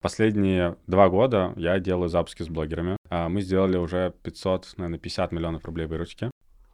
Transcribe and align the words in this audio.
Последние 0.00 0.76
два 0.86 1.10
года 1.10 1.52
я 1.56 1.78
делаю 1.78 2.08
запуски 2.08 2.42
с 2.42 2.48
блогерами. 2.48 2.96
А, 3.10 3.28
Мы 3.28 3.42
сделали 3.42 3.76
уже 3.76 4.14
500, 4.22 4.74
наверное, 4.78 4.98
50 4.98 5.32
миллионов 5.32 5.64
рублей 5.66 5.86
выручки. 5.86 6.30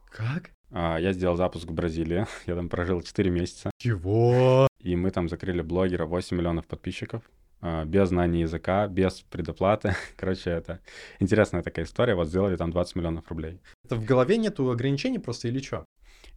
Как? 0.09 0.51
А, 0.71 0.97
Я 0.97 1.11
сделал 1.11 1.35
запуск 1.35 1.67
в 1.67 1.73
Бразилии. 1.73 2.25
Я 2.45 2.55
там 2.55 2.69
прожил 2.69 3.01
4 3.01 3.29
месяца. 3.29 3.69
Чего? 3.79 4.67
И 4.81 4.95
мы 4.95 5.11
там 5.11 5.27
закрыли 5.27 5.61
блогера 5.61 6.05
8 6.05 6.37
миллионов 6.37 6.67
подписчиков. 6.67 7.21
а, 7.59 7.83
Без 7.83 8.07
знания 8.07 8.41
языка, 8.41 8.87
без 8.87 9.21
предоплаты. 9.29 9.93
Короче, 10.15 10.49
это 10.51 10.79
интересная 11.19 11.63
такая 11.63 11.83
история. 11.83 12.15
Вот 12.15 12.29
сделали 12.29 12.55
там 12.55 12.71
20 12.71 12.95
миллионов 12.95 13.27
рублей. 13.29 13.59
Это 13.83 13.97
в 13.97 14.05
голове 14.05 14.37
нету 14.37 14.71
ограничений 14.71 15.19
просто 15.19 15.49
или 15.49 15.59
что? 15.59 15.83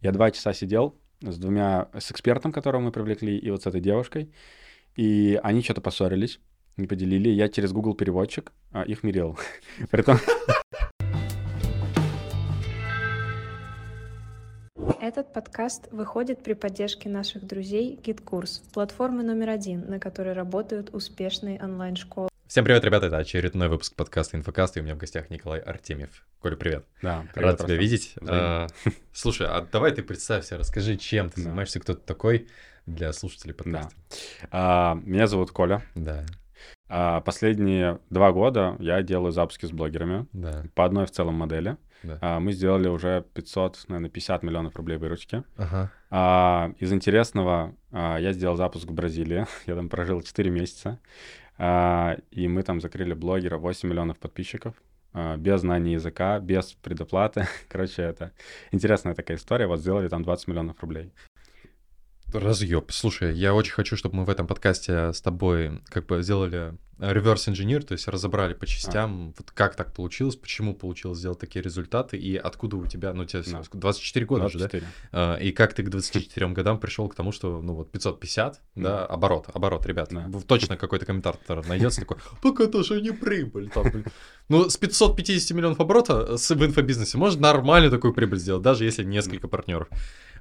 Я 0.01 0.11
два 0.11 0.29
часа 0.31 0.51
сидел 0.51 0.97
с 1.21 1.37
двумя, 1.37 1.87
с 1.97 2.11
экспертом, 2.11 2.51
которого 2.51 2.81
мы 2.81 2.91
привлекли, 2.91 3.37
и 3.37 3.49
вот 3.49 3.63
с 3.63 3.65
этой 3.67 3.79
девушкой. 3.79 4.33
И 4.97 5.39
они 5.41 5.61
что-то 5.61 5.79
поссорились, 5.79 6.41
не 6.81 6.87
поделили. 6.87 7.29
Я 7.29 7.47
через 7.47 7.71
Google 7.71 7.93
переводчик 7.95 8.51
а, 8.71 8.81
их 8.83 9.03
мирил. 9.03 9.37
Притом, 9.91 10.17
Этот 14.99 15.33
подкаст 15.33 15.87
выходит 15.91 16.43
при 16.43 16.53
поддержке 16.53 17.09
наших 17.09 17.45
друзей 17.45 17.99
GitKurs, 18.01 18.61
платформы 18.73 19.23
номер 19.23 19.49
один, 19.49 19.89
на 19.89 19.99
которой 19.99 20.33
работают 20.33 20.89
успешные 20.93 21.59
онлайн-школы. 21.61 22.29
Всем 22.47 22.65
привет, 22.65 22.83
ребята, 22.83 23.07
это 23.07 23.17
очередной 23.17 23.67
выпуск 23.69 23.95
подкаста 23.95 24.37
«Инфокаст», 24.37 24.75
и 24.77 24.79
у 24.79 24.83
меня 24.83 24.95
в 24.95 24.97
гостях 24.97 25.29
Николай 25.29 25.59
Артемьев. 25.59 26.25
Коля, 26.39 26.55
привет. 26.55 26.85
да, 27.01 27.25
привет, 27.33 27.51
Рад 27.51 27.57
тебя 27.59 27.67
Рустам. 27.67 27.77
видеть. 27.77 28.13
А, 28.27 28.67
Слушай, 29.13 29.47
а 29.47 29.61
давай 29.71 29.91
ты 29.91 30.03
представься, 30.03 30.57
расскажи, 30.57 30.97
чем 30.97 31.29
ты 31.29 31.37
Да. 31.37 31.43
занимаешься, 31.43 31.79
кто 31.79 31.93
ты 31.93 32.01
такой 32.01 32.47
для 32.85 33.13
слушателей 33.13 33.53
подкаста. 33.53 33.91
А, 34.51 34.95
Меня 35.03 35.27
зовут 35.27 35.51
Коля. 35.51 35.81
Да, 35.95 36.25
А, 36.93 37.21
Последние 37.21 37.99
два 38.09 38.33
года 38.33 38.75
я 38.79 39.01
делаю 39.01 39.31
запуски 39.31 39.65
с 39.65 39.71
блогерами 39.71 40.27
да, 40.33 40.65
по 40.75 40.83
одной 40.83 41.05
в 41.05 41.11
целом 41.11 41.35
модели. 41.35 41.77
да. 42.03 42.17
А, 42.21 42.39
Мы 42.41 42.51
сделали 42.51 42.89
уже 42.89 43.23
500, 43.33 43.85
наверное, 43.87 44.09
50 44.09 44.43
миллионов 44.43 44.75
рублей 44.75 44.97
выручки. 44.97 45.43
Ага. 45.55 45.89
А, 46.09 46.73
из 46.79 46.91
интересного 46.91 47.73
а, 47.93 48.17
я 48.17 48.33
сделал 48.33 48.57
запуск 48.57 48.89
в 48.89 48.93
Бразилии. 48.93 49.45
Я 49.67 49.75
там 49.75 49.87
прожил 49.87 50.21
4 50.21 50.49
месяца. 50.49 50.99
А, 51.57 52.17
и 52.31 52.49
мы 52.49 52.61
там 52.63 52.81
закрыли 52.81 53.13
блогера 53.13 53.57
8 53.57 53.87
миллионов 53.87 54.19
подписчиков. 54.19 54.73
без 55.37 55.61
знания 55.61 55.93
языка, 55.93 56.39
без 56.39 56.73
предоплаты. 56.73 57.47
Короче, 57.69 58.01
это 58.01 58.31
интересная 58.73 59.13
такая 59.13 59.37
история. 59.37 59.67
Вот 59.67 59.79
сделали 59.79 60.09
там 60.09 60.23
20 60.23 60.47
миллионов 60.49 60.81
рублей. 60.81 61.13
Разъеб. 62.33 62.91
Слушай, 62.91 63.35
я 63.35 63.53
очень 63.53 63.73
хочу, 63.73 63.95
чтобы 63.95 64.17
мы 64.17 64.25
в 64.25 64.29
этом 64.29 64.47
подкасте 64.47 65.13
с 65.13 65.21
тобой 65.21 65.81
как 65.89 66.05
бы 66.05 66.21
сделали 66.23 66.73
реверс 66.99 67.49
инженер, 67.49 67.83
то 67.83 67.93
есть 67.93 68.07
разобрали 68.07 68.53
по 68.53 68.67
частям, 68.67 69.33
вот 69.37 69.51
как 69.51 69.75
так 69.75 69.93
получилось, 69.93 70.35
почему 70.35 70.75
получилось 70.75 71.17
сделать 71.19 71.39
такие 71.39 71.61
результаты 71.63 72.17
и 72.17 72.35
откуда 72.37 72.75
у 72.77 72.85
тебя, 72.85 73.13
ну, 73.13 73.25
тебе 73.25 73.41
Да. 73.47 73.63
24 73.71 74.25
года 74.25 74.49
же, 74.49 74.59
да? 74.59 74.69
24. 74.69 74.87
А, 75.11 75.35
И 75.37 75.51
как 75.51 75.73
ты 75.73 75.83
к 75.83 75.89
24 75.89 76.47
годам 76.49 76.79
пришел 76.79 77.09
к 77.09 77.15
тому, 77.15 77.31
что, 77.31 77.61
ну 77.61 77.73
вот, 77.73 77.91
550, 77.91 78.61
да, 78.75 78.81
Да. 78.81 79.05
оборот, 79.07 79.47
оборот, 79.53 79.85
ребят. 79.87 80.09
Да. 80.11 80.29
Точно 80.47 80.77
какой-то 80.77 81.05
комментатор 81.05 81.65
найдется 81.67 82.01
такой, 82.01 82.17
так 82.43 82.59
это 82.59 82.83
же 82.83 83.01
не 83.01 83.11
прибыль. 83.11 83.69
там, 83.69 83.89
блин». 83.89 84.05
Ну, 84.49 84.69
с 84.69 84.77
550 84.77 85.51
миллионов 85.57 85.79
оборота 85.79 86.37
с, 86.37 86.51
в 86.53 86.65
инфобизнесе 86.65 87.17
можно 87.17 87.41
нормально 87.41 87.89
такую 87.89 88.13
прибыль 88.13 88.37
сделать, 88.39 88.61
даже 88.61 88.85
если 88.85 89.03
несколько 89.03 89.47
партнеров. 89.47 89.87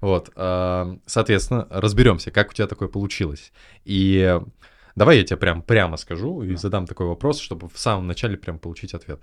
Вот, 0.01 0.31
а, 0.35 0.97
соответственно, 1.07 1.67
разберемся, 1.71 2.31
как 2.31 2.51
у 2.51 2.53
тебя 2.55 2.67
такое 2.67 2.89
получилось. 2.89 3.53
И 3.85 4.41
давай 4.97 5.19
я 5.19 5.25
тебе 5.25 5.37
прям 5.37 5.63
прямо 5.63 5.97
скажу 5.97 6.43
и 6.43 6.51
Да. 6.51 6.57
задам 6.57 6.87
такой 6.87 7.07
вопрос, 7.07 7.39
чтобы 7.41 7.69
в 7.69 7.79
самом 7.79 8.07
начале 8.07 8.37
прям 8.37 8.59
получить 8.59 8.95
ответ. 8.95 9.21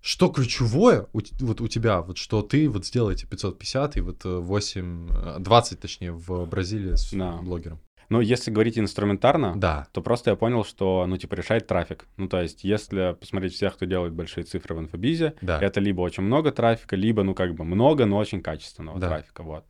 Что 0.00 0.28
ключевое 0.28 1.06
у, 1.12 1.20
вот 1.40 1.60
у 1.60 1.68
тебя, 1.68 2.02
вот 2.02 2.18
что 2.18 2.42
ты 2.42 2.68
вот 2.68 2.84
сделал 2.86 3.10
эти 3.10 3.24
550 3.24 3.96
и 3.96 4.00
вот 4.00 4.24
э, 4.24 4.36
8, 4.38 5.08
э, 5.10 5.36
20 5.38 5.80
точнее 5.80 6.12
в 6.12 6.44
Бразилии 6.46 6.94
с 6.96 7.12
Да. 7.12 7.36
блогером? 7.42 7.78
Ну, 8.08 8.20
если 8.20 8.50
говорить 8.50 8.78
инструментарно, 8.78 9.54
Да. 9.56 9.86
то 9.92 10.02
просто 10.02 10.30
я 10.30 10.36
понял, 10.36 10.64
что, 10.64 11.06
ну, 11.06 11.16
типа, 11.16 11.34
решает 11.34 11.66
трафик. 11.68 12.06
Ну, 12.18 12.28
то 12.28 12.42
есть, 12.42 12.64
если 12.64 13.16
посмотреть 13.18 13.54
всех, 13.54 13.76
кто 13.76 13.86
делает 13.86 14.12
большие 14.12 14.44
цифры 14.44 14.74
в 14.74 14.80
инфобизе, 14.80 15.34
Да. 15.40 15.58
это 15.62 15.80
либо 15.80 16.00
очень 16.02 16.24
много 16.24 16.50
трафика, 16.50 16.96
либо, 16.96 17.22
ну, 17.22 17.34
как 17.34 17.54
бы 17.54 17.64
много, 17.64 18.04
но 18.04 18.18
очень 18.18 18.42
качественного 18.42 18.98
Да. 18.98 19.08
трафика, 19.08 19.42
вот. 19.44 19.64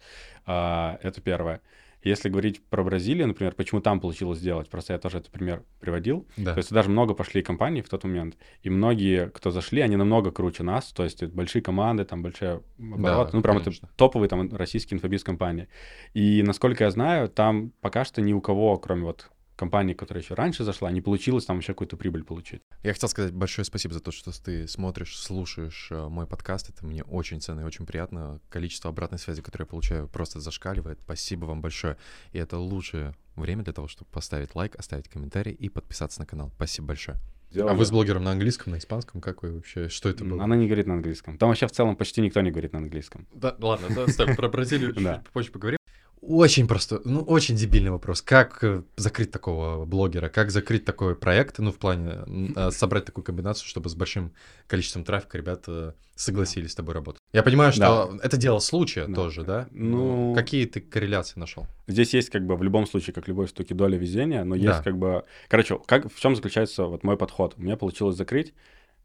А, 0.47 0.99
это 1.03 1.21
первое. 1.21 1.61
Если 2.03 2.29
говорить 2.29 2.63
про 2.63 2.83
Бразилию, 2.83 3.27
например, 3.27 3.55
почему 3.55 3.81
там 3.81 4.01
получилось 4.01 4.39
сделать, 4.39 4.69
просто 4.69 4.93
я 4.93 4.99
тоже 4.99 5.19
этот 5.19 5.31
пример 5.31 5.63
приводил. 5.81 6.27
Да. 6.37 6.53
То 6.53 6.59
есть 6.59 6.73
даже 6.73 6.91
много 6.91 7.15
пошли 7.15 7.43
компаний 7.43 7.83
в 7.83 7.89
тот 7.89 8.05
момент, 8.05 8.37
и 8.63 8.71
многие, 8.71 9.29
кто 9.31 9.51
зашли, 9.51 9.81
они 9.81 9.97
намного 9.97 10.31
круче 10.31 10.63
нас, 10.63 10.93
то 10.93 11.05
есть 11.05 11.23
большие 11.25 11.63
команды, 11.63 12.05
там 12.05 12.23
большие 12.23 12.63
обороты, 12.79 13.37
ну 13.37 13.43
прям 13.43 13.59
конечно. 13.59 13.87
это 13.87 13.95
топовые 13.97 14.29
там 14.29 14.55
российские 14.55 14.97
инфобиз 14.97 15.23
компании. 15.25 15.69
И 16.15 16.43
насколько 16.43 16.85
я 16.85 16.91
знаю, 16.91 17.29
там 17.29 17.73
пока 17.81 18.05
что 18.05 18.21
ни 18.21 18.33
у 18.33 18.41
кого, 18.41 18.77
кроме 18.79 19.05
вот 19.05 19.31
компании, 19.63 19.95
которая 19.95 20.25
еще 20.25 20.35
раньше 20.35 20.65
зашла, 20.65 20.91
не 20.91 21.01
получилось 21.01 21.45
там 21.45 21.59
еще 21.59 21.73
какую-то 21.73 21.97
прибыль 21.97 22.25
получить. 22.25 22.63
Я 22.83 22.93
хотел 22.93 23.09
сказать 23.09 23.33
большое 23.33 23.65
спасибо 23.65 23.95
за 23.95 24.01
то, 24.01 24.11
что 24.11 24.33
ты 24.33 24.67
смотришь, 24.67 25.17
слушаешь 25.17 25.87
э, 25.93 26.09
мой 26.09 26.27
подкаст. 26.27 26.69
Это 26.69 26.85
мне 26.85 27.05
очень 27.05 27.41
ценно 27.41 27.61
и 27.61 27.65
очень 27.65 27.87
приятно. 27.87 28.41
Количество 28.49 28.91
обратной 28.91 29.21
связи, 29.21 29.41
которое 29.41 29.63
я 29.63 29.69
получаю, 29.69 30.09
просто 30.09 30.41
зашкаливает. 30.41 30.99
Спасибо 31.05 31.45
вам 31.45 31.61
большое. 31.61 31.97
И 32.33 32.39
это 32.39 32.59
лучшее 32.59 33.15
время 33.37 33.63
для 33.63 33.73
того, 33.73 33.87
чтобы 33.87 34.11
поставить 34.11 34.57
лайк, 34.57 34.75
оставить 34.75 35.09
комментарий 35.09 35.53
и 35.53 35.69
подписаться 35.69 36.19
на 36.19 36.27
канал. 36.27 36.51
Спасибо 36.57 36.89
большое. 36.89 37.21
А 37.55 37.75
вы 37.75 37.85
с 37.85 37.93
блогером 37.93 38.25
на 38.25 38.33
английском, 38.33 38.73
на 38.73 38.79
испанском? 38.79 39.21
Как 39.21 39.45
вы 39.45 39.53
вообще? 39.53 39.89
Что 39.89 40.09
это 40.09 40.25
было? 40.25 40.43
Она 40.43 40.57
не 40.57 40.67
говорит 40.67 40.89
на 40.89 40.95
английском. 40.95 41.39
Там 41.39 41.51
вообще 41.51 41.69
в 41.69 41.71
целом 41.71 41.95
почти 41.95 42.21
никто 42.21 42.41
не 42.41 42.51
говорит 42.51 42.73
на 42.73 42.81
английском. 42.81 43.29
Да, 43.33 43.55
ладно, 43.61 43.89
да, 43.95 44.05
оставь, 44.05 44.37
про 44.37 44.49
Бразилию 44.49 44.93
чуть 44.97 45.31
позже 45.33 45.53
поговорим. 45.53 45.79
Очень 46.23 46.69
просто, 46.69 47.01
ну, 47.05 47.21
очень 47.23 47.57
дебильный 47.57 47.91
вопрос. 47.91 48.23
Как 48.23 48.63
э, 48.63 48.85
закрыть 48.97 49.33
такого 49.33 49.85
блогера? 49.85 50.29
Как 50.29 50.53
закрыть 50.53 50.85
такой 50.85 51.17
проект? 51.17 51.59
Ну, 51.59 51.73
в 51.73 51.79
плане 51.79 52.21
э, 52.55 52.71
собрать 52.71 53.05
такую 53.07 53.25
комбинацию, 53.25 53.67
чтобы 53.67 53.89
с 53.89 53.97
большим 53.97 54.33
количеством 54.69 55.03
трафика 55.03 55.37
ребята 55.37 55.97
согласились 56.15 56.71
с 56.71 56.75
тобой 56.77 56.95
работать. 56.95 57.21
Я 57.33 57.43
понимаю, 57.43 57.73
что 57.73 58.17
это 58.23 58.37
дело 58.37 58.61
случая 58.61 59.07
Да. 59.09 59.15
тоже, 59.15 59.43
да? 59.43 59.67
Ну- 59.73 60.29
Но 60.29 60.35
Какие 60.37 60.67
ты 60.67 60.81
корреляции 60.81 61.41
нашел? 61.41 61.67
Здесь 61.89 62.15
есть 62.15 62.31
как 62.31 62.47
бы 62.47 62.57
в 62.57 62.63
любом 62.63 62.87
случае, 62.87 63.15
как 63.15 63.27
любой 63.27 63.49
штуке, 63.49 63.75
доля 63.75 63.99
везения, 63.99 64.45
но 64.45 64.55
есть 64.55 64.67
Да. 64.79 64.83
как 64.83 64.97
бы... 64.97 65.25
Короче, 65.49 65.77
как, 65.87 66.13
в 66.13 66.21
чем 66.21 66.37
заключается 66.37 66.85
вот 66.85 67.03
мой 67.03 67.17
подход? 67.17 67.55
У 67.59 67.63
меня 67.63 67.77
получилось 67.77 68.17
закрыть 68.17 68.55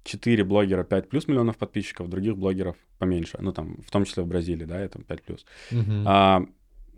4 0.03 0.44
блогера 0.44 0.84
5 0.84 1.09
плюс 1.09 1.28
миллионов 1.28 1.57
подписчиков, 1.57 2.09
других 2.09 2.38
блогеров 2.38 2.75
поменьше. 2.99 3.39
Ну, 3.41 3.51
там, 3.53 3.81
в 3.81 3.89
том 3.89 4.05
числе 4.05 4.22
в 4.22 4.28
Бразилии, 4.28 4.66
да, 4.66 4.79
это 4.79 5.01
5 5.01 5.23
плюс. 5.23 5.45
А, 6.05 6.44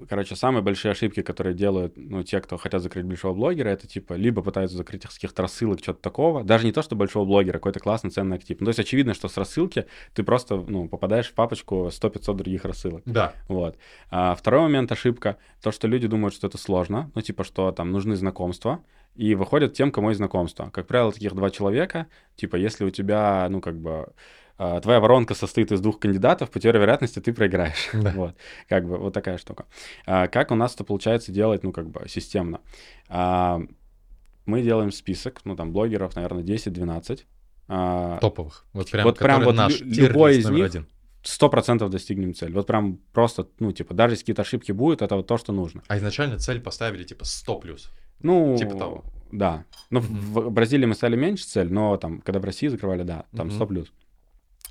короче, 0.08 0.36
самые 0.36 0.62
большие 0.62 0.92
ошибки, 0.92 1.22
которые 1.22 1.54
делают, 1.54 1.94
ну, 1.96 2.24
те, 2.24 2.40
кто 2.40 2.58
хотят 2.58 2.82
закрыть 2.82 3.06
большого 3.06 3.34
блогера, 3.34 3.70
это 3.70 3.88
типа 3.88 4.14
либо 4.14 4.42
пытаются 4.42 4.78
закрыть 4.78 5.04
их 5.06 5.12
с 5.12 5.16
каких-то 5.16 5.42
рассылок, 5.42 5.80
что-то 5.80 6.02
такого. 6.02 6.44
Даже 6.44 6.66
не 6.66 6.72
то, 6.72 6.82
что 6.82 6.96
большого 6.96 7.26
блогера, 7.26 7.54
какой-то 7.54 7.80
классный, 7.80 8.10
ценный 8.10 8.38
актив. 8.38 8.58
Ну, 8.60 8.66
то 8.66 8.70
есть 8.70 8.80
очевидно, 8.80 9.14
что 9.14 9.28
с 9.28 9.38
рассылки 9.38 9.86
ты 10.14 10.24
просто, 10.24 10.56
ну, 10.56 10.88
попадаешь 10.88 11.28
в 11.28 11.34
папочку 11.34 11.88
100-500 11.88 12.34
других 12.36 12.66
рассылок. 12.66 13.04
Да. 13.06 13.34
Вот. 13.48 13.78
А 14.10 14.36
второй 14.36 14.62
момент 14.62 14.92
ошибка, 14.92 15.38
то, 15.62 15.72
что 15.72 15.88
люди 15.88 16.08
думают, 16.08 16.34
что 16.34 16.48
это 16.48 16.58
сложно, 16.58 17.12
ну, 17.16 17.22
типа, 17.22 17.44
что 17.44 17.72
там 17.72 17.92
нужны 17.92 18.16
знакомства, 18.16 18.84
и 19.16 19.36
выходят 19.36 19.74
тем, 19.74 19.92
кому 19.92 20.10
есть 20.10 20.18
знакомства. 20.18 20.70
Как 20.72 20.88
правило, 20.88 21.12
таких 21.12 21.34
два 21.34 21.50
человека, 21.50 22.08
типа, 22.36 22.56
если 22.56 22.86
у 22.86 22.90
тебя, 22.90 23.48
ну, 23.50 23.60
как 23.60 23.78
бы, 23.78 24.14
твоя 24.82 25.00
воронка 25.00 25.34
состоит 25.36 25.72
из 25.72 25.80
двух 25.82 26.00
кандидатов, 26.00 26.50
по 26.52 26.60
теории 26.60 26.80
вероятности 26.80 27.20
ты 27.20 27.34
проиграешь. 27.34 27.90
Да. 27.94 28.12
Вот, 28.16 28.36
как 28.68 28.86
бы, 28.88 28.98
вот 28.98 29.14
такая 29.14 29.38
штука. 29.38 29.66
А, 30.06 30.28
как 30.28 30.52
у 30.52 30.56
нас 30.56 30.76
это 30.76 30.84
получается 30.84 31.32
делать, 31.32 31.64
ну, 31.64 31.72
как 31.72 31.90
бы, 31.90 32.08
системно? 32.10 32.60
А, 33.08 33.62
мы 34.46 34.62
делаем 34.62 34.92
список, 34.92 35.42
ну, 35.46 35.56
там, 35.56 35.72
блогеров, 35.72 36.16
наверное, 36.16 36.44
10-12. 36.44 37.26
А, 37.68 38.18
Топовых. 38.20 38.66
Вот 38.74 38.90
прям, 38.92 39.04
Вот 39.06 39.18
прям 39.20 39.44
вот 39.44 39.56
наш 39.56 39.80
лю- 39.82 40.08
любой 40.08 40.38
из 40.38 40.50
них 40.50 40.66
один. 40.66 40.88
сто 41.24 41.50
процентов 41.50 41.90
достигнем 41.92 42.34
цель. 42.34 42.52
Вот 42.54 42.66
прям 42.68 42.98
просто, 43.14 43.48
ну, 43.60 43.72
типа, 43.72 43.94
даже 43.94 44.14
если 44.14 44.24
какие-то 44.24 44.42
ошибки 44.42 44.72
будут, 44.72 45.02
это 45.02 45.16
вот 45.16 45.28
то, 45.28 45.38
что 45.38 45.54
нужно. 45.54 45.84
А 45.88 45.98
изначально 45.98 46.38
цель 46.40 46.60
поставили 46.62 47.04
типа 47.04 47.26
100 47.26 47.60
плюс. 47.60 47.92
Ну, 48.22 48.58
Типа 48.58 48.76
того. 48.76 49.04
Да. 49.32 49.64
Ну, 49.92 50.00
в- 50.00 50.40
в 50.48 50.52
Бразилии 50.52 50.86
мы 50.88 50.96
стали 50.96 51.16
меньше 51.16 51.46
цель, 51.46 51.72
но 51.72 51.96
там, 51.98 52.20
когда 52.22 52.40
в 52.40 52.44
России 52.44 52.68
закрывали, 52.68 53.04
да, 53.04 53.26
там 53.38 53.48
Мгм. 53.48 53.56
100 53.56 53.66
плюс. 53.68 53.94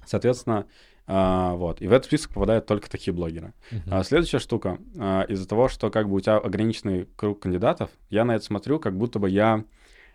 Соответственно, 0.09 0.67
а, 1.07 1.55
вот. 1.55 1.81
И 1.81 1.87
в 1.87 1.93
этот 1.93 2.07
список 2.07 2.33
попадают 2.35 2.67
только 2.67 2.91
такие 2.91 3.15
блогеры. 3.15 3.55
А 3.91 4.03
следующая 4.05 4.39
штука. 4.39 4.79
а, 4.99 5.23
из-за 5.23 5.49
того, 5.49 5.69
что 5.69 5.91
как 5.91 6.09
бы 6.09 6.17
у 6.17 6.21
тебя 6.21 6.37
ограниченный 6.37 7.09
круг 7.17 7.41
кандидатов, 7.41 7.91
я 8.11 8.25
на 8.25 8.37
это 8.37 8.45
смотрю, 8.45 8.79
как 8.79 8.97
будто 8.97 9.19
бы 9.19 9.31
я 9.31 9.65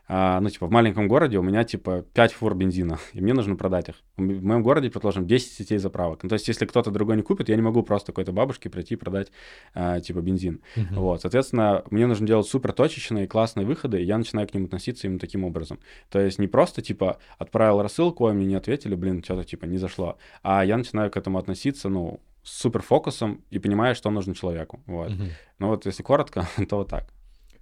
а, 0.08 0.40
ну, 0.42 0.50
типа, 0.50 0.68
в 0.68 0.72
маленьком 0.72 1.08
городе 1.08 1.38
у 1.38 1.44
меня, 1.44 1.64
типа, 1.64 2.06
5 2.14 2.34
фур 2.34 2.56
бензина, 2.56 3.00
и 3.14 3.22
мне 3.22 3.34
нужно 3.34 3.56
продать 3.56 3.90
их. 3.90 3.96
В 4.18 4.22
моем 4.22 4.62
городе, 4.62 4.90
предположим, 4.90 5.26
10 5.26 5.52
сетей 5.52 5.78
заправок. 5.78 6.24
Ну, 6.24 6.30
то 6.30 6.34
есть, 6.34 6.48
если 6.48 6.66
кто-то 6.66 6.92
другой 6.92 7.16
не 7.16 7.24
купит, 7.24 7.50
я 7.50 7.56
не 7.56 7.62
могу 7.62 7.84
просто 7.84 8.08
какой-то 8.08 8.32
бабушке 8.32 8.70
прийти 8.70 8.96
и 8.96 8.98
продать, 8.98 9.32
а, 9.74 10.00
типа, 10.02 10.20
бензин. 10.20 10.62
Uh-huh. 10.76 10.96
Вот, 10.96 11.22
соответственно, 11.22 11.84
мне 11.90 12.06
нужно 12.06 12.28
делать 12.28 12.48
супер 12.48 12.74
точечные, 12.74 13.28
классные 13.28 13.66
выходы, 13.66 14.02
и 14.02 14.06
я 14.06 14.18
начинаю 14.18 14.48
к 14.48 14.54
ним 14.54 14.66
относиться 14.66 15.08
именно 15.08 15.20
таким 15.20 15.46
образом. 15.46 15.80
То 16.10 16.20
есть, 16.20 16.38
не 16.38 16.48
просто, 16.48 16.82
типа, 16.82 17.18
отправил 17.38 17.82
рассылку, 17.82 18.28
а 18.28 18.34
мне 18.34 18.46
не 18.46 18.56
ответили, 18.56 18.96
блин, 18.96 19.24
что-то, 19.24 19.46
типа, 19.46 19.66
не 19.66 19.78
зашло. 19.78 20.18
А 20.42 20.66
я 20.66 20.78
начинаю 20.78 21.12
к 21.12 21.18
этому 21.18 21.38
относиться, 21.38 21.88
ну, 21.88 22.20
с 22.44 22.60
супер 22.60 22.82
фокусом 22.82 23.42
и 23.52 23.60
понимаю, 23.60 23.96
что 23.96 24.10
нужно 24.10 24.36
человеку. 24.36 24.82
Вот. 24.86 25.12
Uh-huh. 25.12 25.30
Ну, 25.60 25.68
вот, 25.70 25.86
если 25.86 26.04
коротко, 26.04 26.46
то 26.70 26.78
вот 26.78 26.90
так. 26.90 27.06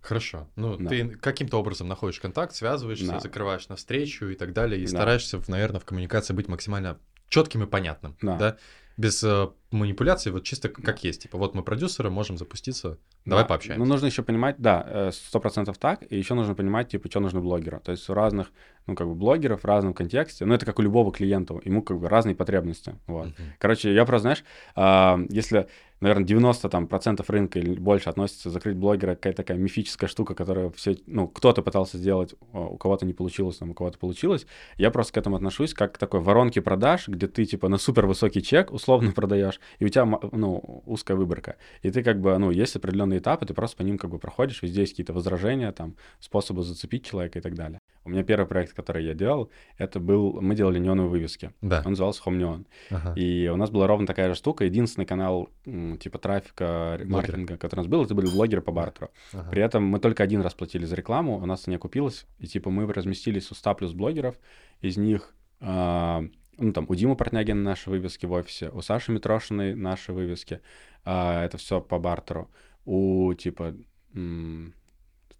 Хорошо. 0.01 0.47
Ну, 0.55 0.77
да. 0.77 0.89
ты 0.89 1.09
каким-то 1.09 1.57
образом 1.59 1.87
находишь 1.87 2.19
контакт, 2.19 2.55
связываешься, 2.55 3.07
да. 3.07 3.19
закрываешь 3.19 3.67
на 3.69 3.75
встречу 3.75 4.27
и 4.27 4.35
так 4.35 4.51
далее, 4.53 4.81
и 4.81 4.85
да. 4.85 4.89
стараешься, 4.89 5.39
наверное, 5.47 5.79
в 5.79 5.85
коммуникации 5.85 6.33
быть 6.33 6.47
максимально 6.47 6.99
четким 7.29 7.63
и 7.63 7.67
понятным, 7.67 8.17
да? 8.21 8.37
да? 8.37 8.57
Без 8.97 9.23
манипуляций, 9.71 10.31
вот 10.31 10.43
чисто 10.43 10.69
как 10.69 11.03
есть. 11.03 11.23
Типа, 11.23 11.37
вот 11.37 11.55
мы 11.55 11.63
продюсеры, 11.63 12.09
можем 12.09 12.37
запуститься, 12.37 12.97
давай 13.25 13.43
да. 13.43 13.47
пообщаемся. 13.47 13.79
Ну, 13.79 13.85
нужно 13.85 14.07
еще 14.07 14.21
понимать, 14.21 14.57
да, 14.59 14.85
э, 14.85 15.11
сто 15.13 15.39
процентов 15.39 15.77
так, 15.77 16.03
и 16.09 16.17
еще 16.17 16.33
нужно 16.33 16.55
понимать, 16.55 16.89
типа, 16.89 17.09
что 17.09 17.19
нужно 17.19 17.39
блогеру. 17.39 17.79
То 17.79 17.91
есть 17.91 18.09
у 18.09 18.13
разных, 18.13 18.51
ну, 18.85 18.95
как 18.95 19.07
бы, 19.07 19.15
блогеров 19.15 19.61
в 19.61 19.65
разном 19.65 19.93
контексте, 19.93 20.45
ну, 20.45 20.53
это 20.53 20.65
как 20.65 20.79
у 20.79 20.81
любого 20.81 21.11
клиента, 21.11 21.59
ему, 21.63 21.81
как 21.81 21.99
бы, 21.99 22.09
разные 22.09 22.35
потребности, 22.35 22.95
вот. 23.07 23.27
Uh-huh. 23.27 23.43
Короче, 23.59 23.93
я 23.93 24.05
просто, 24.05 24.21
знаешь, 24.21 24.43
э, 24.75 25.27
если 25.29 25.67
наверное, 26.01 26.25
90 26.25 26.67
там, 26.69 26.87
процентов 26.87 27.29
рынка 27.29 27.59
или 27.59 27.79
больше 27.79 28.09
относится 28.09 28.49
закрыть 28.49 28.75
блогера 28.75 29.15
какая-то 29.15 29.43
такая 29.43 29.57
мифическая 29.57 30.09
штука, 30.09 30.33
которая 30.33 30.71
все, 30.71 30.97
ну, 31.05 31.27
кто-то 31.27 31.61
пытался 31.61 31.97
сделать, 31.97 32.33
у 32.51 32.77
кого-то 32.77 33.05
не 33.05 33.13
получилось, 33.13 33.57
там, 33.57 33.69
у 33.69 33.73
кого-то 33.73 33.99
получилось. 33.99 34.47
Я 34.77 34.89
просто 34.89 35.13
к 35.13 35.17
этому 35.17 35.35
отношусь 35.35 35.73
как 35.73 35.93
к 35.93 35.97
такой 35.97 36.19
воронке 36.19 36.61
продаж, 36.61 37.07
где 37.07 37.27
ты, 37.27 37.45
типа, 37.45 37.69
на 37.69 37.77
супер 37.77 38.07
высокий 38.07 38.41
чек 38.41 38.73
условно 38.73 39.11
продаешь, 39.11 39.60
и 39.79 39.85
у 39.85 39.89
тебя, 39.89 40.05
ну, 40.05 40.83
узкая 40.85 41.17
выборка. 41.17 41.55
И 41.81 41.91
ты, 41.91 42.03
как 42.03 42.19
бы, 42.19 42.37
ну, 42.37 42.51
есть 42.51 42.75
определенные 42.75 43.19
этапы, 43.19 43.45
ты 43.45 43.53
просто 43.53 43.77
по 43.77 43.81
ним, 43.81 43.97
как 43.97 44.09
бы, 44.09 44.19
проходишь, 44.19 44.61
везде 44.61 44.81
есть 44.81 44.93
какие-то 44.93 45.13
возражения, 45.13 45.71
там, 45.71 45.95
способы 46.19 46.63
зацепить 46.63 47.05
человека 47.05 47.39
и 47.39 47.41
так 47.41 47.55
далее. 47.55 47.79
У 48.03 48.09
меня 48.09 48.23
первый 48.23 48.47
проект, 48.47 48.73
который 48.73 49.05
я 49.05 49.13
делал, 49.13 49.51
это 49.77 49.99
был, 49.99 50.41
мы 50.41 50.55
делали 50.55 50.79
неоновые 50.79 51.11
вывески. 51.11 51.53
Да. 51.61 51.83
Он 51.85 51.91
назывался 51.91 52.23
Home 52.25 52.39
Neon. 52.39 52.65
Ага. 52.89 53.13
И 53.15 53.47
у 53.47 53.55
нас 53.55 53.69
была 53.69 53.85
ровно 53.85 54.07
такая 54.07 54.29
же 54.29 54.35
штука. 54.35 54.65
Единственный 54.65 55.05
канал 55.05 55.49
типа 55.63 56.17
трафика, 56.17 56.95
Блогер. 56.97 57.13
маркетинга, 57.13 57.57
который 57.57 57.81
у 57.81 57.83
нас 57.83 57.87
был, 57.87 58.03
это 58.03 58.15
были 58.15 58.27
блогеры 58.27 58.61
по 58.61 58.71
бартеру. 58.71 59.11
Ага. 59.33 59.49
При 59.51 59.61
этом 59.61 59.83
мы 59.83 59.99
только 59.99 60.23
один 60.23 60.41
раз 60.41 60.55
платили 60.55 60.85
за 60.85 60.95
рекламу, 60.95 61.37
у 61.37 61.45
нас 61.45 61.67
не 61.67 61.75
окупилось, 61.75 62.25
и 62.39 62.47
типа 62.47 62.71
мы 62.71 62.91
разместились 62.91 63.51
у 63.51 63.55
100 63.55 63.75
плюс 63.75 63.93
блогеров, 63.93 64.35
из 64.81 64.97
них 64.97 65.35
э, 65.59 66.27
ну, 66.61 66.73
там, 66.73 66.85
у 66.87 66.95
Димы 66.95 67.15
Портнягина 67.15 67.61
наши 67.61 67.89
вывески 67.89 68.25
в 68.25 68.31
офисе, 68.31 68.69
у 68.69 68.81
Саши 68.81 69.11
Митрошиной 69.11 69.75
наши 69.75 70.13
вывески, 70.13 70.61
э, 71.05 71.41
это 71.43 71.57
все 71.57 71.81
по 71.81 71.99
бартеру. 71.99 72.49
У, 72.85 73.33
типа, 73.33 73.75
м- 74.13 74.73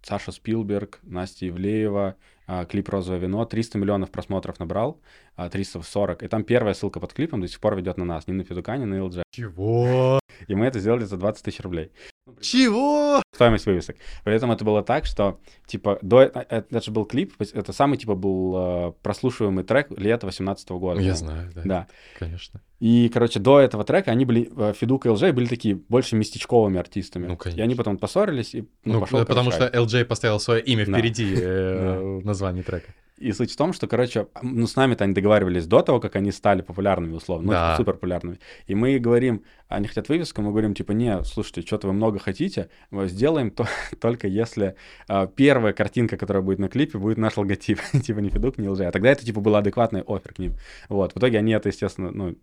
Саша 0.02 0.32
Спилберг, 0.32 0.98
Настя 1.02 1.48
Ивлеева, 1.48 2.16
а, 2.46 2.64
клип 2.64 2.88
«Розовое 2.88 3.20
вино», 3.20 3.44
300 3.44 3.78
миллионов 3.78 4.10
просмотров 4.10 4.58
набрал, 4.58 5.00
340, 5.50 6.22
а, 6.22 6.26
и 6.26 6.28
там 6.28 6.42
первая 6.42 6.74
ссылка 6.74 6.98
под 6.98 7.12
клипом 7.12 7.40
до 7.40 7.46
сих 7.48 7.60
пор 7.60 7.76
ведет 7.76 7.98
на 7.98 8.04
нас, 8.04 8.26
не 8.26 8.34
на 8.34 8.42
Федука, 8.42 8.76
не 8.76 8.84
на 8.84 8.96
LG. 8.96 9.22
Чего? 9.30 10.18
И 10.48 10.54
мы 10.56 10.66
это 10.66 10.80
сделали 10.80 11.04
за 11.04 11.16
20 11.16 11.44
тысяч 11.44 11.60
рублей. 11.60 11.92
Чего? 12.40 13.20
Стоимость 13.34 13.66
вывесок. 13.66 13.96
При 14.24 14.34
этом 14.34 14.52
это 14.52 14.64
было 14.64 14.82
так, 14.82 15.06
что, 15.06 15.40
типа, 15.66 15.98
до... 16.02 16.22
Э, 16.22 16.30
это 16.48 16.80
же 16.80 16.92
был 16.92 17.04
клип, 17.04 17.34
это 17.40 17.72
самый, 17.72 17.98
типа, 17.98 18.14
был 18.14 18.54
э, 18.56 18.92
прослушиваемый 19.02 19.64
трек 19.64 19.90
лета 19.90 20.26
18 20.26 20.68
года. 20.70 21.00
Я 21.00 21.14
знаю, 21.16 21.50
да. 21.54 21.62
Да. 21.64 21.86
Конечно. 22.18 22.60
И, 22.78 23.08
короче, 23.12 23.40
до 23.40 23.60
этого 23.60 23.84
трека 23.84 24.12
они 24.12 24.24
были, 24.24 24.50
э, 24.56 24.72
Федук 24.78 25.06
и 25.06 25.08
ЛЖ 25.08 25.32
были 25.32 25.46
такие 25.46 25.74
больше 25.74 26.14
местечковыми 26.14 26.78
артистами. 26.78 27.26
Ну, 27.26 27.36
конечно. 27.36 27.60
И 27.60 27.62
они 27.62 27.74
потом 27.74 27.98
поссорились, 27.98 28.54
и 28.54 28.68
ну, 28.84 28.94
ну 28.94 29.00
пошел 29.00 29.24
Потому 29.24 29.50
что 29.50 29.66
LJ 29.66 30.04
поставил 30.04 30.38
свое 30.38 30.62
имя 30.62 30.84
впереди 30.84 31.34
да. 31.34 31.40
э, 31.42 32.20
названия 32.22 32.62
трека. 32.62 32.94
И 33.22 33.32
суть 33.32 33.52
в 33.52 33.56
том, 33.56 33.72
что, 33.72 33.86
короче, 33.86 34.26
ну, 34.42 34.66
с 34.66 34.74
нами-то 34.74 35.04
они 35.04 35.14
договаривались 35.14 35.66
до 35.66 35.82
того, 35.82 36.00
как 36.00 36.16
они 36.16 36.32
стали 36.32 36.62
популярными, 36.62 37.14
условно, 37.14 37.46
ну, 37.46 37.52
да. 37.52 37.76
супер 37.76 37.94
популярными. 37.94 38.40
И 38.66 38.74
мы 38.74 38.98
говорим, 38.98 39.44
они 39.68 39.86
хотят 39.86 40.08
вывеску, 40.08 40.42
мы 40.42 40.50
говорим, 40.50 40.74
типа, 40.74 40.92
не, 40.92 41.22
слушайте, 41.24 41.62
что-то 41.62 41.86
вы 41.86 41.92
много 41.92 42.18
хотите, 42.18 42.68
мы 42.90 43.08
сделаем 43.08 43.50
то, 43.50 43.66
только 44.00 44.26
если 44.26 44.74
а, 45.08 45.26
первая 45.26 45.72
картинка, 45.72 46.16
которая 46.16 46.42
будет 46.42 46.58
на 46.58 46.68
клипе, 46.68 46.98
будет 46.98 47.18
наш 47.18 47.36
логотип, 47.36 47.80
типа, 48.02 48.18
не 48.18 48.30
Федук, 48.30 48.58
не 48.58 48.68
лжи. 48.68 48.84
А 48.84 48.90
тогда 48.90 49.10
это, 49.10 49.24
типа, 49.24 49.40
был 49.40 49.54
адекватный 49.54 50.02
офер 50.02 50.34
к 50.34 50.38
ним. 50.38 50.54
Вот, 50.88 51.12
в 51.12 51.18
итоге 51.18 51.38
они 51.38 51.52
это, 51.52 51.68
естественно, 51.68 52.10
ну, 52.10 52.34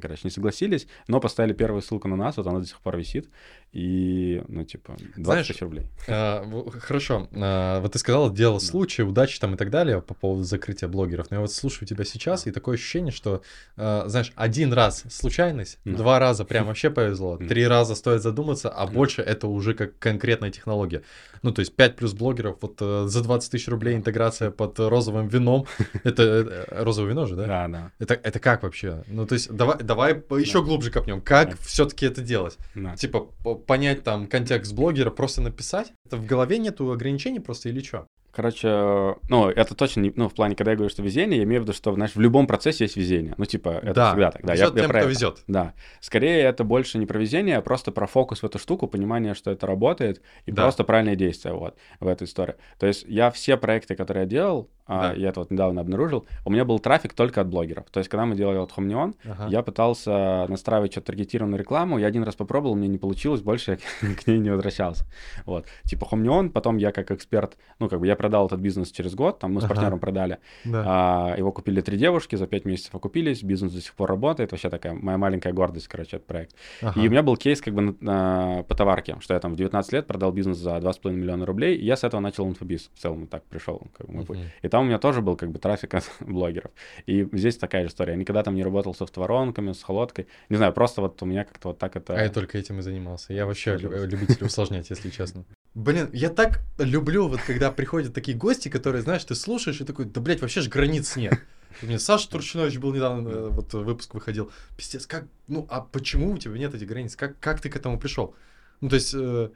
короче, 0.00 0.22
не 0.24 0.30
согласились, 0.30 0.86
но 1.08 1.20
поставили 1.20 1.52
первую 1.52 1.82
ссылку 1.82 2.08
на 2.08 2.16
нас, 2.16 2.36
вот 2.36 2.46
она 2.46 2.60
до 2.60 2.66
сих 2.66 2.78
пор 2.80 2.96
висит, 2.96 3.28
и, 3.72 4.42
ну, 4.48 4.64
типа, 4.64 4.96
20 4.98 5.24
Знаешь, 5.24 5.46
тысяч 5.46 5.62
рублей. 5.62 5.86
А, 6.08 6.44
хорошо, 6.80 7.28
а, 7.32 7.80
вот 7.80 7.92
ты 7.92 7.98
сказал, 7.98 8.32
дело 8.32 8.58
да. 8.58 8.66
случая, 8.66 9.04
удачи 9.04 9.38
там 9.38 9.54
и 9.54 9.56
так 9.56 9.70
далее 9.70 10.02
по 10.02 10.14
поводу 10.14 10.42
закрытия 10.42 10.88
блогеров, 10.88 11.30
но 11.30 11.36
я 11.36 11.40
вот 11.40 11.52
слушаю 11.52 11.86
тебя 11.86 12.04
сейчас, 12.04 12.46
и 12.46 12.50
такое 12.50 12.74
ощущение, 12.74 13.12
что, 13.12 13.42
а, 13.76 14.08
знаешь, 14.08 14.32
один 14.34 14.72
раз 14.72 15.04
случайность, 15.08 15.78
да. 15.84 15.96
два 15.96 16.18
раза 16.18 16.44
прям 16.44 16.66
вообще 16.66 16.90
повезло, 16.90 17.36
три 17.48 17.66
раза 17.66 17.94
стоит 17.94 18.22
задуматься, 18.22 18.70
а 18.70 18.86
больше 18.86 19.22
это 19.22 19.46
уже 19.46 19.74
как 19.74 19.98
конкретная 19.98 20.50
технология. 20.50 21.02
Ну, 21.42 21.52
то 21.52 21.60
есть 21.60 21.74
5 21.74 21.96
плюс 21.96 22.12
блогеров, 22.12 22.58
вот 22.60 22.76
э, 22.80 23.04
за 23.06 23.22
20 23.22 23.50
тысяч 23.50 23.68
рублей 23.68 23.96
интеграция 23.96 24.50
под 24.60 24.78
розовым 24.78 25.28
вином, 25.28 25.66
это 26.04 26.22
э, 26.22 26.82
розовое 26.82 27.10
вино 27.10 27.26
же, 27.26 27.36
да? 27.36 27.46
Да, 27.46 27.68
да. 27.68 27.92
Это, 27.98 28.14
это 28.14 28.40
как 28.40 28.62
вообще? 28.62 29.04
Ну, 29.06 29.26
то 29.26 29.34
есть 29.34 29.50
давай, 29.50 29.78
давай 29.82 30.12
еще 30.38 30.62
глубже 30.62 30.90
копнем, 30.90 31.20
как 31.20 31.58
все-таки 31.60 32.06
это 32.06 32.20
делать? 32.22 32.56
Типа 32.96 33.20
понять 33.66 34.04
там 34.04 34.26
контекст 34.26 34.72
блогера, 34.72 35.10
просто 35.10 35.40
написать? 35.42 35.92
Это 36.06 36.16
в 36.16 36.26
голове 36.26 36.58
нету 36.58 36.90
ограничений 36.90 37.40
просто 37.40 37.68
или 37.68 37.82
что? 37.82 38.06
Короче, 38.32 39.16
ну, 39.28 39.48
это 39.48 39.74
точно 39.74 40.00
не, 40.00 40.12
ну, 40.14 40.28
в 40.28 40.34
плане, 40.34 40.54
когда 40.54 40.72
я 40.72 40.76
говорю, 40.76 40.90
что 40.90 41.02
везение, 41.02 41.38
я 41.38 41.44
имею 41.44 41.62
в 41.62 41.64
виду, 41.64 41.72
что, 41.72 41.92
знаешь, 41.92 42.14
в 42.14 42.20
любом 42.20 42.46
процессе 42.46 42.84
есть 42.84 42.96
везение. 42.96 43.34
Ну, 43.36 43.44
типа, 43.44 43.80
это 43.82 43.94
да. 43.94 44.10
всегда 44.10 44.30
так. 44.30 44.44
Да, 44.44 44.52
везет 44.52 44.74
я, 44.74 44.82
тем, 44.82 44.92
я 44.92 45.00
кто 45.00 45.08
везет. 45.08 45.44
Да. 45.46 45.74
Скорее, 46.00 46.40
это 46.42 46.64
больше 46.64 46.98
не 46.98 47.06
про 47.06 47.18
везение, 47.18 47.56
а 47.56 47.62
просто 47.62 47.92
про 47.92 48.06
фокус 48.06 48.42
в 48.42 48.46
эту 48.46 48.58
штуку, 48.58 48.86
понимание, 48.86 49.34
что 49.34 49.50
это 49.50 49.66
работает, 49.66 50.22
и 50.46 50.52
да. 50.52 50.62
просто 50.62 50.84
правильные 50.84 51.16
действия, 51.16 51.52
вот, 51.52 51.76
в 51.98 52.06
этой 52.06 52.24
истории. 52.24 52.54
То 52.78 52.86
есть 52.86 53.04
я 53.08 53.30
все 53.30 53.56
проекты, 53.56 53.96
которые 53.96 54.22
я 54.24 54.28
делал, 54.28 54.70
а, 54.92 55.10
да. 55.10 55.12
я 55.12 55.28
это 55.28 55.38
вот 55.38 55.52
недавно 55.52 55.80
обнаружил, 55.80 56.26
у 56.44 56.50
меня 56.50 56.64
был 56.64 56.80
трафик 56.80 57.14
только 57.14 57.40
от 57.40 57.48
блогеров. 57.48 57.88
То 57.90 58.00
есть, 58.00 58.10
когда 58.10 58.26
мы 58.26 58.34
делали 58.34 58.58
вот 58.58 58.72
Хомнион, 58.72 59.14
ага. 59.24 59.46
я 59.48 59.62
пытался 59.62 60.46
настраивать 60.48 60.90
что-то 60.90 61.08
таргетированную 61.08 61.60
рекламу, 61.60 61.98
я 61.98 62.08
один 62.08 62.24
раз 62.24 62.34
попробовал, 62.34 62.74
мне 62.74 62.88
не 62.88 62.98
получилось, 62.98 63.40
больше 63.40 63.78
я 64.02 64.14
к 64.16 64.26
ней 64.26 64.38
не 64.38 64.50
возвращался. 64.50 65.04
Вот. 65.46 65.66
Типа 65.84 66.06
Хомнион, 66.06 66.50
потом 66.50 66.76
я 66.76 66.90
как 66.90 67.12
эксперт, 67.12 67.56
ну, 67.78 67.88
как 67.88 68.00
бы 68.00 68.08
я 68.08 68.16
продал 68.20 68.48
этот 68.48 68.60
бизнес 68.60 68.90
через 68.92 69.14
год, 69.14 69.38
там 69.38 69.54
мы 69.54 69.62
с 69.62 69.64
ага. 69.64 69.72
партнером 69.72 69.98
продали. 69.98 70.40
Да. 70.66 70.84
А, 70.86 71.34
его 71.38 71.52
купили 71.52 71.80
три 71.80 71.96
девушки, 71.96 72.36
за 72.36 72.46
пять 72.46 72.66
месяцев 72.66 72.94
окупились, 72.94 73.42
бизнес 73.42 73.72
до 73.72 73.80
сих 73.80 73.94
пор 73.94 74.10
работает, 74.10 74.52
вообще 74.52 74.68
такая 74.68 74.92
моя 74.92 75.16
маленькая 75.16 75.54
гордость, 75.54 75.88
короче, 75.88 76.16
этот 76.16 76.26
проект. 76.26 76.54
Ага. 76.82 77.00
И 77.00 77.08
у 77.08 77.10
меня 77.10 77.22
был 77.22 77.34
кейс 77.38 77.62
как 77.62 77.72
бы 77.72 77.80
на, 77.80 77.94
на, 78.00 78.62
по 78.64 78.74
товарке, 78.74 79.16
что 79.20 79.32
я 79.32 79.40
там 79.40 79.54
в 79.54 79.56
19 79.56 79.92
лет 79.94 80.06
продал 80.06 80.32
бизнес 80.32 80.58
за 80.58 80.72
2,5 80.76 81.12
миллиона 81.12 81.46
рублей, 81.46 81.78
и 81.78 81.84
я 81.86 81.96
с 81.96 82.04
этого 82.04 82.20
начал 82.20 82.46
инфобиз, 82.46 82.90
в 82.94 83.00
целом 83.00 83.26
так 83.26 83.42
пришел, 83.44 83.80
как 83.96 84.06
бы, 84.06 84.12
мой 84.12 84.26
путь. 84.26 84.38
И 84.60 84.68
там 84.68 84.82
у 84.82 84.86
меня 84.86 84.98
тоже 84.98 85.22
был 85.22 85.36
как 85.36 85.50
бы 85.50 85.58
трафик 85.58 85.94
от 85.94 86.04
блогеров. 86.20 86.72
И 87.06 87.26
здесь 87.32 87.56
такая 87.56 87.84
же 87.84 87.88
история. 87.88 88.12
Я 88.12 88.18
никогда 88.18 88.42
там 88.42 88.54
не 88.54 88.62
работал 88.62 88.94
со 88.94 89.06
воронками, 89.16 89.72
с 89.72 89.82
холодкой. 89.82 90.26
Не 90.50 90.56
знаю, 90.56 90.74
просто 90.74 91.00
вот 91.00 91.22
у 91.22 91.26
меня 91.26 91.44
как-то 91.44 91.68
вот 91.68 91.78
так 91.78 91.96
это... 91.96 92.14
А 92.14 92.22
я 92.22 92.28
только 92.28 92.58
этим 92.58 92.80
и 92.80 92.82
занимался. 92.82 93.32
Я 93.32 93.46
вообще 93.46 93.78
любитель 93.78 94.44
усложнять, 94.44 94.90
если 94.90 95.08
честно. 95.08 95.44
Блин, 95.74 96.10
я 96.12 96.30
так 96.30 96.62
люблю, 96.78 97.28
вот 97.28 97.40
когда 97.42 97.70
приходят 97.70 98.12
такие 98.12 98.36
гости, 98.36 98.68
которые, 98.68 99.02
знаешь, 99.02 99.24
ты 99.24 99.34
слушаешь 99.34 99.80
и 99.80 99.84
такой, 99.84 100.06
да, 100.06 100.20
блядь, 100.20 100.40
вообще 100.40 100.62
же 100.62 100.70
границ 100.70 101.14
нет. 101.16 101.38
У 101.82 101.86
меня 101.86 102.00
Саша 102.00 102.28
Турчинович 102.28 102.78
был 102.78 102.92
недавно, 102.92 103.28
э, 103.28 103.48
вот 103.50 103.72
выпуск 103.74 104.14
выходил. 104.14 104.50
Пиздец, 104.76 105.06
как, 105.06 105.26
ну, 105.46 105.66
а 105.70 105.80
почему 105.80 106.32
у 106.32 106.38
тебя 106.38 106.58
нет 106.58 106.74
этих 106.74 106.88
границ? 106.88 107.14
Как, 107.14 107.38
как 107.38 107.60
ты 107.60 107.70
к 107.70 107.76
этому 107.76 108.00
пришел? 108.00 108.34
Ну, 108.80 108.88
то 108.88 108.96
есть, 108.96 109.14
э, 109.14 109.50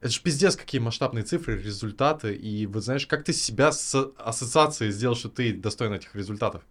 это 0.00 0.12
же 0.12 0.20
пиздец, 0.20 0.54
какие 0.54 0.82
масштабные 0.82 1.24
цифры, 1.24 1.56
результаты. 1.56 2.34
И 2.34 2.66
вот 2.66 2.84
знаешь, 2.84 3.06
как 3.06 3.24
ты 3.24 3.32
себя 3.32 3.72
с 3.72 3.94
ассоциацией 4.18 4.92
сделал, 4.92 5.16
что 5.16 5.30
ты 5.30 5.54
достоин 5.54 5.94
этих 5.94 6.14
результатов? 6.14 6.62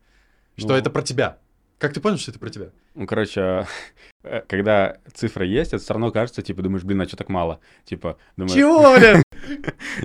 Что 0.55 0.69
ну, 0.69 0.75
это 0.75 0.91
про 0.91 1.01
тебя? 1.01 1.39
Как 1.83 1.91
ты 1.91 1.99
понял, 1.99 2.17
что 2.17 2.31
это 2.31 2.39
про 2.39 2.49
тебя? 2.49 2.67
Ну, 2.95 3.05
короче, 3.05 3.67
э, 4.23 4.41
когда 4.47 4.99
цифра 5.13 5.45
есть, 5.45 5.73
это 5.73 5.83
все 5.83 5.93
равно 5.93 6.11
кажется, 6.11 6.41
типа, 6.41 6.61
думаешь, 6.61 6.85
блин, 6.85 7.01
а 7.01 7.05
что 7.05 7.17
так 7.17 7.27
мало? 7.27 7.59
Типа, 7.83 8.17
думаешь... 8.37 8.53
Чего, 8.53 8.95
блин? 8.97 9.21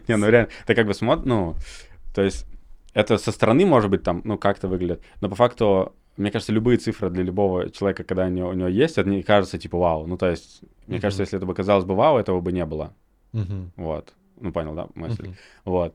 Не, 0.08 0.16
ну 0.16 0.28
реально, 0.28 0.48
ты 0.66 0.74
как 0.74 0.88
бы 0.88 0.94
смотришь, 0.94 1.26
ну, 1.26 1.54
то 2.12 2.22
есть 2.22 2.46
это 2.94 3.16
со 3.16 3.30
стороны, 3.30 3.64
может 3.64 3.90
быть, 3.90 4.02
там, 4.02 4.22
ну, 4.24 4.36
как-то 4.36 4.66
выглядит, 4.66 5.04
но 5.20 5.28
по 5.28 5.36
факту 5.36 5.94
мне 6.16 6.32
кажется, 6.32 6.52
любые 6.52 6.78
цифры 6.78 7.10
для 7.10 7.22
любого 7.22 7.70
человека, 7.70 8.02
когда 8.02 8.26
у 8.26 8.28
него, 8.28 8.48
у 8.48 8.54
него 8.54 8.66
есть, 8.66 8.98
это 8.98 9.08
не 9.08 9.22
кажется 9.22 9.56
типа 9.56 9.78
вау. 9.78 10.04
Ну, 10.08 10.18
то 10.18 10.28
есть, 10.28 10.62
мне 10.88 11.00
кажется, 11.00 11.22
если 11.22 11.36
это 11.36 11.46
бы 11.46 11.54
казалось 11.54 11.84
бы 11.84 11.94
вау, 11.94 12.18
этого 12.18 12.40
бы 12.40 12.50
не 12.50 12.64
было. 12.64 12.92
Вот. 13.76 14.14
Ну, 14.40 14.50
понял, 14.50 14.74
да, 14.74 14.88
мысль? 14.96 15.36
Вот. 15.64 15.94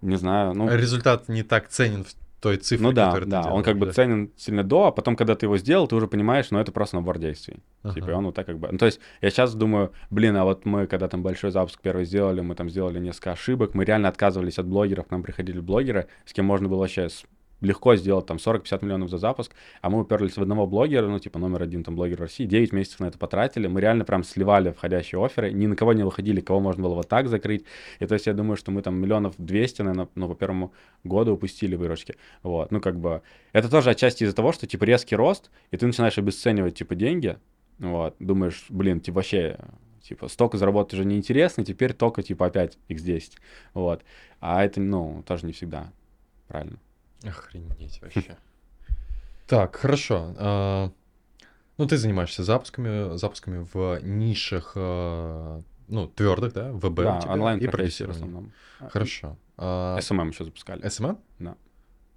Не 0.00 0.16
знаю, 0.16 0.54
ну... 0.54 0.68
Результат 0.68 1.28
не 1.28 1.44
так 1.44 1.68
ценен 1.68 2.02
в 2.02 2.16
той 2.40 2.56
цифре, 2.56 2.86
Ну 2.86 2.92
да, 2.92 3.06
которую 3.06 3.26
ты 3.26 3.30
да, 3.30 3.42
делаешь, 3.42 3.56
он 3.56 3.62
как 3.64 3.78
бы 3.78 3.86
да. 3.86 3.92
ценен 3.92 4.30
сильно 4.36 4.62
до, 4.62 4.86
а 4.86 4.92
потом, 4.92 5.16
когда 5.16 5.34
ты 5.34 5.46
его 5.46 5.56
сделал, 5.58 5.88
ты 5.88 5.96
уже 5.96 6.06
понимаешь, 6.06 6.50
ну 6.50 6.58
это 6.58 6.70
просто 6.70 6.96
набор 6.96 7.18
действий. 7.18 7.56
Ага. 7.82 7.94
Типа, 7.94 8.10
и 8.10 8.12
он 8.12 8.26
вот 8.26 8.34
так 8.34 8.46
как 8.46 8.58
бы... 8.58 8.68
Ну, 8.70 8.78
то 8.78 8.86
есть 8.86 9.00
я 9.20 9.30
сейчас 9.30 9.54
думаю, 9.54 9.92
блин, 10.10 10.36
а 10.36 10.44
вот 10.44 10.64
мы, 10.64 10.86
когда 10.86 11.08
там 11.08 11.22
большой 11.22 11.50
запуск 11.50 11.80
первый 11.80 12.04
сделали, 12.04 12.40
мы 12.40 12.54
там 12.54 12.70
сделали 12.70 12.98
несколько 13.00 13.32
ошибок, 13.32 13.74
мы 13.74 13.84
реально 13.84 14.08
отказывались 14.08 14.58
от 14.58 14.66
блогеров, 14.66 15.06
к 15.06 15.10
нам 15.10 15.22
приходили 15.22 15.60
блогеры, 15.60 16.06
с 16.24 16.32
кем 16.32 16.44
можно 16.44 16.68
было 16.68 16.80
вообще 16.80 17.08
легко 17.60 17.96
сделать 17.96 18.26
там 18.26 18.36
40-50 18.36 18.84
миллионов 18.84 19.10
за 19.10 19.18
запуск, 19.18 19.54
а 19.82 19.90
мы 19.90 20.00
уперлись 20.00 20.36
в 20.36 20.42
одного 20.42 20.66
блогера, 20.66 21.06
ну, 21.08 21.18
типа, 21.18 21.38
номер 21.38 21.62
один 21.62 21.84
там 21.84 21.96
блогер 21.96 22.18
в 22.18 22.20
России, 22.20 22.44
9 22.44 22.72
месяцев 22.72 23.00
на 23.00 23.06
это 23.06 23.18
потратили, 23.18 23.66
мы 23.66 23.80
реально 23.80 24.04
прям 24.04 24.24
сливали 24.24 24.70
входящие 24.70 25.24
оферы, 25.24 25.52
ни 25.52 25.66
на 25.66 25.76
кого 25.76 25.92
не 25.92 26.04
выходили, 26.04 26.40
кого 26.40 26.60
можно 26.60 26.84
было 26.84 26.94
вот 26.94 27.08
так 27.08 27.28
закрыть, 27.28 27.64
и 27.98 28.06
то 28.06 28.14
есть 28.14 28.26
я 28.26 28.32
думаю, 28.32 28.56
что 28.56 28.70
мы 28.70 28.82
там 28.82 28.96
миллионов 28.96 29.34
200, 29.38 29.82
наверное, 29.82 30.08
ну, 30.14 30.28
по 30.28 30.34
первому 30.34 30.72
году 31.04 31.32
упустили 31.32 31.74
выручки, 31.74 32.16
вот, 32.42 32.70
ну, 32.70 32.80
как 32.80 32.98
бы, 32.98 33.22
это 33.52 33.68
тоже 33.70 33.90
отчасти 33.90 34.24
из-за 34.24 34.34
того, 34.34 34.52
что, 34.52 34.66
типа, 34.66 34.84
резкий 34.84 35.16
рост, 35.16 35.50
и 35.70 35.76
ты 35.76 35.86
начинаешь 35.86 36.18
обесценивать, 36.18 36.76
типа, 36.76 36.94
деньги, 36.94 37.38
вот, 37.78 38.14
думаешь, 38.18 38.66
блин, 38.68 39.00
типа, 39.00 39.16
вообще, 39.16 39.58
типа, 40.02 40.28
столько 40.28 40.58
заработать 40.58 40.94
уже 40.94 41.04
неинтересно, 41.04 41.64
теперь 41.64 41.92
только, 41.92 42.22
типа, 42.22 42.46
опять 42.46 42.78
x10, 42.88 43.32
вот, 43.74 44.02
а 44.40 44.64
это, 44.64 44.80
ну, 44.80 45.22
тоже 45.26 45.46
не 45.46 45.52
всегда 45.52 45.92
правильно. 46.46 46.78
Охренеть 47.24 48.00
вообще. 48.02 48.36
Так, 49.46 49.76
хорошо. 49.76 50.34
а, 50.38 50.90
Ну, 51.78 51.86
ты 51.86 51.96
занимаешься 51.96 52.42
запусками, 52.44 53.16
запусками 53.16 53.66
в 53.72 54.00
нишах, 54.02 54.72
а, 54.76 55.62
ну, 55.88 56.06
твердых, 56.08 56.52
да, 56.52 56.72
ВБ 56.72 56.84
у 56.84 57.02
да, 57.02 57.20
тебя 57.20 57.32
онлайн 57.32 57.58
и 57.58 57.66
продюсирование. 57.68 58.24
основном. 58.24 58.52
Хорошо. 58.90 59.36
А, 59.56 59.98
СММ 60.00 60.30
еще 60.30 60.44
запускали. 60.44 60.86
СММ? 60.88 61.18
Да. 61.38 61.56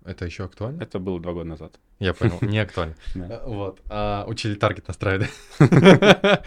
Это 0.04 0.26
еще 0.26 0.46
актуально? 0.46 0.82
Это 0.82 0.98
было 1.00 1.20
два 1.20 1.34
года 1.34 1.46
назад. 1.50 1.80
Я 2.00 2.14
понял, 2.16 2.38
не 2.42 2.58
актуально. 2.60 2.96
А, 3.16 3.48
Вот. 3.48 3.82
А, 3.90 4.26
Учили 4.28 4.56
таргет 4.56 4.88
настраивать. 4.88 5.30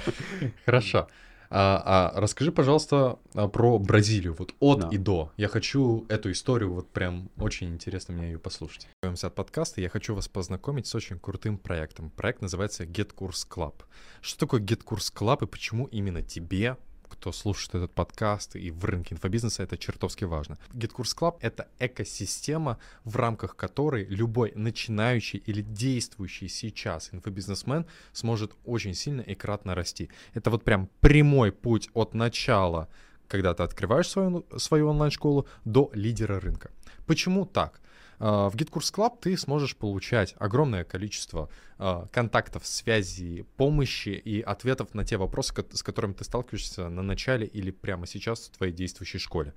Хорошо. 0.64 1.08
А, 1.56 2.10
а 2.16 2.20
расскажи, 2.20 2.50
пожалуйста, 2.50 3.20
а, 3.32 3.46
про 3.46 3.78
Бразилию, 3.78 4.34
вот 4.36 4.54
от 4.58 4.80
Да. 4.80 4.88
и 4.90 4.98
до. 4.98 5.30
Я 5.36 5.46
хочу 5.46 6.04
эту 6.08 6.32
историю, 6.32 6.72
вот 6.72 6.90
прям 6.90 7.30
очень 7.36 7.68
интересно 7.68 8.12
мне 8.12 8.32
ее 8.32 8.40
послушать. 8.40 8.88
Готовимся 9.00 9.28
от 9.28 9.36
подкаста, 9.36 9.80
я 9.80 9.88
хочу 9.88 10.16
вас 10.16 10.26
познакомить 10.26 10.88
с 10.88 10.94
очень 10.96 11.20
крутым 11.20 11.58
проектом. 11.58 12.10
Проект 12.10 12.42
называется 12.42 12.82
GetCourse 12.82 13.46
Club. 13.48 13.74
Что 14.20 14.40
такое 14.40 14.62
Get 14.62 14.82
Course 14.84 15.14
Club 15.14 15.44
и 15.44 15.46
почему 15.46 15.86
именно 15.86 16.22
тебе, 16.22 16.76
кто 17.14 17.32
слушает 17.32 17.74
этот 17.74 17.92
подкаст 17.92 18.56
и 18.56 18.70
в 18.70 18.84
рынке 18.84 19.14
инфобизнеса, 19.14 19.62
это 19.62 19.78
чертовски 19.78 20.24
важно. 20.24 20.58
Get 20.72 20.92
Course 20.92 21.16
Club— 21.16 21.36
это 21.40 21.68
экосистема, 21.78 22.78
в 23.04 23.16
рамках 23.16 23.56
которой 23.56 24.04
любой 24.04 24.52
начинающий 24.54 25.38
или 25.38 25.62
действующий 25.62 26.48
сейчас 26.48 27.10
инфобизнесмен 27.12 27.86
сможет 28.12 28.52
очень 28.64 28.94
сильно 28.94 29.20
и 29.22 29.34
кратно 29.34 29.74
расти. 29.74 30.10
Это 30.34 30.50
вот 30.50 30.64
прям 30.64 30.88
прямой 31.00 31.52
путь 31.52 31.88
от 31.94 32.14
начала, 32.14 32.88
когда 33.28 33.54
ты 33.54 33.62
открываешь 33.62 34.08
свою, 34.08 34.44
свою 34.58 34.88
онлайн-школу, 34.88 35.46
до 35.64 35.90
лидера 35.94 36.40
рынка. 36.40 36.70
Почему 37.06 37.46
так? 37.46 37.80
А, 38.18 38.48
В 38.48 38.56
GitKurs 38.56 38.92
Club 38.94 39.18
ты 39.20 39.36
сможешь 39.36 39.76
получать 39.76 40.34
огромное 40.38 40.84
количество 40.84 41.48
а, 41.78 42.06
контактов, 42.12 42.66
связей, 42.66 43.44
помощи 43.56 44.10
и 44.10 44.40
ответов 44.40 44.94
на 44.94 45.04
те 45.04 45.16
вопросы, 45.16 45.54
с 45.72 45.82
которыми 45.82 46.12
ты 46.12 46.24
сталкиваешься 46.24 46.88
на 46.88 47.02
начале 47.02 47.46
или 47.46 47.70
прямо 47.70 48.06
сейчас 48.06 48.46
в 48.46 48.56
твоей 48.56 48.72
действующей 48.72 49.18
школе. 49.18 49.54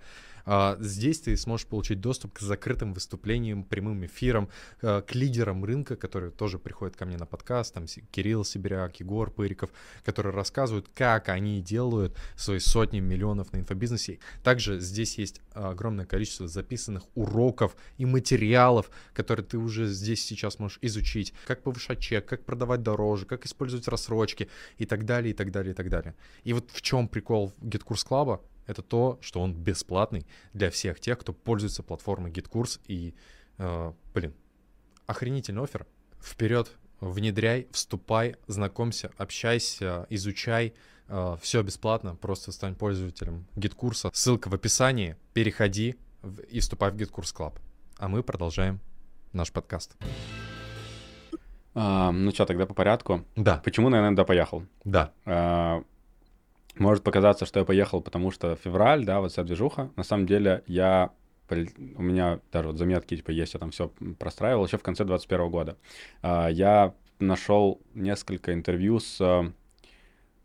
А, 0.50 0.78
Здесь 0.80 1.20
ты 1.20 1.36
сможешь 1.36 1.68
получить 1.68 2.00
доступ 2.00 2.34
к 2.34 2.40
закрытым 2.40 2.94
выступлениям, 2.94 3.66
прямым 3.66 4.06
эфирам, 4.06 4.50
а, 4.82 5.02
к 5.02 5.14
лидерам 5.14 5.66
рынка, 5.66 5.98
которые 5.98 6.32
тоже 6.32 6.58
приходят 6.58 6.96
ко 6.96 7.06
мне 7.06 7.18
на 7.18 7.26
подкаст, 7.26 7.74
там 7.74 7.86
Кирилл 8.12 8.46
Сибиряк, 8.46 8.96
Егор 9.02 9.30
Пыриков, 9.30 9.70
которые 10.06 10.34
рассказывают, 10.34 10.90
как 10.96 11.28
они 11.28 11.62
делают 11.62 12.18
свои 12.38 12.60
сотни 12.60 13.02
миллионов 13.02 13.52
на 13.52 13.58
инфобизнесе. 13.58 14.20
Также 14.42 14.80
здесь 14.80 15.18
есть 15.18 15.42
огромное 15.52 16.06
количество 16.06 16.48
записанных 16.48 17.04
уроков 17.16 17.76
и 17.98 18.06
материалов, 18.06 18.90
которые 19.14 19.46
ты 19.46 19.58
уже 19.58 19.88
здесь 19.88 20.24
сейчас 20.24 20.60
можешь 20.60 20.80
изучить. 20.82 21.34
Как 21.46 21.62
повышать 21.62 22.00
чек, 22.00 22.26
как 22.26 22.46
продавать 22.46 22.84
дороже, 22.84 23.26
как 23.26 23.46
использовать 23.46 23.90
рассрочки 23.90 24.48
и 24.78 24.86
так 24.86 25.04
далее, 25.06 25.32
и 25.32 25.34
так 25.34 25.52
далее, 25.52 25.74
и 25.74 25.76
так 25.76 25.90
далее. 25.90 26.16
И 26.46 26.54
вот 26.54 26.72
в 26.72 26.82
чем 26.82 27.10
прикол 27.10 27.54
GetCourse 27.60 28.08
Club? 28.08 28.40
Это 28.68 28.82
то, 28.82 29.18
что 29.22 29.42
он 29.42 29.54
бесплатный 29.54 30.26
для 30.54 30.70
всех 30.70 31.00
тех, 31.00 31.18
кто 31.18 31.34
пользуется 31.34 31.82
платформой 31.84 32.32
GetCourse. 32.32 32.80
И, 32.88 33.16
э, 33.58 33.94
блин, 34.14 34.34
охренительный 35.06 35.64
оффер. 35.64 35.86
Вперед, 36.22 36.72
внедряй, 37.00 37.68
вступай, 37.72 38.36
знакомься, 38.48 39.12
общайся, 39.18 40.06
изучай. 40.10 40.74
все 41.42 41.62
бесплатно, 41.64 42.16
просто 42.16 42.52
стань 42.52 42.76
пользователем 42.76 43.46
геткурса. 43.56 44.10
Ссылка 44.14 44.50
в 44.50 44.54
описании. 44.54 45.16
Переходи 45.34 45.96
в- 46.22 46.42
и 46.42 46.60
вступай 46.60 46.92
в 46.92 46.98
GetCourse 46.98 47.34
Club. 47.34 47.54
А 47.98 48.10
мы 48.10 48.24
продолжаем 48.24 48.82
наш 49.32 49.54
подкаст. 49.54 49.96
А, 51.74 52.12
ну 52.12 52.32
что, 52.32 52.46
тогда 52.46 52.66
по 52.66 52.74
порядку. 52.74 53.24
Да, 53.36 53.62
Почему, 53.64 53.88
наверное, 53.90 54.16
да, 54.18 54.26
поехал? 54.26 54.64
да. 54.84 55.14
А, 55.26 55.84
Может 56.80 57.04
показаться, 57.04 57.46
что 57.46 57.60
я 57.60 57.66
поехал, 57.66 58.02
потому 58.02 58.32
что 58.32 58.56
февраль, 58.56 59.06
да, 59.06 59.20
вот 59.20 59.32
вся 59.32 59.44
движуха. 59.44 59.92
На 59.96 60.04
самом 60.04 60.26
деле 60.26 60.64
я 60.68 61.12
у 61.96 62.02
меня 62.02 62.40
даже 62.52 62.70
вот 62.70 62.78
заметки, 62.78 63.16
типа, 63.16 63.32
есть, 63.32 63.54
я 63.54 63.60
там 63.60 63.72
все 63.72 63.90
простраивал 64.20 64.66
еще 64.66 64.78
в 64.78 64.84
конце 64.84 65.06
21 65.06 65.50
года. 65.50 65.78
А, 66.22 66.50
Я 66.50 66.94
нашел 67.20 67.82
несколько 67.94 68.54
интервью 68.54 69.00
с 69.00 69.18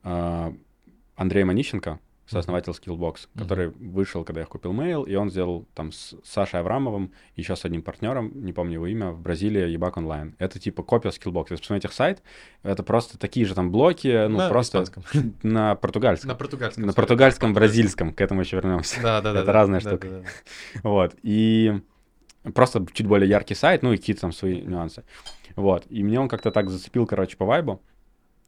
а, 0.03 0.55
Андреем 1.17 1.51
Онищенко, 1.51 1.99
сооснователь 2.27 2.73
Skillbox, 2.73 3.29
Мгм. 3.35 3.43
который 3.43 3.69
вышел, 3.69 4.25
когда 4.25 4.41
я 4.41 4.47
купил 4.47 4.73
mail, 4.73 5.07
и 5.09 5.15
он 5.17 5.31
сделал 5.31 5.67
там 5.75 5.93
с 5.93 6.15
Сашей 6.25 6.61
Аврамовым, 6.61 7.13
еще 7.37 7.57
с 7.57 7.65
одним 7.65 7.83
партнером, 7.83 8.33
не 8.45 8.53
помню 8.53 8.75
его 8.75 8.87
имя, 8.87 9.11
в 9.11 9.21
Бразилии, 9.21 9.69
Ебак 9.69 9.97
онлайн. 9.97 10.35
Это 10.39 10.59
типа 10.59 10.83
копия 10.83 11.11
Skillbox. 11.11 11.47
Если 11.51 11.63
посмотреть 11.63 11.85
их 11.87 11.93
сайт, 11.93 12.23
это 12.63 12.83
просто 12.83 13.19
такие 13.19 13.45
же 13.45 13.55
там 13.55 13.71
блоки, 13.73 14.27
ну 14.29 14.39
На 14.39 14.49
просто 14.49 14.83
испанском. 14.85 15.35
на 15.43 15.75
португальском. 15.75 16.29
На 16.29 16.35
португальском. 16.35 16.87
На 16.87 16.93
португальском, 16.93 17.53
бразильском, 17.55 18.13
к 18.15 18.21
этому 18.21 18.41
еще 18.43 18.57
вернемся. 18.57 19.01
Да, 19.03 19.21
да, 19.21 19.33
да. 19.33 19.41
Это 19.43 19.53
разная 19.53 19.81
штука. 19.81 20.25
Вот. 20.83 21.15
И 21.23 21.81
просто 22.55 22.85
чуть 22.93 23.07
более 23.07 23.29
яркий 23.29 23.55
сайт, 23.55 23.83
ну 23.83 23.93
и 23.93 23.97
какие-то 23.97 24.23
там 24.23 24.33
свои 24.33 24.63
нюансы. 24.63 25.05
Вот. 25.57 25.85
И 25.91 26.03
мне 26.03 26.19
он 26.21 26.29
как-то 26.29 26.51
так 26.51 26.71
зацепил, 26.71 27.07
короче, 27.07 27.37
по 27.37 27.45
вайбу. 27.45 27.83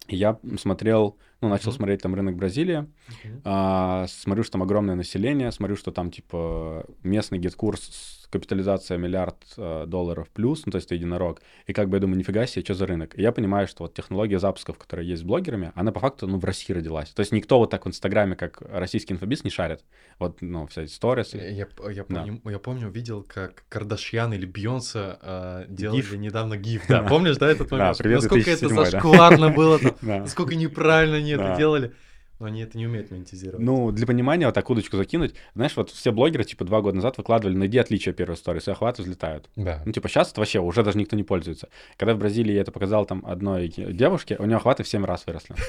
Я 0.09 0.39
смотрел, 0.59 1.17
ну, 1.45 1.51
начал 1.51 1.71
Мгм. 1.71 1.77
смотреть 1.77 2.03
там 2.03 2.15
рынок 2.15 2.37
Бразилии, 2.37 2.79
Мгм. 2.79 3.41
а, 3.45 4.07
смотрю, 4.09 4.43
что 4.43 4.53
там 4.53 4.63
огромное 4.63 4.95
население, 4.97 5.53
смотрю, 5.53 5.77
что 5.77 5.91
там, 5.93 6.11
типа, 6.11 6.85
местный 7.03 7.39
GetCourse 7.39 8.24
капитализация 8.39 8.99
миллиард 8.99 9.37
э, 9.57 9.85
долларов 9.87 10.29
плюс, 10.31 10.67
ну, 10.67 10.73
то 10.73 10.77
есть 10.77 10.87
это 10.89 10.95
единорог. 10.97 11.41
И 11.67 11.73
как 11.73 11.89
бы 11.89 11.97
я 11.97 12.01
думаю, 12.01 12.19
нифига 12.19 12.47
себе, 12.47 12.65
что 12.65 12.75
за 12.75 12.87
рынок? 12.87 13.19
И 13.19 13.23
я 13.23 13.33
понимаю, 13.33 13.67
что 13.67 13.85
вот 13.85 13.95
технология 13.95 14.39
запусков, 14.39 14.77
которая 14.79 15.07
есть 15.07 15.23
с 15.23 15.25
блогерами, 15.25 15.73
она 15.75 15.93
по 15.93 16.01
факту, 16.01 16.27
ну, 16.27 16.39
в 16.39 16.45
России 16.45 16.73
родилась. 16.73 17.11
То 17.11 17.21
есть 17.21 17.33
никто 17.33 17.59
вот 17.59 17.71
так 17.71 17.85
в 17.87 17.89
Инстаграме, 17.89 18.37
как 18.37 18.61
российский 18.61 19.15
инфобиз, 19.15 19.45
не 19.45 19.51
шарит. 19.51 19.85
Вот, 20.19 20.43
ну, 20.43 20.67
все 20.67 20.83
эти 20.83 20.93
сторис. 20.93 21.35
Я, 21.35 21.49
я, 21.49 21.67
я 21.91 22.05
Да. 22.09 22.21
помню, 22.25 22.41
я 22.45 22.59
помню, 22.59 22.91
видел, 22.91 23.23
как 23.23 23.65
Кардашьян 23.69 24.33
или 24.35 24.47
Бьонса 24.47 25.19
э, 25.23 25.65
делали 25.69 25.97
Гиф. 26.01 26.13
недавно 26.15 26.57
гиф. 26.57 26.83
Да, 26.89 27.03
помнишь, 27.03 27.37
да, 27.37 27.49
этот 27.51 27.69
Да, 27.71 27.77
момент? 27.77 27.99
привет, 27.99 28.23
Насколько 28.23 28.51
это 28.51 28.69
2007, 28.69 28.77
да. 28.77 28.91
зашкварно 28.91 29.51
было 29.51 29.79
там, 29.79 29.93
Да. 30.03 30.19
насколько 30.21 30.55
неправильно 30.55 31.17
они 31.19 31.31
это 31.31 31.45
Да. 31.45 31.57
делали. 31.57 31.93
Но 32.41 32.47
они 32.47 32.63
это 32.63 32.77
не 32.77 32.87
умеют 32.87 33.11
монетизировать. 33.11 33.65
Ну, 33.65 33.93
для 33.93 34.07
понимания, 34.07 34.47
вот 34.47 34.55
так 34.55 34.69
удочку 34.69 34.97
закинуть. 34.97 35.35
Знаешь, 35.55 35.77
вот 35.77 35.91
все 35.91 36.11
блогеры, 36.11 36.45
типа, 36.45 36.65
два 36.65 36.81
года 36.81 36.97
назад 36.97 37.17
выкладывали, 37.17 37.57
найди 37.57 37.79
отличия 37.79 38.13
первой 38.13 38.37
сторис, 38.37 38.67
и 38.67 38.71
охваты 38.73 39.03
взлетают. 39.03 39.49
да. 39.57 39.83
Ну, 39.87 39.93
типа, 39.93 40.09
сейчас 40.09 40.33
это 40.33 40.41
вообще 40.41 40.59
уже 40.61 40.83
даже 40.83 40.99
никто 40.99 41.17
не 41.17 41.23
пользуется. 41.23 41.69
Когда 41.97 42.15
в 42.15 42.19
Бразилии 42.19 42.53
я 42.53 42.63
это 42.63 42.73
показал 42.73 43.07
там 43.07 43.25
одной 43.25 43.69
девушке, 43.69 44.37
у 44.39 44.45
нее 44.47 44.57
охваты 44.57 44.83
в 44.83 44.89
7 44.89 45.05
раз 45.05 45.27
выросли. 45.27 45.55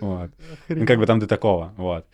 Вот. 0.00 0.30
Ну, 0.68 0.86
как 0.86 0.98
бы 0.98 1.06
там 1.06 1.18
до 1.18 1.26
такого, 1.26 1.74
вот. 1.76 2.06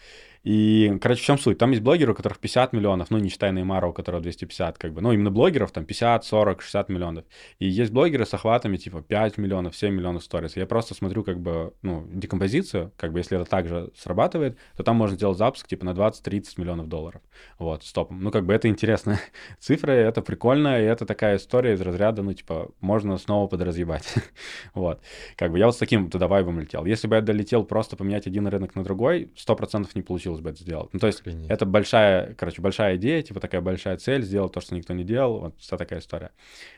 И, 0.46 0.96
короче, 1.02 1.22
в 1.22 1.24
чем 1.24 1.38
суть? 1.38 1.58
Там 1.58 1.72
есть 1.72 1.82
блогеры, 1.82 2.12
у 2.12 2.14
которых 2.14 2.38
50 2.38 2.72
миллионов, 2.72 3.10
ну, 3.10 3.18
не 3.18 3.30
считая 3.30 3.50
Неймара, 3.50 3.88
у 3.88 3.92
которого 3.92 4.22
250, 4.22 4.78
как 4.78 4.92
бы. 4.92 5.00
Ну, 5.00 5.10
именно 5.10 5.32
блогеров 5.32 5.72
там 5.72 5.84
50, 5.84 6.24
40, 6.24 6.62
60 6.62 6.88
миллионов. 6.88 7.24
И 7.58 7.66
есть 7.66 7.90
блогеры 7.90 8.24
с 8.24 8.32
охватами, 8.32 8.76
типа, 8.76 9.02
5 9.02 9.38
миллионов, 9.38 9.76
7 9.76 9.92
миллионов 9.92 10.22
сторис. 10.22 10.56
Я 10.56 10.66
просто 10.66 10.94
смотрю, 10.94 11.24
как 11.24 11.40
бы, 11.40 11.74
ну, 11.82 12.06
декомпозицию, 12.12 12.92
как 12.96 13.12
бы, 13.12 13.18
если 13.18 13.40
это 13.40 13.50
также 13.50 13.90
срабатывает, 13.96 14.56
то 14.76 14.84
там 14.84 14.94
можно 14.94 15.16
сделать 15.16 15.36
запуск, 15.36 15.66
типа, 15.66 15.84
на 15.84 15.90
20-30 15.90 16.44
миллионов 16.58 16.88
долларов. 16.88 17.22
Вот, 17.58 17.82
стопом. 17.82 18.22
Ну, 18.22 18.30
как 18.30 18.46
бы, 18.46 18.54
это 18.54 18.68
интересная 18.68 19.18
цифра, 19.58 20.00
и 20.00 20.04
это 20.04 20.22
прикольно, 20.22 20.80
и 20.80 20.84
это 20.84 21.06
такая 21.06 21.38
история 21.38 21.72
из 21.72 21.80
разряда, 21.80 22.22
ну, 22.22 22.32
типа, 22.34 22.70
можно 22.80 23.18
снова 23.18 23.48
подразъебать. 23.48 24.14
вот. 24.74 25.00
Как 25.34 25.50
бы, 25.50 25.58
я 25.58 25.66
вот 25.66 25.74
с 25.74 25.78
таким 25.78 26.08
туда 26.08 26.28
вайбом 26.28 26.60
летел. 26.60 26.84
Если 26.84 27.08
бы 27.08 27.16
я 27.16 27.20
долетел 27.20 27.64
просто 27.64 27.96
поменять 27.96 28.28
один 28.28 28.46
рынок 28.46 28.76
на 28.76 28.84
другой, 28.84 29.32
100% 29.34 29.88
не 29.96 30.02
получилось 30.02 30.35
получилось 30.36 30.40
бы 30.40 30.50
это 30.50 30.62
сделать. 30.62 30.92
Ну, 30.92 30.98
то 30.98 31.06
есть 31.06 31.20
Охренеть. 31.20 31.50
это 31.50 31.66
большая, 31.66 32.34
короче, 32.34 32.62
большая 32.62 32.96
идея, 32.96 33.22
типа 33.22 33.40
такая 33.40 33.60
большая 33.60 33.96
цель, 33.96 34.22
сделать 34.22 34.52
то, 34.52 34.60
что 34.60 34.74
никто 34.74 34.94
не 34.94 35.04
делал, 35.04 35.40
вот 35.40 35.54
вся 35.58 35.76
такая 35.76 36.00
история. 36.00 36.30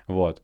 Вот. 0.07 0.43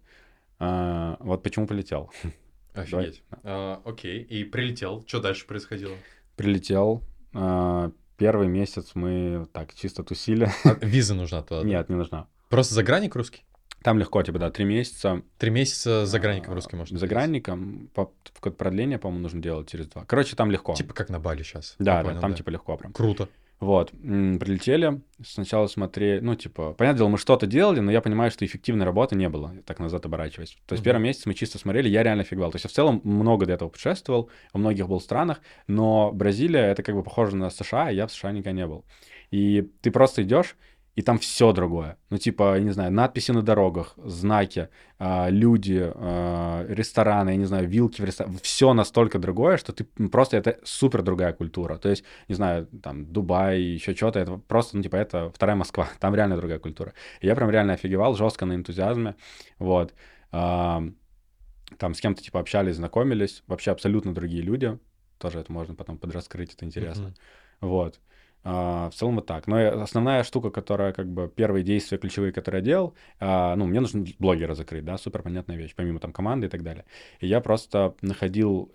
А, 0.59 1.16
вот 1.21 1.42
почему 1.42 1.66
полетел. 1.66 2.11
Офигеть. 2.75 3.23
А, 3.42 3.80
окей, 3.85 4.23
и 4.23 4.44
прилетел. 4.44 5.04
Что 5.06 5.21
дальше 5.21 5.47
происходило? 5.47 5.97
Прилетел. 6.37 7.02
а, 7.35 7.90
Первый 8.16 8.47
месяц 8.47 8.92
мы 8.94 9.47
так 9.52 9.75
чисто 9.75 10.02
тусили. 10.04 10.49
А, 10.64 10.76
виза 10.80 11.14
нужна 11.14 11.42
туда? 11.42 11.61
да? 11.62 11.66
Нет, 11.68 11.88
не 11.88 11.97
нужна. 11.97 12.26
Просто 12.49 12.75
загранник 12.75 13.16
русский? 13.16 13.42
Там 13.84 13.98
легко, 13.98 14.22
типа, 14.22 14.38
да, 14.38 14.50
три 14.50 14.64
месяца. 14.64 15.20
Три 15.36 15.50
месяца 15.50 16.06
загранником 16.06 16.52
а, 16.52 16.54
русский 16.54 16.74
можно 16.74 16.98
Загранником, 16.98 17.90
по, 17.92 18.10
продление, 18.50 18.98
по-моему, 18.98 19.22
нужно 19.22 19.42
делать 19.42 19.70
через 19.70 19.88
два. 19.88 20.06
Короче, 20.06 20.36
там 20.36 20.50
легко. 20.50 20.72
Типа 20.72 20.94
как 20.94 21.10
на 21.10 21.20
Бали 21.20 21.42
сейчас. 21.42 21.76
да, 21.78 21.98
да, 21.98 22.08
понял, 22.08 22.20
там 22.22 22.34
типа 22.34 22.48
легко 22.48 22.78
прям. 22.78 22.94
Круто. 22.94 23.28
Вот, 23.60 23.90
прилетели, 23.90 25.00
сначала 25.24 25.66
смотрели, 25.68 26.20
ну, 26.20 26.34
типа, 26.34 26.72
понятное 26.72 26.98
дело, 26.98 27.08
мы 27.08 27.18
что-то 27.18 27.46
делали, 27.46 27.80
но 27.80 27.92
я 27.92 28.00
понимаю, 28.00 28.30
что 28.30 28.44
эффективной 28.44 28.84
работы 28.84 29.16
не 29.16 29.28
было, 29.28 29.54
так 29.66 29.78
назад 29.78 30.04
оборачиваясь. 30.06 30.56
То 30.66 30.72
есть 30.72 30.80
Мгм. 30.80 30.84
первый 30.84 31.02
месяц 31.02 31.26
мы 31.26 31.34
чисто 31.34 31.58
смотрели, 31.58 31.88
я 31.88 32.02
реально 32.02 32.22
офигевал. 32.22 32.50
То 32.52 32.56
есть 32.56 32.64
я 32.64 32.70
в 32.70 32.72
целом 32.72 33.02
много 33.04 33.44
до 33.46 33.52
этого 33.52 33.68
путешествовал, 33.68 34.30
во 34.52 34.60
многих 34.60 34.88
был 34.88 35.00
странах, 35.00 35.40
но 35.66 36.10
Бразилия— 36.12 36.60
это 36.72 36.82
как 36.82 36.94
бы 36.94 37.02
похоже 37.02 37.36
на 37.36 37.50
США, 37.50 37.90
и 37.90 37.96
я 37.96 38.06
в 38.06 38.12
США 38.12 38.32
никогда 38.32 38.52
не 38.52 38.66
был. 38.66 38.84
И 39.30 39.70
ты 39.82 39.90
просто 39.90 40.22
идешь, 40.22 40.56
и 40.96 41.02
там 41.02 41.18
все 41.18 41.52
другое. 41.52 41.96
Ну, 42.10 42.18
типа, 42.18 42.56
я 42.56 42.62
не 42.62 42.70
знаю, 42.70 42.92
надписи 42.92 43.32
на 43.32 43.42
дорогах, 43.42 43.94
знаки, 43.96 44.68
а, 44.98 45.28
люди, 45.28 45.92
а, 45.94 46.64
рестораны, 46.68 47.30
я 47.30 47.36
не 47.36 47.46
знаю, 47.46 47.68
вилки 47.68 48.00
в 48.00 48.04
ресторане. 48.04 48.38
Все 48.42 48.72
настолько 48.74 49.18
другое, 49.18 49.56
что 49.56 49.72
ты 49.72 49.84
просто 50.08 50.36
это 50.36 50.58
супер 50.62 51.02
другая 51.02 51.32
культура. 51.32 51.78
То 51.78 51.88
есть, 51.88 52.04
не 52.28 52.36
знаю, 52.36 52.66
там, 52.82 53.06
Дубай, 53.06 53.60
еще 53.60 53.94
что-то, 53.94 54.20
это 54.20 54.36
просто, 54.36 54.76
ну, 54.76 54.82
типа, 54.82 54.96
это 54.96 55.30
вторая 55.30 55.56
Москва. 55.56 55.88
Там 56.00 56.14
реально 56.14 56.36
другая 56.36 56.60
культура. 56.60 56.92
И 57.20 57.26
я 57.26 57.34
прям 57.34 57.50
реально 57.50 57.72
офигевал, 57.72 58.14
жестко 58.14 58.46
на 58.46 58.54
энтузиазме. 58.54 59.16
Вот. 59.58 59.94
Там 60.30 61.94
с 61.94 62.00
кем-то, 62.00 62.22
типа, 62.22 62.40
общались, 62.40 62.76
знакомились. 62.76 63.42
Вообще 63.46 63.72
абсолютно 63.72 64.14
другие 64.14 64.42
люди. 64.42 64.78
Тоже 65.18 65.40
это 65.40 65.52
можно 65.52 65.74
потом 65.74 65.98
подраскрыть, 65.98 66.54
это 66.54 66.64
интересно. 66.64 67.08
Мгм. 67.08 67.14
Вот. 67.60 68.00
А, 68.46 68.90
в 68.90 68.94
целом 68.94 69.16
вот 69.16 69.26
так. 69.26 69.46
Но 69.46 69.82
основная 69.82 70.22
штука, 70.22 70.50
которая 70.50 70.92
как 70.92 71.08
бы 71.08 71.32
первые 71.34 71.64
действия 71.64 71.96
ключевые, 71.96 72.32
которые 72.32 72.60
я 72.60 72.64
делал, 72.64 72.94
а, 73.18 73.56
ну, 73.56 73.66
мне 73.66 73.80
нужно 73.80 74.04
блогера 74.18 74.54
закрыть, 74.54 74.84
да, 74.84 74.98
супер 74.98 75.22
понятная 75.22 75.56
вещь, 75.56 75.74
помимо 75.74 75.98
там 75.98 76.12
команды 76.12 76.46
и 76.46 76.50
так 76.50 76.62
далее. 76.62 76.84
И 77.20 77.26
я 77.26 77.40
просто 77.40 77.94
находил, 78.02 78.70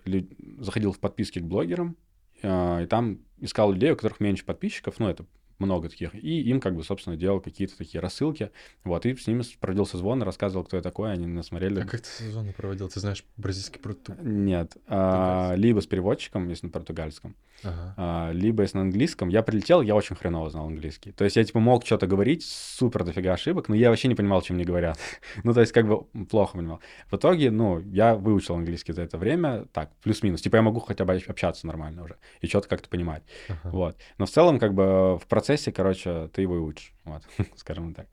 заходил 0.58 0.92
в 0.92 0.98
подписки 0.98 1.38
к 1.38 1.44
блогерам, 1.44 1.96
а, 2.42 2.80
и 2.82 2.86
там 2.86 3.20
искал 3.40 3.72
людей, 3.72 3.92
у 3.92 3.96
которых 3.96 4.18
меньше 4.18 4.44
подписчиков, 4.44 4.98
ну, 4.98 5.08
это 5.08 5.24
много 5.60 5.88
таких, 5.88 6.14
и 6.14 6.40
им 6.42 6.60
как 6.60 6.74
бы, 6.74 6.82
собственно, 6.82 7.16
делал 7.16 7.40
какие-то 7.40 7.76
такие 7.76 8.00
рассылки, 8.00 8.50
вот, 8.84 9.06
и 9.06 9.14
с 9.14 9.26
ними 9.26 9.42
проводил 9.60 9.86
созвон, 9.86 10.22
рассказывал, 10.22 10.64
кто 10.64 10.76
я 10.76 10.82
такой, 10.82 11.12
они 11.12 11.26
насмотрели. 11.26 11.80
А 11.80 11.84
как 11.84 12.00
ты 12.00 12.08
сезоны 12.08 12.52
проводил? 12.52 12.88
Ты 12.88 13.00
знаешь 13.00 13.24
бразильский 13.36 13.80
пруд? 13.80 13.98
Нет, 14.22 14.76
а, 14.86 15.54
либо 15.56 15.80
с 15.80 15.86
переводчиком, 15.86 16.48
если 16.48 16.66
на 16.66 16.72
португальском, 16.72 17.36
Ага. 17.62 17.94
а, 17.96 18.30
либо 18.32 18.62
если 18.62 18.78
на 18.78 18.82
английском. 18.82 19.28
Я 19.28 19.42
прилетел, 19.42 19.82
я 19.82 19.94
очень 19.94 20.16
хреново 20.16 20.50
знал 20.50 20.66
английский. 20.66 21.12
То 21.12 21.24
есть 21.24 21.36
я, 21.36 21.44
типа, 21.44 21.60
мог 21.60 21.84
что-то 21.84 22.06
говорить, 22.06 22.44
супер 22.44 23.04
дофига 23.04 23.34
ошибок, 23.34 23.68
но 23.68 23.74
я 23.74 23.90
вообще 23.90 24.08
не 24.08 24.14
понимал, 24.14 24.42
чем 24.42 24.56
мне 24.56 24.64
говорят. 24.64 24.98
ну, 25.44 25.52
то 25.52 25.60
есть 25.60 25.72
как 25.72 25.86
бы 25.86 26.04
плохо 26.26 26.56
понимал. 26.56 26.80
В 27.10 27.16
итоге, 27.16 27.50
ну, 27.50 27.80
я 27.80 28.14
выучил 28.14 28.54
английский 28.54 28.92
за 28.92 29.02
это 29.02 29.18
время, 29.18 29.66
так, 29.72 29.90
плюс-минус. 30.02 30.40
Типа 30.40 30.56
я 30.56 30.62
могу 30.62 30.80
хотя 30.80 31.04
бы 31.04 31.14
общаться 31.14 31.66
нормально 31.66 32.04
уже 32.04 32.16
и 32.40 32.46
что-то 32.46 32.68
как-то 32.68 32.88
понимать. 32.88 33.22
Ага. 33.48 33.70
Вот. 33.70 33.96
Но 34.18 34.26
в 34.26 34.30
целом, 34.30 34.58
как 34.58 34.74
бы, 34.74 35.18
в 35.18 35.26
процессе, 35.28 35.49
короче, 35.72 36.28
ты 36.32 36.42
его 36.42 36.56
и 36.56 36.60
учишь. 36.60 36.92
Вот, 37.04 37.22
скажем 37.56 37.94
так. 37.94 38.06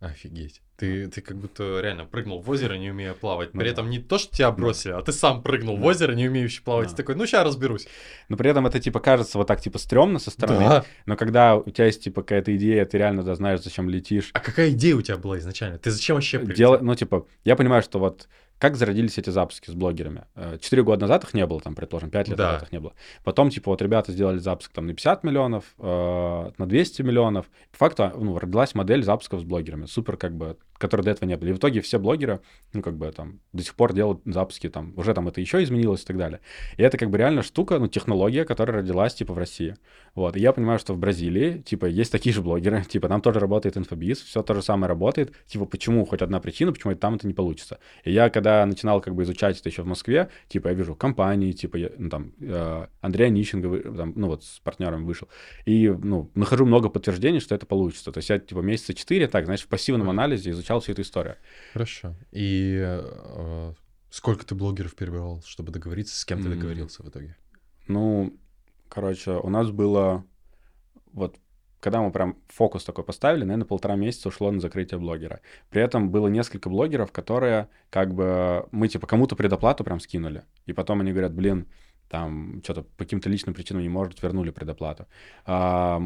Офигеть. 0.00 0.62
Ты, 0.76 1.08
ты 1.08 1.20
как 1.20 1.36
будто 1.38 1.80
реально 1.80 2.04
прыгнул 2.04 2.40
в 2.40 2.48
озеро, 2.48 2.74
не 2.74 2.88
умея 2.92 3.14
плавать. 3.14 3.52
Ну 3.52 3.58
При 3.58 3.66
да. 3.66 3.72
этом 3.72 3.90
не 3.90 3.98
то, 3.98 4.16
что 4.16 4.32
тебя 4.32 4.52
бросили, 4.52 4.92
а 4.92 5.02
ты 5.02 5.10
сам 5.10 5.42
прыгнул 5.42 5.76
в 5.76 5.80
Да. 5.80 5.86
озеро, 5.88 6.12
не 6.12 6.28
умеющий 6.28 6.62
плавать. 6.62 6.90
Да. 6.90 6.94
И 6.94 6.96
такой, 6.96 7.16
ну 7.16 7.26
сейчас 7.26 7.44
разберусь. 7.44 7.88
Но 8.28 8.36
при 8.36 8.48
этом 8.48 8.64
это, 8.68 8.78
типа, 8.78 9.00
кажется 9.00 9.38
вот 9.38 9.48
так, 9.48 9.60
типа, 9.60 9.78
стрёмно 9.78 10.20
со 10.20 10.30
стороны. 10.30 10.60
Да. 10.60 10.84
Но 11.04 11.16
когда 11.16 11.56
у 11.56 11.68
тебя 11.68 11.86
есть, 11.86 12.04
типа, 12.04 12.22
какая-то 12.22 12.54
идея, 12.56 12.84
ты 12.84 12.96
реально 12.96 13.24
да, 13.24 13.34
знаешь, 13.34 13.60
зачем 13.60 13.90
летишь, 13.90 14.30
А 14.34 14.38
какая 14.38 14.70
идея 14.70 14.94
у 14.94 15.02
тебя 15.02 15.16
была 15.16 15.36
изначально? 15.38 15.78
Ты 15.78 15.90
зачем 15.90 16.14
вообще 16.14 16.38
прилетел? 16.38 16.56
Дело, 16.56 16.78
ну, 16.80 16.94
типа, 16.94 17.26
я 17.42 17.56
понимаю, 17.56 17.82
что 17.82 17.98
вот 17.98 18.28
как 18.58 18.76
зародились 18.76 19.18
эти 19.18 19.30
запуски 19.30 19.70
с 19.70 19.74
блогерами. 19.74 20.24
Э, 20.34 20.58
Четыре 20.60 20.82
года 20.82 21.02
назад 21.02 21.24
их 21.24 21.34
не 21.34 21.46
было, 21.46 21.60
там, 21.60 21.74
предположим, 21.74 22.10
пять 22.10 22.28
лет 22.28 22.36
Да. 22.38 22.46
назад 22.52 22.62
их 22.64 22.72
не 22.72 22.80
было. 22.80 22.92
Потом, 23.24 23.50
типа, 23.50 23.70
вот 23.70 23.80
ребята 23.82 24.12
сделали 24.12 24.38
запуск 24.38 24.72
там 24.72 24.86
на 24.86 24.94
50 24.94 25.24
миллионов, 25.24 25.64
э, 25.78 26.50
на 26.58 26.66
200 26.66 27.02
миллионов. 27.02 27.46
По 27.72 27.78
факту, 27.78 28.10
ну, 28.16 28.38
родилась 28.38 28.74
модель 28.74 29.02
запусков 29.04 29.40
с 29.40 29.44
блогерами. 29.44 29.86
Супер, 29.86 30.16
как 30.16 30.36
бы, 30.36 30.56
которой 30.78 31.02
до 31.02 31.10
этого 31.12 31.28
не 31.28 31.36
было. 31.36 31.48
И 31.48 31.52
в 31.52 31.58
итоге 31.58 31.80
все 31.80 31.98
блогеры, 31.98 32.40
ну, 32.72 32.82
как 32.82 32.96
бы, 32.96 33.10
там, 33.12 33.40
до 33.52 33.62
сих 33.62 33.74
пор 33.74 33.92
делают 33.92 34.20
запуски, 34.24 34.68
там, 34.68 34.92
уже 34.96 35.14
там 35.14 35.28
это 35.28 35.40
еще 35.40 35.62
изменилось 35.62 36.02
и 36.02 36.06
так 36.06 36.16
далее. 36.16 36.40
И 36.76 36.82
это, 36.82 36.98
как 36.98 37.10
бы, 37.10 37.18
реально 37.18 37.42
штука, 37.42 37.78
ну, 37.78 37.88
технология, 37.88 38.44
которая 38.44 38.78
родилась, 38.78 39.14
типа, 39.14 39.34
в 39.34 39.38
России. 39.38 39.76
Вот, 40.14 40.36
и 40.36 40.40
я 40.40 40.52
понимаю, 40.52 40.78
что 40.78 40.94
в 40.94 40.98
Бразилии, 40.98 41.58
типа, 41.58 41.86
есть 41.86 42.10
такие 42.12 42.32
же 42.32 42.42
блогеры, 42.42 42.84
типа, 42.88 43.08
там 43.08 43.20
тоже 43.20 43.38
работает 43.40 43.76
инфобиз, 43.76 44.20
все 44.20 44.42
то 44.42 44.54
же 44.54 44.62
самое 44.62 44.88
работает, 44.88 45.32
типа, 45.46 45.64
почему, 45.64 46.04
хоть 46.06 46.22
одна 46.22 46.40
причина, 46.40 46.72
почему 46.72 46.92
это 46.92 47.00
там 47.00 47.14
это 47.14 47.26
не 47.26 47.34
получится. 47.34 47.78
И 48.04 48.12
я, 48.12 48.30
когда 48.30 48.47
начинал, 48.66 49.00
как 49.00 49.14
бы, 49.14 49.22
изучать 49.22 49.58
это 49.58 49.68
еще 49.68 49.82
в 49.82 49.86
Москве, 49.86 50.30
типа, 50.48 50.68
я 50.68 50.74
вижу 50.74 50.94
компании, 50.94 51.52
типа, 51.52 51.76
я, 51.76 51.90
ну, 51.98 52.10
там, 52.10 52.32
э, 52.40 52.86
Андрей 53.00 53.26
Онищенко, 53.26 53.96
там, 53.96 54.12
ну, 54.16 54.26
вот, 54.28 54.44
с 54.44 54.60
партнером 54.60 55.06
вышел, 55.06 55.28
и, 55.66 55.88
ну, 55.88 56.30
нахожу 56.34 56.66
много 56.66 56.88
подтверждений, 56.88 57.40
что 57.40 57.54
это 57.54 57.66
получится. 57.66 58.12
То 58.12 58.18
есть 58.18 58.30
я, 58.30 58.38
типа, 58.38 58.60
месяца 58.60 58.94
четыре, 58.94 59.28
так, 59.28 59.44
знаешь, 59.44 59.62
в 59.62 59.68
пассивном 59.68 60.10
анализе 60.10 60.50
изучал 60.50 60.80
всю 60.80 60.92
эту 60.92 61.02
историю. 61.02 61.36
Хорошо. 61.72 62.14
И 62.32 62.78
э, 62.80 63.72
сколько 64.10 64.46
ты 64.46 64.54
блогеров 64.54 64.94
перебирал, 64.94 65.42
чтобы 65.46 65.72
договориться, 65.72 66.18
с 66.18 66.24
кем 66.24 66.42
ты 66.42 66.48
договорился 66.48 67.02
в 67.02 67.08
итоге? 67.08 67.36
Ну, 67.86 68.36
короче, 68.88 69.32
у 69.32 69.48
нас 69.48 69.70
было 69.70 70.24
вот 71.12 71.36
когда 71.80 72.00
мы 72.00 72.10
прям 72.10 72.36
фокус 72.48 72.84
такой 72.84 73.04
поставили, 73.04 73.44
наверное, 73.44 73.66
полтора 73.66 73.96
месяца 73.96 74.28
ушло 74.28 74.50
на 74.50 74.60
закрытие 74.60 74.98
блогера. 74.98 75.40
При 75.70 75.82
этом 75.82 76.10
было 76.10 76.28
несколько 76.28 76.68
блогеров, 76.68 77.12
которые 77.12 77.68
как 77.90 78.14
бы 78.14 78.66
мы 78.70 78.88
типа 78.88 79.06
кому-то 79.06 79.36
предоплату 79.36 79.84
прям 79.84 80.00
скинули, 80.00 80.44
и 80.66 80.72
потом 80.72 81.00
они 81.00 81.12
говорят, 81.12 81.32
блин, 81.32 81.66
там 82.08 82.60
что-то 82.64 82.82
по 82.82 83.04
каким-то 83.04 83.28
личным 83.28 83.54
причинам 83.54 83.82
не 83.82 83.88
может, 83.88 84.22
вернули 84.22 84.50
предоплату. 84.50 85.06
А, 85.44 86.00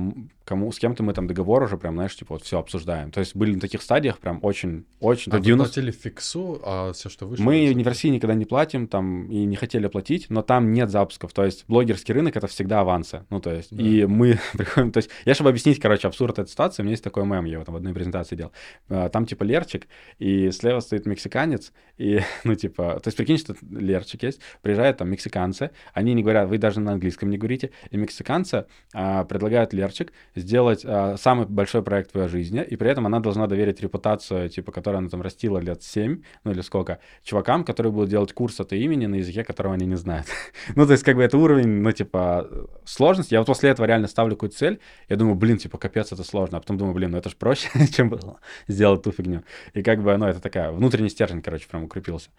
кому, 0.45 0.73
с 0.73 0.79
кем-то 0.79 1.03
мы 1.03 1.13
там 1.13 1.27
договор 1.27 1.63
уже 1.63 1.77
прям, 1.77 1.95
знаешь, 1.95 2.17
типа 2.17 2.35
вот 2.35 2.43
все 2.43 2.59
обсуждаем. 2.59 3.11
То 3.11 3.21
есть 3.21 3.37
были 3.37 3.55
на 3.55 3.61
таких 3.61 3.83
стадиях 3.83 4.19
прям 4.19 4.39
очень, 4.43 4.85
очень... 5.01 5.31
А 5.31 5.37
до 5.37 5.39
вы 5.39 5.45
90 5.45 5.75
платили 5.75 5.91
фиксу, 5.91 6.61
а 6.65 6.93
все, 6.93 7.09
что 7.09 7.27
вышло... 7.27 7.45
мы 7.45 7.73
в 7.73 7.87
России 7.87 8.09
никогда 8.09 8.35
не 8.35 8.45
платим, 8.45 8.89
там, 8.89 9.27
и 9.31 9.45
не 9.45 9.57
хотели 9.57 9.87
платить, 9.87 10.27
но 10.29 10.43
там 10.43 10.73
нет 10.73 10.91
запусков. 10.91 11.33
То 11.33 11.45
есть 11.45 11.65
блогерский 11.69 12.13
рынок— 12.15 12.37
это 12.37 12.47
всегда 12.47 12.81
авансы. 12.81 13.25
Ну, 13.31 13.41
то 13.41 13.53
есть, 13.53 13.75
Да. 13.75 13.83
и 13.83 14.05
мы 14.07 14.39
приходим... 14.53 14.93
То 14.93 14.99
есть, 14.99 15.11
я, 15.25 15.35
чтобы 15.35 15.51
объяснить, 15.51 15.81
короче, 15.81 16.09
абсурд 16.09 16.39
этой 16.39 16.51
ситуации, 16.51 16.83
у 16.83 16.85
меня 16.85 16.93
есть 16.93 17.05
такой 17.05 17.25
мем, 17.25 17.45
я 17.45 17.55
его 17.55 17.65
там 17.65 17.75
в 17.75 17.77
одной 17.77 17.95
презентации 17.95 18.37
делал. 18.37 18.53
А, 18.89 19.09
Там, 19.09 19.27
типа, 19.27 19.45
Лерчик, 19.45 19.87
и 20.19 20.51
слева 20.51 20.81
стоит 20.81 21.07
мексиканец, 21.07 21.73
и, 21.99 22.21
ну, 22.45 22.55
типа... 22.55 23.01
То 23.03 23.09
есть, 23.09 23.17
прикинь, 23.17 23.39
что 23.39 23.55
Лерчик 23.71 24.23
есть, 24.25 24.41
приезжают 24.63 24.99
там 24.99 25.11
мексиканцы, 25.11 25.71
они 25.93 26.15
не 26.15 26.23
говорят, 26.23 26.49
вы 26.49 26.59
даже 26.59 26.81
на 26.81 26.93
английском 26.93 27.31
не 27.31 27.39
говорите, 27.39 27.71
и 27.91 27.97
мексиканцы 27.97 28.67
а, 28.95 29.25
предлагают 29.25 29.73
Лерчик 29.73 30.13
сделать 30.35 30.83
а, 30.85 31.17
самый 31.17 31.47
большой 31.47 31.83
проект 31.83 32.11
в 32.11 32.13
твоей 32.13 32.29
жизни, 32.29 32.63
и 32.63 32.77
при 32.77 32.91
этом 32.91 33.07
она 33.07 33.21
должна 33.21 33.47
доверить 33.47 33.81
репутацию, 33.81 34.49
типа, 34.49 34.73
которую 34.73 34.99
она 34.99 35.09
там 35.09 35.23
растила 35.23 35.59
лет 35.59 35.83
7, 35.83 36.23
ну 36.45 36.51
или 36.51 36.61
сколько, 36.61 36.99
чувакам, 37.23 37.65
которые 37.65 37.93
будут 37.93 38.11
делать 38.11 38.33
курс 38.33 38.61
от 38.61 38.73
имени 38.73 39.07
на 39.07 39.17
языке, 39.17 39.45
которого 39.45 39.75
они 39.75 39.87
не 39.87 39.97
знают. 39.97 40.27
ну, 40.77 40.87
то 40.87 40.93
есть, 40.93 41.05
как 41.05 41.17
бы 41.17 41.23
это 41.23 41.39
уровень, 41.39 41.69
ну, 41.69 41.93
типа, 41.93 42.49
сложности. 42.85 43.35
Я 43.35 43.41
вот 43.41 43.47
после 43.47 43.71
этого 43.71 43.87
реально 43.87 44.09
ставлю 44.09 44.37
какую-то 44.37 44.57
цель, 44.57 44.81
я 45.09 45.17
думаю, 45.17 45.37
блин, 45.37 45.59
типа, 45.59 45.79
капец, 45.79 46.13
это 46.13 46.25
сложно, 46.25 46.59
а 46.59 46.61
потом 46.61 46.79
думаю, 46.79 46.95
блин, 46.95 47.11
ну 47.11 47.19
это 47.19 47.29
же 47.29 47.37
проще, 47.37 47.69
чем 47.93 48.09
было 48.09 48.41
сделать 48.69 49.03
ту 49.03 49.13
фигню. 49.13 49.43
И 49.75 49.83
как 49.83 50.03
бы, 50.03 50.17
ну, 50.17 50.27
это 50.27 50.41
такая, 50.41 50.71
внутренний 50.71 51.11
стержень, 51.11 51.43
короче, 51.43 51.69
прям 51.69 51.85
укрепился. 51.85 52.31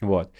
Вот. 0.00 0.30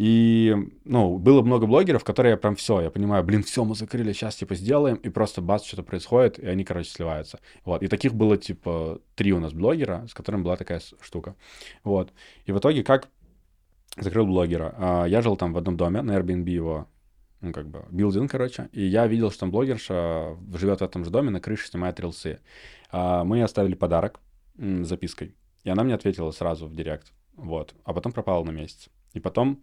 И, 0.00 0.54
ну, 0.84 1.18
было 1.18 1.42
много 1.42 1.66
блогеров, 1.66 2.04
которые 2.04 2.36
прям 2.36 2.54
все, 2.54 2.82
я 2.82 2.88
понимаю, 2.88 3.24
блин, 3.24 3.42
все, 3.42 3.64
мы 3.64 3.74
закрыли, 3.74 4.12
сейчас, 4.12 4.36
типа, 4.36 4.54
сделаем, 4.54 4.94
и 4.94 5.08
просто 5.08 5.42
бац, 5.42 5.64
что-то 5.64 5.82
происходит, 5.82 6.38
и 6.38 6.46
они, 6.46 6.62
короче, 6.62 6.88
сливаются. 6.88 7.40
Вот, 7.64 7.82
и 7.82 7.88
таких 7.88 8.14
было, 8.14 8.36
типа, 8.36 9.00
три 9.16 9.32
у 9.32 9.40
нас 9.40 9.52
блогера, 9.52 10.06
с 10.08 10.14
которыми 10.14 10.42
была 10.44 10.56
такая 10.56 10.80
штука. 11.00 11.34
Вот, 11.82 12.12
и 12.46 12.52
в 12.52 12.58
итоге 12.60 12.84
как 12.84 13.08
закрыл 13.96 14.24
блогера? 14.26 14.72
А, 14.78 15.04
Я 15.06 15.20
жил 15.20 15.36
там 15.36 15.52
в 15.52 15.58
одном 15.58 15.76
доме, 15.76 16.00
на 16.00 16.16
Airbnb 16.16 16.48
его, 16.48 16.86
ну, 17.40 17.52
как 17.52 17.68
бы, 17.68 17.84
билдинг, 17.90 18.30
короче, 18.30 18.68
и 18.70 18.84
я 18.84 19.04
видел, 19.08 19.32
что 19.32 19.40
там 19.40 19.50
блогерша 19.50 20.36
живет 20.54 20.78
в 20.78 20.84
этом 20.84 21.04
же 21.04 21.10
доме, 21.10 21.30
на 21.30 21.40
крыше 21.40 21.66
снимает 21.66 21.98
рилсы. 21.98 22.38
А, 22.92 23.24
Мы 23.24 23.38
ей 23.38 23.42
оставили 23.42 23.74
подарок 23.74 24.20
запиской, 24.56 25.34
и 25.64 25.70
она 25.70 25.82
мне 25.82 25.94
ответила 25.94 26.30
сразу 26.30 26.68
в 26.68 26.76
директ, 26.76 27.12
вот, 27.34 27.74
а 27.82 27.92
потом 27.92 28.12
пропала 28.12 28.44
на 28.44 28.50
месяц. 28.52 28.90
И 29.12 29.18
потом 29.18 29.60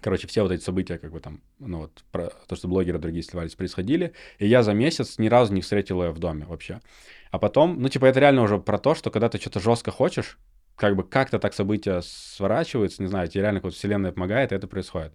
Короче, 0.00 0.26
все 0.26 0.42
вот 0.42 0.52
эти 0.52 0.62
события, 0.62 0.98
как 0.98 1.12
бы 1.12 1.20
там, 1.20 1.40
ну 1.58 1.80
вот, 1.80 2.04
про 2.10 2.30
то, 2.46 2.56
что 2.56 2.68
блогеры 2.68 2.98
другие 2.98 3.22
сливались, 3.22 3.54
происходили. 3.54 4.12
И 4.38 4.46
я 4.46 4.62
за 4.62 4.72
месяц 4.72 5.18
ни 5.18 5.28
разу 5.28 5.52
не 5.52 5.60
встретил 5.60 6.02
ее 6.02 6.10
в 6.10 6.18
доме 6.18 6.44
вообще. 6.46 6.80
А 7.30 7.38
потом, 7.38 7.80
ну, 7.80 7.88
типа, 7.88 8.06
это 8.06 8.20
реально 8.20 8.42
уже 8.42 8.58
про 8.58 8.78
то, 8.78 8.94
что 8.94 9.10
когда 9.10 9.28
ты 9.28 9.38
что-то 9.38 9.60
жестко 9.60 9.90
хочешь, 9.90 10.38
как 10.76 10.96
бы 10.96 11.04
как-то 11.04 11.38
так 11.38 11.52
события 11.52 12.00
сворачиваются, 12.02 13.02
не 13.02 13.08
знаю, 13.08 13.28
тебе 13.28 13.42
реально 13.42 13.60
какая-то 13.60 13.76
вселенная 13.76 14.12
помогает, 14.12 14.52
и 14.52 14.54
это 14.54 14.66
происходит. 14.66 15.12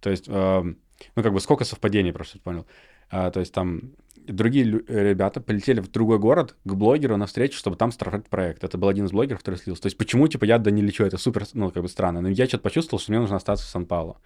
То 0.00 0.10
есть, 0.10 0.28
э, 0.28 0.62
ну, 0.62 1.22
как 1.22 1.32
бы 1.32 1.40
сколько 1.40 1.64
совпадений, 1.64 2.12
просто 2.12 2.38
понял. 2.38 2.66
А, 3.10 3.30
то 3.30 3.40
есть 3.40 3.52
там 3.52 3.94
другие 4.26 4.64
ребята 4.88 5.40
полетели 5.40 5.80
в 5.80 5.90
другой 5.90 6.18
город 6.18 6.56
к 6.64 6.74
блогеру 6.74 7.16
на 7.16 7.26
встречу, 7.26 7.58
чтобы 7.58 7.76
там 7.76 7.92
стартовать 7.92 8.28
проект. 8.28 8.64
Это 8.64 8.78
был 8.78 8.88
один 8.88 9.06
из 9.06 9.12
блогеров, 9.12 9.40
который 9.40 9.56
слился. 9.56 9.82
То 9.82 9.86
есть 9.86 9.98
почему, 9.98 10.28
типа, 10.28 10.44
я 10.44 10.58
да 10.58 10.70
не 10.70 10.82
лечу, 10.82 11.04
это 11.04 11.18
супер, 11.18 11.44
ну, 11.54 11.70
как 11.70 11.82
бы 11.82 11.88
странно. 11.88 12.20
Но 12.20 12.28
я 12.28 12.46
что-то 12.46 12.62
почувствовал, 12.64 13.00
что 13.00 13.12
мне 13.12 13.20
нужно 13.20 13.36
остаться 13.36 13.64
в 13.64 13.68
Сан-Пауло. 13.68 14.20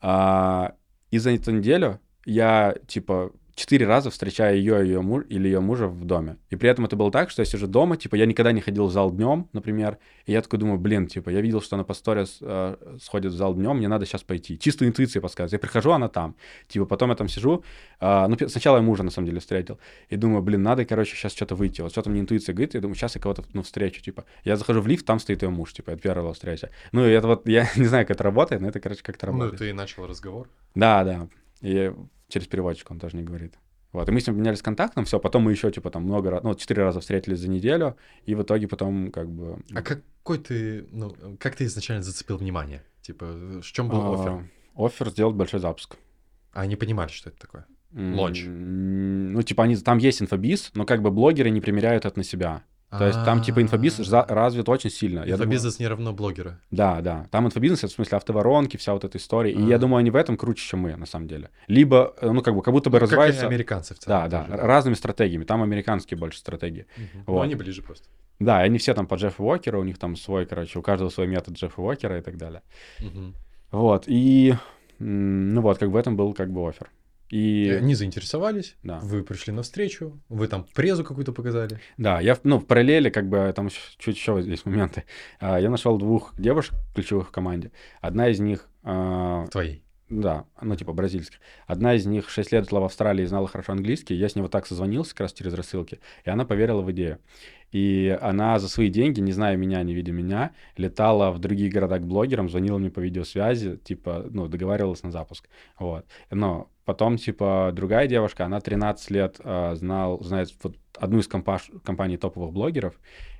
А, 0.00 0.74
и 1.10 1.18
за 1.18 1.32
эту 1.32 1.50
неделю 1.50 2.00
я, 2.24 2.74
типа, 2.86 3.32
четыре 3.60 3.86
раза 3.86 4.10
встречая 4.10 4.54
ее, 4.54 4.82
ее 4.82 5.02
муж 5.02 5.24
или 5.28 5.46
ее 5.46 5.60
мужа 5.60 5.86
в 5.86 6.04
доме. 6.04 6.38
И 6.48 6.56
при 6.56 6.70
этом 6.70 6.86
это 6.86 6.96
было 6.96 7.12
так, 7.12 7.30
что 7.30 7.42
я 7.42 7.46
сижу 7.46 7.66
дома, 7.66 7.96
типа, 7.96 8.16
я 8.16 8.24
никогда 8.24 8.52
не 8.52 8.60
ходил 8.60 8.86
в 8.86 8.92
зал 8.92 9.12
днем, 9.12 9.48
например, 9.52 9.98
и 10.24 10.32
я 10.32 10.40
такой 10.40 10.58
думаю, 10.58 10.78
блин, 10.78 11.06
типа, 11.06 11.28
я 11.28 11.40
видел, 11.40 11.60
что 11.60 11.76
она 11.76 11.84
по 11.84 11.92
сторис 11.92 12.38
э, 12.40 12.76
сходит 13.02 13.32
в 13.32 13.36
зал 13.36 13.54
днем, 13.54 13.76
мне 13.76 13.88
надо 13.88 14.06
сейчас 14.06 14.22
пойти. 14.22 14.58
Чисто 14.58 14.88
интуиция 14.88 15.20
подсказывает. 15.20 15.52
Я 15.52 15.58
прихожу, 15.58 15.92
она 15.92 16.08
там. 16.08 16.36
Типа, 16.68 16.86
потом 16.86 17.10
я 17.10 17.16
там 17.16 17.28
сижу, 17.28 17.62
э, 18.00 18.26
ну, 18.28 18.48
сначала 18.48 18.76
я 18.76 18.82
мужа, 18.82 19.02
на 19.02 19.10
самом 19.10 19.26
деле, 19.26 19.40
встретил, 19.40 19.78
и 20.08 20.16
думаю, 20.16 20.42
блин, 20.42 20.62
надо, 20.62 20.86
короче, 20.86 21.14
сейчас 21.14 21.32
что-то 21.32 21.54
выйти. 21.54 21.82
Вот 21.82 21.92
что-то 21.92 22.08
мне 22.08 22.20
интуиция 22.20 22.54
говорит, 22.54 22.74
я 22.74 22.80
думаю, 22.80 22.94
сейчас 22.94 23.14
я 23.14 23.20
кого-то, 23.20 23.44
ну, 23.52 23.62
встречу, 23.62 24.00
типа. 24.00 24.24
Я 24.42 24.56
захожу 24.56 24.80
в 24.80 24.86
лифт, 24.86 25.04
там 25.04 25.20
стоит 25.20 25.42
ее 25.42 25.50
муж, 25.50 25.74
типа, 25.74 25.90
это 25.90 26.00
первая 26.00 26.32
встреча. 26.32 26.70
Ну, 26.92 27.06
и 27.06 27.10
это 27.10 27.26
вот, 27.26 27.46
я 27.46 27.68
не 27.76 27.84
знаю, 27.84 28.06
как 28.06 28.16
это 28.16 28.24
работает, 28.24 28.62
но 28.62 28.68
это, 28.68 28.80
короче, 28.80 29.02
как-то 29.02 29.26
ну, 29.26 29.32
работает. 29.32 29.60
Ну, 29.60 29.66
ты 29.66 29.74
начал 29.74 30.06
разговор? 30.06 30.48
Да, 30.74 31.04
да. 31.04 31.28
И 31.60 31.92
через 32.30 32.46
переводчик 32.46 32.90
он 32.90 32.98
тоже 32.98 33.16
не 33.16 33.22
говорит. 33.22 33.54
Вот, 33.92 34.08
и 34.08 34.12
мы 34.12 34.20
с 34.20 34.26
ним 34.26 34.38
менялись 34.38 34.62
контактом, 34.62 35.04
все, 35.04 35.18
потом 35.18 35.42
мы 35.42 35.50
еще, 35.50 35.70
типа, 35.70 35.90
там 35.90 36.04
много 36.04 36.30
раз, 36.30 36.44
ну, 36.44 36.54
четыре 36.54 36.84
раза 36.84 37.00
встретились 37.00 37.40
за 37.40 37.48
неделю, 37.48 37.96
и 38.24 38.36
в 38.36 38.42
итоге 38.42 38.68
потом, 38.68 39.10
как 39.10 39.28
бы... 39.28 39.58
А 39.74 39.82
какой 39.82 40.38
ты, 40.38 40.86
ну, 40.92 41.16
как 41.40 41.56
ты 41.56 41.64
изначально 41.64 42.04
зацепил 42.04 42.36
внимание? 42.36 42.84
Типа, 43.02 43.26
в 43.26 43.62
чем 43.64 43.88
был 43.88 44.00
а, 44.00 44.14
офер? 44.14 44.50
Офер 44.76 45.10
сделать 45.10 45.34
большой 45.34 45.58
запуск. 45.58 45.96
А 46.52 46.60
они 46.60 46.76
понимали, 46.76 47.08
что 47.08 47.30
это 47.30 47.40
такое? 47.40 47.66
Лонч. 47.92 48.44
Ну, 48.46 49.42
типа, 49.42 49.64
они, 49.64 49.76
там 49.76 49.98
есть 49.98 50.22
инфобиз, 50.22 50.70
но 50.74 50.84
как 50.84 51.02
бы 51.02 51.10
блогеры 51.10 51.50
не 51.50 51.60
примеряют 51.60 52.04
это 52.04 52.16
на 52.16 52.24
себя. 52.24 52.62
То 52.90 53.06
есть 53.06 53.24
там 53.24 53.40
типа 53.40 53.62
инфобизнес 53.62 54.10
развит 54.10 54.68
очень 54.68 54.90
сильно. 54.90 55.20
Инфобизнес 55.20 55.78
не 55.78 55.86
равно 55.86 56.12
блогеры. 56.12 56.58
Да, 56.70 57.00
да. 57.00 57.26
Там 57.30 57.46
инфобизнес, 57.46 57.78
это 57.78 57.88
в 57.88 57.94
смысле 57.94 58.16
автоворонки, 58.18 58.76
вся 58.76 58.92
вот 58.92 59.04
эта 59.04 59.18
история. 59.18 59.52
И 59.52 59.62
я 59.62 59.78
думаю, 59.78 60.00
они 60.00 60.10
в 60.10 60.16
этом 60.16 60.36
круче, 60.36 60.66
чем 60.66 60.80
мы, 60.80 60.96
на 60.96 61.06
самом 61.06 61.28
деле. 61.28 61.50
Либо, 61.68 62.14
э, 62.20 62.30
ну, 62.30 62.42
как 62.42 62.54
бы, 62.54 62.62
как 62.62 62.74
будто 62.74 62.90
бы 62.90 62.98
ну, 62.98 63.04
развиваются... 63.04 63.42
Как 63.42 63.50
американцы 63.50 63.94
в 63.94 63.98
целом. 63.98 64.28
Да, 64.28 64.46
да, 64.46 64.56
разными 64.56 64.94
стратегиями. 64.94 65.44
Там 65.44 65.62
американские 65.62 66.18
больше 66.18 66.38
стратегии. 66.38 66.86
Но 67.26 67.40
они 67.40 67.54
ближе 67.54 67.82
просто. 67.82 68.08
Да, 68.40 68.58
они 68.58 68.78
все 68.78 68.94
там 68.94 69.06
по 69.06 69.16
Джеффу 69.16 69.44
Уокеру, 69.44 69.80
у 69.80 69.84
них 69.84 69.98
там 69.98 70.16
свой, 70.16 70.46
короче, 70.46 70.78
у 70.78 70.82
каждого 70.82 71.10
свой 71.10 71.26
метод 71.26 71.54
Джеффа 71.54 71.80
Уокера 71.80 72.18
и 72.18 72.22
так 72.22 72.38
далее. 72.38 72.62
Вот, 73.70 74.04
и, 74.08 74.54
ну 74.98 75.60
вот, 75.60 75.78
как 75.78 75.90
бы 75.90 75.94
в 75.94 75.96
этом 75.96 76.16
был 76.16 76.32
как 76.32 76.50
бы 76.50 76.66
офер. 76.66 76.90
И... 77.30 77.70
они 77.70 77.94
заинтересовались, 77.94 78.76
да. 78.82 78.98
вы 79.02 79.22
пришли 79.22 79.52
на 79.52 79.62
встречу, 79.62 80.20
вы 80.28 80.48
там 80.48 80.66
презу 80.74 81.04
какую-то 81.04 81.32
показали. 81.32 81.80
Да, 81.96 82.20
я 82.20 82.36
ну, 82.42 82.58
в 82.58 82.66
параллели, 82.66 83.08
как 83.08 83.28
бы, 83.28 83.52
там 83.54 83.68
чуть 83.98 84.16
еще 84.16 84.42
здесь 84.42 84.64
моменты. 84.64 85.04
А, 85.38 85.60
я 85.60 85.70
нашел 85.70 85.96
двух 85.96 86.34
девушек 86.36 86.74
ключевых 86.94 87.28
в 87.28 87.30
команде. 87.30 87.70
Одна 88.00 88.28
из 88.28 88.40
них... 88.40 88.68
А, 88.82 89.46
Твоей? 89.46 89.84
Да, 90.10 90.44
ну, 90.60 90.74
типа 90.74 90.92
бразильских. 90.92 91.38
Одна 91.68 91.94
из 91.94 92.04
них 92.04 92.28
6 92.28 92.50
лет 92.50 92.68
жила 92.68 92.80
в 92.80 92.84
Австралии 92.84 93.22
и 93.22 93.26
знала 93.26 93.46
хорошо 93.46 93.72
английский. 93.72 94.16
Я 94.16 94.28
с 94.28 94.34
ней 94.34 94.42
вот 94.42 94.50
так 94.50 94.66
созвонился 94.66 95.12
как 95.12 95.20
раз 95.20 95.32
через 95.32 95.54
рассылки, 95.54 96.00
и 96.24 96.30
она 96.30 96.44
поверила 96.44 96.82
в 96.82 96.90
идею. 96.90 97.20
И 97.70 98.18
она 98.20 98.58
за 98.58 98.68
свои 98.68 98.88
деньги, 98.88 99.20
не 99.20 99.30
зная 99.30 99.56
меня, 99.56 99.80
не 99.84 99.94
видя 99.94 100.10
меня, 100.10 100.50
летала 100.76 101.30
в 101.30 101.38
другие 101.38 101.70
города 101.70 102.00
к 102.00 102.06
блогерам, 102.06 102.50
звонила 102.50 102.78
мне 102.78 102.90
по 102.90 102.98
видеосвязи, 102.98 103.76
типа, 103.76 104.26
ну, 104.28 104.48
договаривалась 104.48 105.04
на 105.04 105.12
запуск. 105.12 105.48
Вот. 105.78 106.04
Но 106.32 106.68
потом, 106.90 107.18
типа, 107.18 107.70
другая 107.72 108.08
девушка, 108.08 108.44
она 108.44 108.60
13 108.60 109.10
лет 109.12 109.36
э, 109.38 109.76
знал, 109.76 110.20
знает 110.24 110.52
вот 110.64 110.76
одну 110.98 111.20
из 111.20 111.28
компаш- 111.28 111.70
компаний 111.84 112.16
топовых 112.16 112.52
блогеров, 112.52 112.94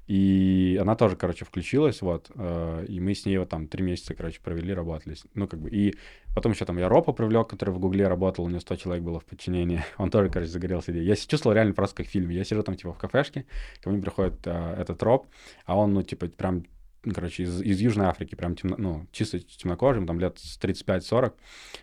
и 0.06 0.78
она 0.80 0.94
тоже, 0.94 1.16
короче, 1.16 1.44
включилась, 1.44 2.00
вот, 2.00 2.30
э, 2.32 2.84
и 2.88 3.00
мы 3.00 3.12
с 3.12 3.26
ней 3.26 3.38
вот 3.38 3.48
там 3.48 3.66
три 3.66 3.82
месяца, 3.82 4.14
короче, 4.14 4.40
провели, 4.40 4.72
работали. 4.72 5.16
Ну, 5.34 5.48
как 5.48 5.60
бы, 5.60 5.68
и 5.68 5.96
потом 6.32 6.52
еще 6.52 6.64
там 6.64 6.78
я 6.78 6.88
Ропа 6.88 7.12
привлек, 7.12 7.48
который 7.48 7.70
в 7.70 7.80
Гугле 7.80 8.06
работал, 8.06 8.44
у 8.44 8.48
него 8.48 8.60
100 8.60 8.76
человек 8.76 9.02
было 9.02 9.18
в 9.18 9.24
подчинении, 9.24 9.82
он 9.98 10.10
тоже, 10.10 10.30
короче, 10.30 10.52
загорелся 10.52 10.92
идеей. 10.92 11.06
Я 11.06 11.16
чувствовал 11.16 11.56
реально 11.56 11.74
просто 11.74 11.96
как 11.96 12.06
в 12.06 12.10
фильме. 12.10 12.36
Я 12.36 12.44
сижу 12.44 12.62
там, 12.62 12.76
типа, 12.76 12.92
в 12.92 12.98
кафешке, 12.98 13.46
ко 13.82 13.90
мне 13.90 14.00
приходит 14.00 14.46
э, 14.46 14.74
этот 14.78 15.02
Роб, 15.02 15.26
а 15.66 15.76
он, 15.76 15.92
ну, 15.92 16.04
типа, 16.04 16.28
прям 16.28 16.66
короче, 17.02 17.42
из, 17.42 17.62
из 17.62 17.80
Южной 17.80 18.06
Африки, 18.06 18.36
прям 18.36 18.54
темно, 18.54 18.76
ну, 18.78 19.06
чисто 19.10 19.40
темнокожим, 19.40 20.06
там 20.06 20.20
лет 20.20 20.36
35-40, 20.36 21.32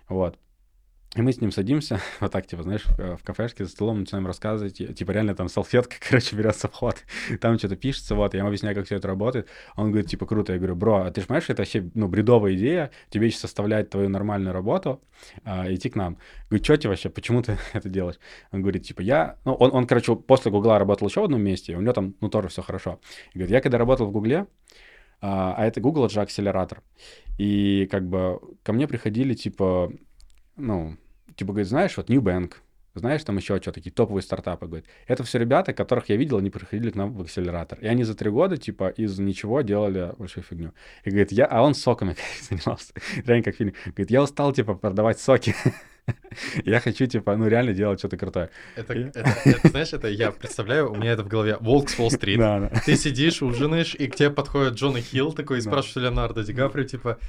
вот. 0.07 0.39
И 1.17 1.21
мы 1.21 1.33
с 1.33 1.41
ним 1.41 1.51
садимся, 1.51 1.99
вот 2.19 2.31
так, 2.31 2.45
типа, 2.45 2.61
знаешь, 2.61 2.85
в 2.85 3.23
кафешке 3.23 3.65
за 3.65 3.71
столом 3.71 4.01
начинаем 4.01 4.27
рассказывать, 4.27 4.77
типа, 4.95 5.11
реально 5.11 5.33
там 5.33 5.49
салфетка, 5.49 5.95
короче, 6.07 6.35
берется 6.35 6.67
в 6.67 6.73
ход, 6.73 6.97
там 7.41 7.57
что-то 7.57 7.75
пишется, 7.75 8.13
вот, 8.13 8.35
я 8.35 8.39
ему 8.41 8.49
объясняю, 8.49 8.75
как 8.75 8.85
все 8.85 8.97
это 8.97 9.07
работает, 9.07 9.47
он 9.75 9.89
говорит, 9.89 10.11
типа, 10.11 10.27
круто, 10.27 10.53
я 10.53 10.59
говорю, 10.59 10.75
бро, 10.75 10.97
а 10.97 11.11
ты 11.11 11.21
же 11.21 11.27
понимаешь, 11.27 11.49
это 11.49 11.63
вообще, 11.63 11.89
ну, 11.95 12.07
бредовая 12.07 12.53
идея, 12.53 12.91
тебе 13.09 13.27
еще 13.27 13.39
составлять 13.39 13.89
твою 13.89 14.09
нормальную 14.09 14.53
работу, 14.53 15.01
а, 15.43 15.73
идти 15.73 15.89
к 15.89 15.95
нам. 15.95 16.19
Говорю, 16.51 16.63
что 16.63 16.77
тебе 16.77 16.89
вообще, 16.91 17.09
почему 17.09 17.41
ты 17.41 17.57
это 17.73 17.89
делаешь? 17.89 18.19
Он 18.51 18.61
говорит, 18.61 18.83
типа, 18.83 19.01
я, 19.01 19.37
ну, 19.43 19.55
он, 19.55 19.71
он, 19.73 19.87
короче, 19.87 20.15
после 20.15 20.51
Гугла 20.51 20.77
работал 20.77 21.07
еще 21.07 21.21
в 21.21 21.23
одном 21.23 21.41
месте, 21.41 21.75
у 21.75 21.81
него 21.81 21.93
там, 21.93 22.13
ну, 22.21 22.29
тоже 22.29 22.49
все 22.49 22.61
хорошо. 22.61 22.99
И 23.33 23.39
говорит, 23.39 23.53
я 23.53 23.61
когда 23.61 23.79
работал 23.79 24.05
в 24.05 24.11
Гугле, 24.11 24.45
а, 25.19 25.55
а 25.57 25.65
это 25.65 25.81
Google, 25.81 26.05
это 26.05 26.13
же 26.13 26.21
акселератор, 26.21 26.83
и 27.39 27.87
как 27.89 28.07
бы 28.07 28.39
ко 28.61 28.71
мне 28.71 28.87
приходили, 28.87 29.33
типа, 29.33 29.91
ну, 30.57 30.95
типа, 31.37 31.53
говорит, 31.53 31.69
знаешь, 31.69 31.95
вот 31.95 32.09
New 32.09 32.21
Bank, 32.21 32.55
знаешь, 32.95 33.23
там 33.23 33.37
еще 33.37 33.61
что, 33.61 33.71
такие 33.71 33.91
топовые 33.91 34.23
стартапы, 34.23 34.65
говорит. 34.65 34.85
Это 35.07 35.23
все 35.23 35.39
ребята, 35.39 35.73
которых 35.73 36.09
я 36.09 36.17
видел, 36.17 36.37
они 36.37 36.49
приходили 36.49 36.89
к 36.89 36.95
нам 36.95 37.13
в 37.13 37.21
акселератор. 37.21 37.79
И 37.79 37.87
они 37.87 38.03
за 38.03 38.15
три 38.15 38.29
года, 38.29 38.57
типа, 38.57 38.89
из 38.89 39.17
ничего 39.19 39.61
делали 39.61 40.13
большую 40.17 40.43
фигню. 40.43 40.73
И 41.03 41.09
говорит, 41.09 41.31
я, 41.31 41.45
а 41.45 41.61
он 41.61 41.75
соками 41.75 42.15
занимался, 42.49 42.93
реально 43.25 43.43
как 43.43 43.55
фильм. 43.55 43.73
Говорит, 43.85 44.11
я 44.11 44.23
устал, 44.23 44.51
типа, 44.51 44.73
продавать 44.73 45.19
соки. 45.19 45.55
Я 46.63 46.79
хочу, 46.79 47.05
типа, 47.05 47.35
ну, 47.35 47.49
реально 47.49 47.73
делать 47.73 47.99
что-то 47.99 48.15
крутое. 48.15 48.49
Это, 48.77 48.93
это, 48.93 49.19
это, 49.43 49.67
знаешь, 49.67 49.91
это 49.91 50.07
я 50.07 50.31
представляю, 50.31 50.89
у 50.89 50.95
меня 50.95 51.11
это 51.11 51.23
в 51.23 51.27
голове. 51.27 51.57
Волк 51.59 51.89
с 51.89 51.99
Уолл-стрит. 51.99 52.39
Да, 52.39 52.59
да. 52.59 52.81
Ты 52.85 52.95
сидишь, 52.95 53.41
ужинаешь, 53.41 53.93
и 53.93 54.07
к 54.07 54.15
тебе 54.15 54.29
подходит 54.29 54.75
Джона 54.75 55.01
Хилл 55.01 55.33
такой 55.33 55.57
и 55.57 55.61
спрашивает 55.61 56.05
Леонардо 56.05 56.45
Ди 56.45 56.53
Каприо, 56.53 56.85
типа, 56.85 57.19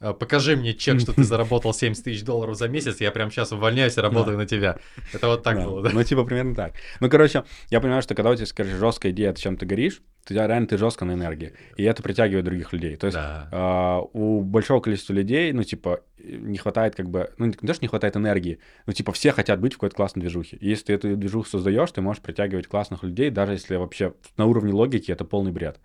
покажи 0.00 0.56
мне 0.56 0.74
чек, 0.74 1.00
что 1.00 1.12
ты 1.12 1.24
заработал 1.24 1.72
70 1.72 2.04
тысяч 2.04 2.22
долларов 2.22 2.56
за 2.56 2.68
месяц, 2.68 3.00
я 3.00 3.10
прям 3.10 3.30
сейчас 3.30 3.52
увольняюсь 3.52 3.96
и 3.96 4.00
работаю 4.00 4.36
да. 4.36 4.42
на 4.42 4.46
тебя. 4.46 4.78
Это 5.12 5.28
вот 5.28 5.42
так 5.42 5.56
да. 5.56 5.64
было, 5.64 5.82
да? 5.82 5.90
Ну, 5.92 6.02
типа, 6.02 6.24
примерно 6.24 6.54
так. 6.54 6.74
Ну, 7.00 7.08
короче, 7.08 7.44
я 7.70 7.80
понимаю, 7.80 8.02
что 8.02 8.14
когда 8.14 8.30
у 8.30 8.34
тебя, 8.34 8.46
скажешь, 8.46 8.78
жесткая 8.78 9.12
идея, 9.12 9.32
чем 9.32 9.56
ты 9.56 9.64
горишь, 9.64 10.02
ты 10.24 10.34
реально 10.34 10.66
ты 10.66 10.76
жестко 10.76 11.04
на 11.04 11.12
энергии. 11.12 11.52
И 11.76 11.84
это 11.84 12.02
притягивает 12.02 12.44
других 12.44 12.72
людей. 12.72 12.96
То 12.96 13.06
есть 13.06 13.16
да. 13.16 13.48
э, 13.52 14.06
у 14.12 14.42
большого 14.42 14.80
количества 14.80 15.12
людей, 15.12 15.52
ну, 15.52 15.62
типа, 15.62 16.00
не 16.18 16.58
хватает 16.58 16.96
как 16.96 17.08
бы, 17.08 17.32
ну, 17.38 17.46
не 17.46 17.52
то, 17.52 17.72
что 17.72 17.84
не 17.84 17.88
хватает 17.88 18.16
энергии, 18.16 18.58
но, 18.86 18.92
типа, 18.92 19.12
все 19.12 19.30
хотят 19.30 19.60
быть 19.60 19.74
в 19.74 19.76
какой-то 19.76 19.94
классной 19.94 20.20
движухе. 20.20 20.56
И 20.56 20.68
если 20.68 20.86
ты 20.86 20.92
эту 20.94 21.16
движуху 21.16 21.48
создаешь, 21.48 21.90
ты 21.92 22.00
можешь 22.00 22.22
притягивать 22.22 22.66
классных 22.66 23.04
людей, 23.04 23.30
даже 23.30 23.52
если 23.52 23.76
вообще 23.76 24.14
на 24.36 24.46
уровне 24.46 24.72
логики 24.72 25.12
это 25.12 25.24
полный 25.24 25.52
бред. 25.52 25.78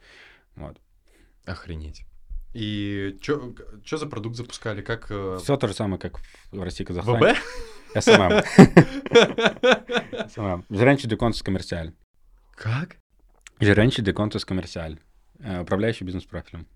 Вот. 0.56 0.78
Охренеть. 1.45 2.04
И 2.54 3.18
что 3.22 3.98
за 3.98 4.08
продукт 4.08 4.36
запускали? 4.36 4.82
Как... 4.82 5.08
Э, 5.10 5.38
Все 5.42 5.56
то 5.58 5.68
же 5.68 5.74
самое, 5.74 6.00
как 6.00 6.20
в 6.52 6.62
России, 6.62 6.84
Казахстане. 6.84 7.34
ВБ? 7.34 7.38
СММ. 8.04 8.32
СММ. 10.30 10.66
Gerente 10.70 11.08
de 11.08 11.18
contas 11.18 11.42
comercial. 11.44 11.94
Как? 12.56 12.98
Gerente 13.60 14.02
de 14.02 14.14
contas 14.14 14.46
comercial. 14.46 14.98
Управляющий 15.62 16.04
бизнес-профилем. 16.06 16.68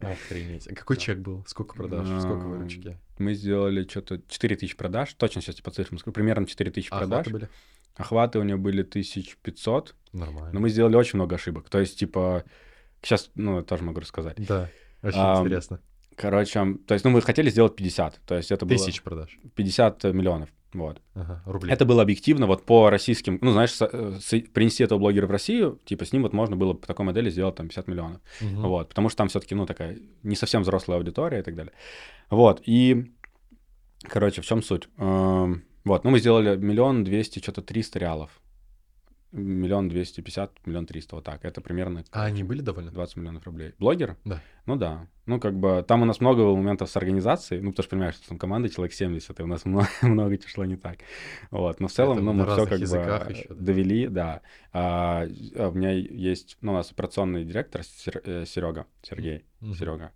Охренеть. 0.00 0.68
А 0.68 0.74
какой 0.74 0.96
чек 0.96 1.18
был? 1.18 1.44
Сколько 1.46 1.74
продаж? 1.74 2.06
Сколько 2.22 2.46
выручки? 2.46 2.96
Мы 3.18 3.34
сделали 3.34 3.86
что-то 3.88 4.20
4 4.28 4.56
тысячи 4.56 4.76
продаж. 4.76 5.14
Точно 5.14 5.40
сейчас 5.40 5.60
по 5.60 5.70
цифрам 5.70 5.98
скажу. 5.98 6.12
Примерно 6.12 6.46
4 6.46 6.70
тысячи 6.70 6.90
продаж. 6.90 7.26
были? 7.28 7.48
Охваты 7.96 8.38
у 8.38 8.44
него 8.44 8.58
были 8.58 8.82
1500. 8.82 9.94
Нормально. 10.12 10.50
Но 10.52 10.60
мы 10.60 10.68
сделали 10.68 10.94
очень 10.94 11.16
много 11.16 11.34
ошибок. 11.34 11.68
То 11.68 11.80
есть, 11.80 11.98
типа, 11.98 12.44
Сейчас, 13.02 13.30
ну, 13.34 13.62
тоже 13.62 13.82
могу 13.84 14.00
рассказать. 14.00 14.36
Да, 14.38 14.68
очень 15.02 15.18
а, 15.18 15.40
интересно. 15.40 15.80
Короче, 16.16 16.74
то 16.86 16.94
есть, 16.94 17.04
ну, 17.04 17.10
мы 17.10 17.20
хотели 17.22 17.48
сделать 17.50 17.76
50, 17.76 18.20
то 18.26 18.36
есть 18.36 18.50
это 18.50 18.66
Тысяч 18.66 19.02
было... 19.02 19.10
продаж. 19.10 19.38
50 19.54 20.04
миллионов. 20.04 20.48
Вот. 20.74 21.00
Ага, 21.14 21.42
рублей. 21.46 21.72
Это 21.72 21.86
было 21.86 22.02
объективно 22.02 22.46
вот 22.46 22.66
по 22.66 22.90
российским, 22.90 23.38
ну, 23.40 23.52
знаешь, 23.52 23.74
э, 23.80 24.18
с- 24.20 24.40
принести 24.52 24.84
этого 24.84 24.98
блогера 24.98 25.26
в 25.26 25.30
Россию, 25.30 25.80
типа 25.86 26.04
с 26.04 26.12
ним 26.12 26.22
вот 26.24 26.34
можно 26.34 26.56
было 26.56 26.74
по 26.74 26.86
такой 26.86 27.06
модели 27.06 27.30
сделать 27.30 27.54
там 27.54 27.68
50 27.68 27.86
миллионов. 27.88 28.20
Мгм. 28.42 28.62
Вот, 28.62 28.88
потому 28.90 29.08
что 29.08 29.18
там 29.18 29.28
все-таки, 29.28 29.54
ну, 29.54 29.64
такая 29.64 29.98
не 30.22 30.36
совсем 30.36 30.62
взрослая 30.62 30.98
аудитория 30.98 31.38
и 31.38 31.42
так 31.42 31.54
далее. 31.54 31.72
Вот, 32.28 32.60
и, 32.66 33.12
короче, 34.02 34.42
в 34.42 34.46
чем 34.46 34.62
суть? 34.62 34.88
Эм, 34.98 35.62
Вот, 35.84 36.04
ну, 36.04 36.10
мы 36.10 36.18
сделали 36.18 36.54
миллион 36.56 37.02
двести, 37.02 37.38
что-то 37.38 37.62
300 37.62 37.98
реалов. 37.98 38.30
Миллион 39.30 39.88
двести 39.90 40.22
пятьдесят, 40.22 40.52
миллион 40.64 40.86
триста, 40.86 41.16
вот 41.16 41.24
так. 41.24 41.44
Это 41.44 41.60
примерно 41.60 42.02
А 42.12 42.24
они 42.24 42.42
были 42.44 42.62
довольны? 42.62 42.90
20 42.90 43.16
миллионов 43.16 43.44
рублей. 43.44 43.74
Блогер? 43.78 44.16
Да. 44.24 44.40
Ну 44.64 44.76
да. 44.76 45.06
Ну, 45.26 45.38
как 45.38 45.54
бы, 45.54 45.84
там 45.86 46.00
у 46.00 46.04
нас 46.06 46.20
много 46.20 46.38
было 46.38 46.56
моментов 46.56 46.88
с 46.88 46.96
организацией, 46.96 47.60
ну, 47.60 47.70
потому 47.70 47.82
что, 47.84 47.90
понимаешь, 47.90 48.14
что 48.14 48.28
там 48.30 48.38
команда 48.38 48.70
человек 48.70 48.94
70, 48.94 49.38
и 49.38 49.42
у 49.42 49.46
нас 49.46 49.66
много, 49.66 49.86
много 50.02 50.38
чего 50.38 50.48
шло 50.48 50.64
не 50.64 50.76
так. 50.76 50.98
Вот, 51.50 51.78
но 51.80 51.88
в 51.88 51.92
целом, 51.92 52.12
Это 52.14 52.22
ну, 52.22 52.32
мы 52.32 52.46
все 52.46 52.64
как 52.64 52.78
бы 52.78 52.84
ещё, 52.84 53.48
да. 53.48 53.54
довели, 53.54 54.08
да. 54.08 54.40
А, 54.72 55.26
а 55.56 55.68
у 55.68 55.72
меня 55.74 55.90
есть, 55.90 56.56
ну, 56.62 56.72
у 56.72 56.76
нас 56.76 56.90
операционный 56.90 57.44
директор 57.44 57.82
Серега, 57.82 58.86
Сергей, 59.02 59.44
Мгм. 59.60 59.74
Серега. 59.74 60.12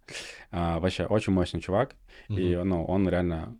А, 0.50 0.78
вообще 0.80 1.04
очень 1.04 1.34
мощный 1.34 1.60
чувак, 1.60 1.96
и, 2.28 2.56
Мгм. 2.56 2.68
ну, 2.68 2.84
он 2.86 3.08
реально, 3.08 3.58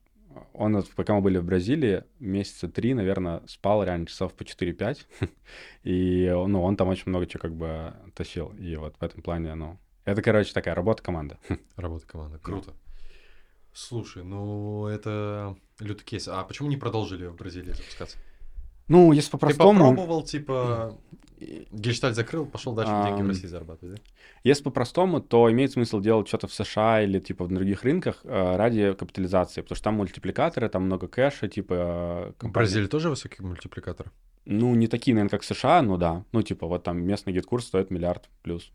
он, 0.53 0.77
вот, 0.77 0.91
пока 0.91 1.15
мы 1.15 1.21
были 1.21 1.39
в 1.39 1.45
Бразилии, 1.45 2.05
месяца 2.19 2.69
три, 2.69 2.95
наверное, 2.95 3.43
спал 3.47 3.85
реально 3.85 4.07
часов 4.07 4.35
по 4.35 4.43
4-5, 4.43 4.99
и, 5.85 6.29
ну, 6.31 6.63
он 6.63 6.77
там 6.77 6.89
очень 6.89 7.05
много 7.07 7.27
чего 7.27 7.41
как 7.41 7.55
бы 7.55 7.95
тащил, 8.15 8.53
и 8.59 8.77
вот 8.77 8.97
в 8.99 9.03
этом 9.03 9.23
плане, 9.23 9.55
ну, 9.55 9.79
это, 10.05 10.23
короче, 10.23 10.53
такая 10.53 10.75
работа 10.75 11.03
команды. 11.03 11.39
Работа 11.77 12.07
команды. 12.07 12.39
Круто. 12.39 12.75
Слушай, 13.73 14.23
ну 14.23 14.87
это 14.87 15.57
лютый 15.79 16.05
кейс. 16.05 16.29
А 16.29 16.43
почему 16.45 16.69
не 16.69 16.77
продолжили 16.77 17.27
в 17.27 17.37
Бразилии 17.37 17.73
запускаться? 17.73 18.19
Ну, 18.93 19.13
если 19.13 19.31
Ты 19.31 19.39
по-простому, 19.39 19.91
попробовал, 19.91 20.23
типа, 20.23 20.99
гештальт 21.73 22.15
закрыл, 22.15 22.47
пошел 22.47 22.75
дальше 22.75 22.93
деньги 23.07 23.23
в 23.23 23.29
России 23.29 23.47
зарабатывать, 23.47 23.97
да? 23.97 24.03
если 24.45 24.63
по-простому, 24.65 25.21
то 25.21 25.51
имеет 25.51 25.73
смысл 25.73 26.01
делать 26.01 26.29
что-то 26.29 26.47
в 26.47 26.53
США 26.53 27.03
или 27.03 27.19
типа 27.21 27.45
в 27.45 27.49
других 27.49 27.85
рынках 27.85 28.21
э, 28.25 28.57
ради 28.57 28.93
капитализации, 28.93 29.63
потому 29.63 29.77
что 29.77 29.85
там 29.85 29.95
мультипликаторы, 29.95 30.69
там 30.69 30.83
много 30.85 31.09
кэша, 31.09 31.49
типа... 31.49 31.75
э, 31.75 32.31
В 32.33 32.39
компания- 32.39 32.53
Бразилии 32.53 32.87
тоже 32.87 33.09
высокий 33.09 33.43
мультипликатор? 33.43 34.13
Ну, 34.45 34.75
не 34.75 34.89
такие, 34.89 35.15
наверное, 35.15 35.31
как 35.31 35.45
США, 35.45 35.83
но 35.83 35.97
да. 35.97 36.25
Ну, 36.33 36.43
типа, 36.43 36.67
вот 36.67 36.83
там 36.83 37.03
местный 37.03 37.33
GetCourse 37.33 37.67
стоит 37.67 37.91
миллиард 37.91 38.29
плюс. 38.43 38.73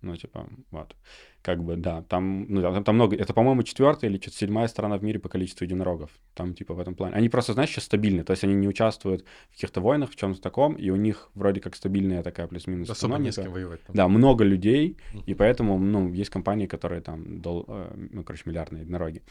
Ну, 0.00 0.14
типа, 0.16 0.46
вот. 0.70 0.94
Как 1.42 1.62
бы, 1.64 1.76
да, 1.76 2.02
там, 2.02 2.46
ну, 2.48 2.62
там, 2.62 2.84
там 2.84 2.94
много. 2.94 3.16
Это, 3.16 3.32
по-моему, 3.34 3.62
четвертая 3.64 4.08
или 4.10 4.18
что-то 4.20 4.36
седьмая 4.36 4.68
страна 4.68 4.96
в 4.96 5.02
мире 5.02 5.18
по 5.18 5.28
количеству 5.28 5.64
единорогов. 5.64 6.10
Там, 6.34 6.54
типа, 6.54 6.74
в 6.74 6.78
этом 6.78 6.94
плане. 6.94 7.14
Они 7.16 7.28
просто, 7.28 7.52
знаешь, 7.52 7.70
сейчас 7.70 7.84
стабильны. 7.84 8.22
То 8.22 8.30
есть 8.32 8.44
они 8.44 8.54
не 8.54 8.68
участвуют 8.68 9.24
в 9.50 9.54
каких-то 9.54 9.80
войнах, 9.80 10.10
в 10.10 10.16
чем-то 10.16 10.40
таком, 10.40 10.74
и 10.74 10.90
у 10.90 10.96
них 10.96 11.30
вроде 11.34 11.60
как 11.60 11.74
стабильная 11.74 12.22
такая 12.22 12.46
плюс-минус 12.46 12.88
Особо 12.90 13.18
не 13.18 13.32
с 13.32 13.36
кем 13.36 13.50
воевать. 13.52 13.82
там. 13.84 13.96
Да, 13.96 14.08
много 14.08 14.44
людей, 14.44 14.96
Мгм. 15.14 15.24
и 15.26 15.34
поэтому, 15.34 15.78
ну, 15.78 16.12
есть 16.12 16.30
компании, 16.30 16.66
которые 16.66 17.00
там, 17.00 17.40
дол- 17.40 17.64
э, 17.68 18.08
ну, 18.12 18.22
короче, 18.22 18.44
миллиардные 18.46 18.82
единороги. 18.82 19.22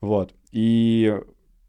Вот. 0.00 0.34
И, 0.52 1.14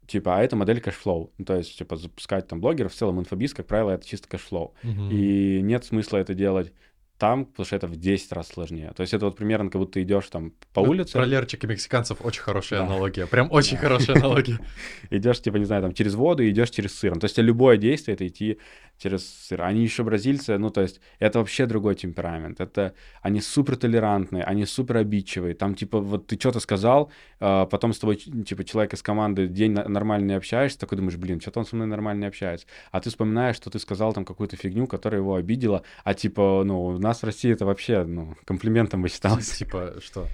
типа, 0.06 0.38
а 0.38 0.42
это 0.42 0.56
модель 0.56 0.80
cash 0.80 1.03
flow. 1.03 1.32
Ну, 1.38 1.44
то 1.44 1.56
есть, 1.56 1.76
типа, 1.78 1.96
запускать 1.96 2.48
там 2.48 2.60
блогеров, 2.62 2.92
в 2.92 2.96
целом 2.96 3.18
инфобиз, 3.20 3.52
как 3.52 3.66
правило, 3.66 3.90
это 3.90 4.06
чисто 4.06 4.26
cash 4.28 4.48
flow. 4.48 4.74
Мгм. 4.82 5.10
И 5.10 5.60
нет 5.62 5.84
смысла 5.84 6.16
это 6.18 6.32
делать 6.34 6.72
там, 7.18 7.44
потому 7.46 7.66
что 7.66 7.76
это 7.76 7.86
в 7.88 7.96
10 7.96 8.32
раз 8.32 8.48
сложнее. 8.48 8.92
То 8.96 9.00
есть 9.02 9.12
это 9.12 9.26
вот 9.26 9.36
примерно 9.36 9.70
как 9.70 9.80
будто 9.80 9.92
ты 9.94 10.02
идешь 10.02 10.28
там 10.28 10.52
по 10.72 10.82
Ну, 10.82 10.90
улице, 10.90 11.12
Про 11.14 11.24
Лерчек 11.24 11.64
и 11.64 11.66
мексиканцев 11.66 12.18
очень 12.24 12.42
хорошая 12.42 12.80
Да. 12.80 12.86
аналогия. 12.86 13.26
Прям 13.26 13.48
очень 13.50 13.76
Да. 13.76 13.82
хорошая 13.82 14.16
аналогия. 14.16 14.58
идешь, 15.10 15.40
типа, 15.40 15.56
не 15.56 15.64
знаю, 15.64 15.82
там 15.82 15.92
через 15.94 16.14
воду 16.14 16.42
и 16.42 16.50
идешь 16.50 16.70
через 16.70 16.96
сыр. 16.98 17.14
Ну, 17.14 17.20
То 17.20 17.24
есть 17.26 17.38
любое 17.38 17.76
действие 17.76 18.14
это 18.14 18.26
идти 18.26 18.58
через 18.98 19.28
сыр. 19.28 19.62
Они 19.62 19.82
еще 19.82 20.02
бразильцы, 20.02 20.58
ну, 20.58 20.70
то 20.70 20.80
есть 20.80 21.00
это 21.20 21.38
вообще 21.38 21.66
другой 21.66 21.94
темперамент. 21.94 22.60
Это 22.60 22.94
они 23.22 23.40
супер 23.40 23.76
толерантные, 23.76 24.42
они 24.42 24.64
супер 24.66 24.96
обидчивые. 24.96 25.54
Там, 25.54 25.74
типа, 25.74 26.00
вот 26.00 26.26
ты 26.26 26.36
что-то 26.36 26.58
сказал, 26.60 27.10
а, 27.40 27.66
потом 27.66 27.92
с 27.92 27.98
тобой, 28.00 28.16
типа, 28.16 28.64
человек 28.64 28.94
из 28.94 29.02
команды 29.02 29.46
день 29.46 29.72
нормально 29.72 30.26
не 30.26 30.34
общаешься, 30.34 30.78
такой 30.80 30.96
думаешь, 30.98 31.16
блин, 31.16 31.40
что-то 31.40 31.60
он 31.60 31.66
со 31.66 31.76
мной 31.76 31.86
нормально 31.86 32.22
не 32.22 32.26
общается. 32.26 32.66
А 32.90 33.00
ты 33.00 33.10
вспоминаешь, 33.10 33.54
что 33.56 33.70
ты 33.70 33.78
сказал 33.78 34.12
там 34.12 34.24
какую-то 34.24 34.56
фигню, 34.56 34.86
которая 34.88 35.20
его 35.20 35.36
обидела, 35.36 35.82
а, 36.02 36.14
типа, 36.14 36.62
ну, 36.64 36.98
нас 37.08 37.20
в 37.22 37.24
России 37.24 37.52
это 37.52 37.64
вообще, 37.66 38.04
ну, 38.04 38.36
комплиментом 38.44 39.02
бы 39.02 39.08
считалось. 39.08 39.50
Типа, 39.58 39.94
что? 40.00 40.28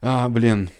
А, 0.00 0.28
блин. 0.28 0.70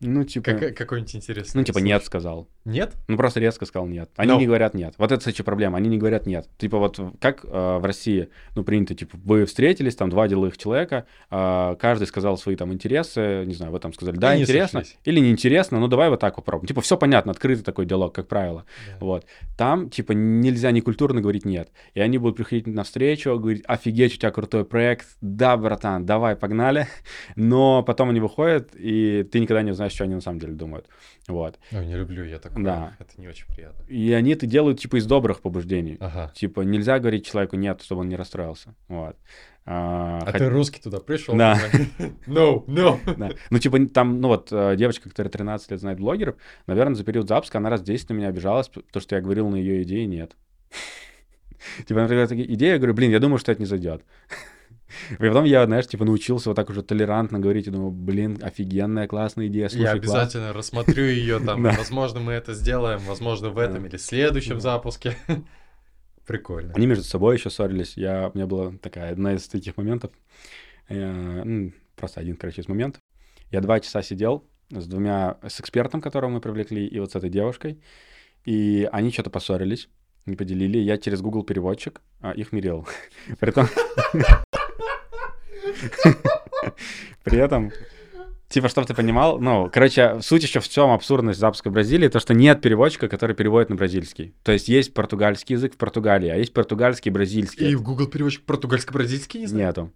Ну, 0.00 0.24
типа... 0.24 0.52
Как- 0.54 0.76
Какой-нибудь 0.76 1.16
интересный 1.16 1.58
Ну, 1.58 1.64
типа, 1.64 1.78
нет 1.78 2.04
сказал. 2.04 2.48
Нет? 2.68 2.92
Ну, 3.08 3.16
просто 3.16 3.40
резко 3.40 3.64
сказал 3.66 3.86
нет. 3.86 4.10
Они 4.16 4.32
Но. 4.32 4.38
не 4.38 4.46
говорят 4.46 4.74
нет. 4.74 4.94
Вот 4.98 5.10
это, 5.10 5.18
кстати, 5.18 5.42
проблема. 5.42 5.78
Они 5.78 5.88
не 5.88 5.98
говорят 5.98 6.26
нет. 6.26 6.46
Типа 6.58 6.78
вот 6.78 7.00
как 7.20 7.44
э, 7.44 7.78
в 7.78 7.84
России, 7.84 8.28
ну, 8.54 8.62
принято, 8.64 8.94
типа, 8.94 9.16
вы 9.24 9.46
встретились, 9.46 9.96
там, 9.96 10.10
два 10.10 10.28
деловых 10.28 10.58
человека, 10.58 11.06
э, 11.30 11.76
каждый 11.80 12.06
сказал 12.06 12.36
свои 12.36 12.56
там 12.56 12.72
интересы, 12.72 13.44
не 13.46 13.54
знаю, 13.54 13.72
вы 13.72 13.80
там 13.80 13.92
сказали, 13.92 14.16
да, 14.16 14.34
И 14.34 14.38
не 14.38 14.42
интересно, 14.42 14.80
сошлись. 14.80 14.98
или 15.04 15.20
неинтересно, 15.20 15.80
ну, 15.80 15.88
давай 15.88 16.10
вот 16.10 16.20
так 16.20 16.36
попробуем. 16.36 16.68
Типа, 16.68 16.80
все 16.80 16.96
понятно, 16.96 17.32
открытый 17.32 17.64
такой 17.64 17.86
диалог, 17.86 18.14
как 18.14 18.28
правило. 18.28 18.64
Да. 18.86 19.06
Вот. 19.06 19.26
Там, 19.56 19.88
типа, 19.88 20.12
нельзя 20.12 20.70
некультурно 20.70 21.20
говорить 21.20 21.44
нет. 21.44 21.70
И 21.94 22.00
они 22.00 22.18
будут 22.18 22.36
приходить 22.36 22.66
на 22.66 22.84
встречу, 22.84 23.38
говорить, 23.38 23.64
офигеть, 23.66 24.14
у 24.14 24.18
тебя 24.18 24.30
крутой 24.30 24.64
проект, 24.64 25.06
да, 25.20 25.56
братан, 25.56 26.04
давай, 26.04 26.36
погнали. 26.36 26.86
Но 27.36 27.82
потом 27.82 28.10
они 28.10 28.20
выходят, 28.20 28.70
и 28.74 29.26
ты 29.30 29.40
никогда 29.40 29.62
не 29.62 29.70
узнаешь, 29.70 29.92
что 29.92 30.04
они 30.04 30.14
на 30.14 30.20
самом 30.20 30.38
деле 30.38 30.52
думают. 30.52 30.86
Вот. 31.28 31.58
Ой, 31.72 31.86
не 31.86 31.94
люблю 31.94 32.24
я 32.24 32.38
такое. 32.38 32.57
Да. 32.64 32.94
Это 32.98 33.20
не 33.20 33.28
очень 33.28 33.46
приятно. 33.46 33.84
И 33.86 34.12
они 34.12 34.32
это 34.32 34.46
делают, 34.46 34.80
типа, 34.80 34.96
из 34.96 35.06
добрых 35.06 35.40
побуждений. 35.40 35.96
Ага. 36.00 36.32
Типа, 36.34 36.60
нельзя 36.62 36.98
говорить 36.98 37.26
человеку 37.26 37.56
нет, 37.56 37.82
чтобы 37.82 38.02
он 38.02 38.08
не 38.08 38.16
расстроился. 38.16 38.74
Вот. 38.88 39.16
А, 39.64 40.18
А 40.22 40.30
хот- 40.30 40.38
ты 40.38 40.48
русский 40.48 40.80
туда 40.80 40.98
пришел? 40.98 41.36
Да. 41.36 41.58
No, 42.26 42.64
no. 42.66 42.98
да. 43.16 43.30
Ну, 43.50 43.58
типа, 43.58 43.86
там, 43.88 44.20
ну 44.20 44.28
вот, 44.28 44.48
э, 44.50 44.76
девочка, 44.76 45.10
которая 45.10 45.30
13 45.30 45.70
лет 45.70 45.80
знает 45.80 46.00
блогеров, 46.00 46.36
наверное, 46.66 46.94
за 46.94 47.04
период 47.04 47.28
запуска 47.28 47.58
она 47.58 47.68
раз 47.70 47.82
10 47.82 48.08
на 48.08 48.14
меня 48.14 48.28
обижалась, 48.28 48.68
потому 48.68 49.02
что 49.02 49.16
я 49.16 49.20
говорил 49.20 49.48
на 49.48 49.56
ее 49.56 49.82
идеи 49.82 50.04
нет. 50.04 50.36
Типа, 51.86 52.00
например, 52.00 52.28
такие 52.28 52.52
идеи, 52.54 52.70
я 52.70 52.76
говорю, 52.78 52.94
блин, 52.94 53.10
я 53.10 53.18
думаю, 53.20 53.38
что 53.38 53.52
это 53.52 53.60
не 53.60 53.66
зайдет. 53.66 54.02
И 55.10 55.16
потом 55.16 55.44
я, 55.44 55.64
знаешь, 55.66 55.86
типа 55.86 56.04
научился 56.04 56.50
вот 56.50 56.56
так 56.56 56.70
уже 56.70 56.82
толерантно 56.82 57.38
говорить, 57.38 57.66
и 57.66 57.70
думаю, 57.70 57.90
блин, 57.90 58.38
офигенная, 58.42 59.06
классная 59.06 59.46
идея, 59.48 59.68
слушай, 59.68 59.82
Я 59.82 59.92
класс. 59.92 59.98
обязательно 59.98 60.52
рассмотрю 60.52 61.04
ее 61.04 61.38
там. 61.44 61.62
Возможно, 61.62 62.20
мы 62.20 62.32
это 62.32 62.54
сделаем, 62.54 63.00
возможно, 63.00 63.50
в 63.50 63.58
этом 63.58 63.86
или 63.86 63.96
следующем 63.96 64.60
запуске. 64.60 65.16
Прикольно. 66.26 66.74
Они 66.74 66.86
между 66.86 67.04
собой 67.04 67.36
еще 67.36 67.48
ссорились. 67.48 67.96
Я, 67.96 68.30
у 68.32 68.36
меня 68.36 68.46
была 68.46 68.72
такая 68.82 69.12
одна 69.12 69.34
из 69.34 69.48
таких 69.48 69.76
моментов. 69.78 70.10
Ну, 70.90 71.72
просто 71.96 72.20
один, 72.20 72.36
короче, 72.36 72.60
из 72.60 72.68
моментов. 72.68 73.00
Я 73.50 73.62
два 73.62 73.80
часа 73.80 74.02
сидел 74.02 74.44
с 74.70 74.86
двумя, 74.86 75.38
с 75.46 75.60
экспертом, 75.60 76.02
которого 76.02 76.30
мы 76.30 76.40
привлекли, 76.40 76.86
и 76.86 77.00
вот 77.00 77.12
с 77.12 77.16
этой 77.16 77.30
девушкой. 77.30 77.80
И 78.44 78.88
они 78.92 79.10
что-то 79.10 79.30
поссорились, 79.30 79.88
не 80.26 80.36
поделили. 80.36 80.78
Я 80.78 80.98
через 80.98 81.20
Google 81.20 81.44
переводчик 81.44 82.00
а, 82.20 82.32
их 82.32 82.52
мирил. 82.52 82.86
При 83.40 83.50
этом... 83.50 83.68
При 87.24 87.38
этом 87.38 87.72
Типа, 88.48 88.70
чтобы 88.70 88.86
ты 88.86 88.94
понимал, 88.94 89.38
ну, 89.38 89.68
короче, 89.70 90.22
суть 90.22 90.42
еще 90.42 90.60
в 90.60 90.68
чем 90.68 90.90
абсурдность 90.90 91.38
запуска 91.38 91.68
Бразилии, 91.68 92.08
то, 92.08 92.18
что 92.18 92.32
нет 92.32 92.62
переводчика, 92.62 93.06
который 93.06 93.36
переводит 93.36 93.68
на 93.68 93.76
бразильский. 93.76 94.34
То 94.42 94.52
есть 94.52 94.68
есть 94.68 94.94
португальский 94.94 95.54
язык 95.54 95.74
в 95.74 95.76
Португалии, 95.76 96.30
а 96.30 96.36
есть 96.36 96.54
португальский 96.54 97.10
и 97.10 97.12
бразильский. 97.12 97.70
И 97.70 97.74
в 97.74 97.82
Google 97.82 98.06
переводчик 98.06 98.46
португальско-бразильский 98.46 99.46
знаю. 99.46 99.66
Нету. 99.66 99.92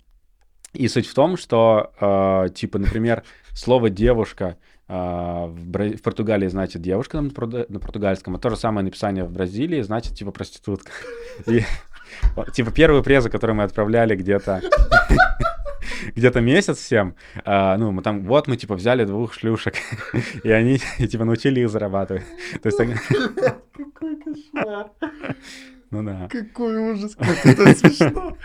И 0.74 0.86
суть 0.88 1.06
в 1.06 1.14
том, 1.14 1.38
что, 1.38 1.92
э, 1.98 2.50
типа, 2.54 2.78
например, 2.78 3.22
слово 3.54 3.88
девушка 3.88 4.58
э, 4.86 4.92
в, 4.94 5.68
Бра- 5.68 5.96
в 5.96 6.02
Португалии 6.02 6.48
значит 6.48 6.82
девушка 6.82 7.22
на, 7.22 7.30
португальском, 7.30 8.36
а 8.36 8.38
то 8.38 8.50
же 8.50 8.56
самое 8.56 8.84
написание 8.84 9.24
в 9.24 9.30
Бразилии 9.30 9.80
значит, 9.80 10.14
типа, 10.14 10.30
проститутка. 10.30 10.92
И, 11.46 11.64
типа, 12.52 12.70
первые 12.70 13.02
презы, 13.02 13.30
которые 13.30 13.56
мы 13.56 13.62
отправляли 13.62 14.14
где-то 14.14 14.60
где-то 16.14 16.40
месяц 16.40 16.78
всем, 16.78 17.16
а, 17.44 17.76
ну, 17.76 17.92
мы 17.92 18.02
там, 18.02 18.24
вот 18.24 18.48
мы, 18.48 18.56
типа, 18.56 18.74
взяли 18.74 19.04
двух 19.04 19.34
шлюшек, 19.34 19.74
и 20.44 20.50
они, 20.50 20.80
и, 20.98 21.08
типа, 21.08 21.24
научили 21.24 21.60
их 21.60 21.70
зарабатывать. 21.70 22.24
То 22.62 22.68
есть, 22.68 22.78
Какой 22.78 24.16
кошмар. 24.16 24.90
ну 25.90 26.02
да. 26.02 26.28
Какой 26.30 26.92
ужас. 26.92 27.16
Как 27.16 27.46
это 27.46 27.74
смешно. 27.74 28.36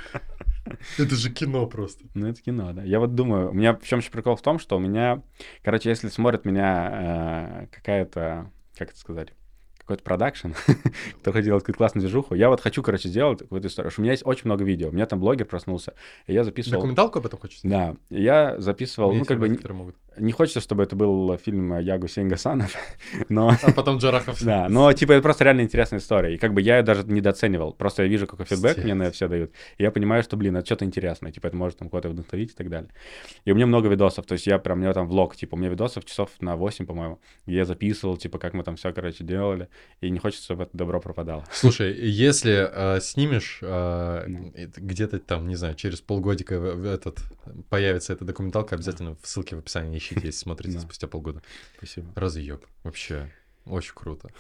Это 0.98 1.16
же 1.16 1.32
кино 1.32 1.66
просто. 1.66 2.06
Ну, 2.14 2.28
это 2.28 2.42
кино, 2.42 2.74
да. 2.74 2.84
Я 2.84 3.00
вот 3.00 3.16
думаю, 3.16 3.52
у 3.52 3.54
меня 3.54 3.74
в 3.74 3.84
чем 3.88 4.00
еще 4.00 4.12
прикол 4.12 4.36
в 4.36 4.42
том, 4.42 4.60
что 4.60 4.76
у 4.76 4.80
меня, 4.80 5.22
короче, 5.64 5.90
если 5.90 6.10
смотрит 6.10 6.46
меня 6.46 7.68
э, 7.72 7.76
какая-то, 7.76 8.52
как 8.78 8.90
это 8.90 9.00
сказать, 9.00 9.34
какой-то 9.88 10.04
продакшн, 10.04 10.50
кто 11.22 11.32
хочет 11.32 11.46
делать 11.46 11.64
какую-то 11.64 11.78
классную 11.78 12.04
движуху, 12.04 12.36
я 12.36 12.50
вот 12.50 12.60
хочу, 12.60 12.84
короче, 12.84 13.08
сделать 13.08 13.40
какую-то 13.40 13.70
историю. 13.70 13.92
У 13.98 14.02
меня 14.02 14.12
есть 14.12 14.26
очень 14.26 14.44
много 14.46 14.66
видео. 14.66 14.90
У 14.90 14.92
меня 14.92 15.06
там 15.06 15.20
блогер 15.20 15.46
проснулся, 15.46 15.94
и 16.26 16.34
я 16.34 16.44
записывал... 16.44 16.82
Документалку 16.82 17.20
об 17.20 17.26
этом 17.26 17.40
хочешь? 17.40 17.60
Да, 17.64 17.96
я 18.10 18.60
записывал, 18.60 19.14
ну, 19.14 19.24
как 19.24 19.40
бы, 19.40 19.48
могут. 19.70 19.96
Не 20.20 20.32
хочется, 20.32 20.62
чтобы 20.62 20.84
это 20.84 20.96
был 20.96 21.38
фильм 21.38 21.78
Ягу 21.80 22.08
Сенгасанов, 22.08 22.76
но... 23.30 23.56
А 23.62 23.72
потом 23.72 23.98
Джарахов. 23.98 24.44
Да, 24.44 24.68
но 24.70 24.92
типа 24.94 25.14
это 25.14 25.22
просто 25.22 25.44
реально 25.44 25.62
интересная 25.62 26.00
история. 26.00 26.36
И 26.36 26.38
как 26.38 26.54
бы 26.54 26.62
я 26.62 26.78
ее 26.78 26.84
даже 26.84 27.04
недооценивал. 27.04 27.74
Просто 27.74 28.04
я 28.04 28.10
вижу, 28.10 28.28
какой 28.28 28.46
фидбэк 28.46 28.78
мне 28.84 28.94
на 28.94 29.12
все 29.12 29.28
дают. 29.28 29.52
И 29.78 29.84
я 29.84 29.92
понимаю, 29.92 30.24
что, 30.24 30.38
блин, 30.38 30.58
это 30.58 30.66
что-то 30.66 30.86
интересное. 30.86 31.32
Типа 31.32 31.48
это 31.48 31.56
может 31.56 31.78
там 31.78 31.90
кого-то 31.90 32.10
вдохновить 32.10 32.52
и 32.52 32.56
так 32.56 32.70
далее. 32.70 32.90
И 33.46 33.52
у 33.52 33.56
меня 33.56 33.68
много 33.68 33.90
видосов. 33.90 34.26
То 34.26 34.34
есть 34.34 34.48
я 34.48 34.60
прям, 34.60 34.80
у 34.80 34.82
меня 34.82 34.94
там 34.94 35.08
влог, 35.08 35.36
типа 35.36 35.56
у 35.56 35.58
меня 35.58 35.70
видосов 35.70 36.06
часов 36.06 36.30
на 36.40 36.56
8, 36.56 36.86
по-моему, 36.86 37.20
я 37.46 37.66
записывал, 37.66 38.18
типа 38.18 38.40
как 38.40 38.54
мы 38.54 38.64
там 38.64 38.76
все, 38.76 38.92
короче, 38.92 39.24
делали. 39.24 39.70
И 40.02 40.10
не 40.10 40.20
хочется, 40.20 40.46
чтобы 40.46 40.64
это 40.64 40.78
добро 40.78 41.00
пропадало. 41.00 41.46
Слушай, 41.52 41.94
если 41.94 42.68
э, 42.72 43.00
снимешь 43.02 43.60
э, 43.62 44.26
где-то 44.78 45.20
там, 45.20 45.48
не 45.48 45.56
знаю, 45.56 45.76
через 45.76 46.02
полгодика 46.02 46.56
этот 46.56 47.20
появится 47.70 48.14
эта 48.14 48.26
документалка, 48.26 48.76
обязательно 48.76 49.16
в 49.22 49.28
ссылке 49.28 49.56
в 49.56 49.60
описании 49.60 49.94
ищите, 50.16 50.28
если 50.28 50.40
смотрите 50.40 50.80
спустя 50.80 51.08
полгода. 51.08 51.42
Спасибо. 51.78 52.08
Разъеб. 52.16 52.66
Вообще. 52.84 53.32
Очень 53.66 53.94
круто. 53.96 54.30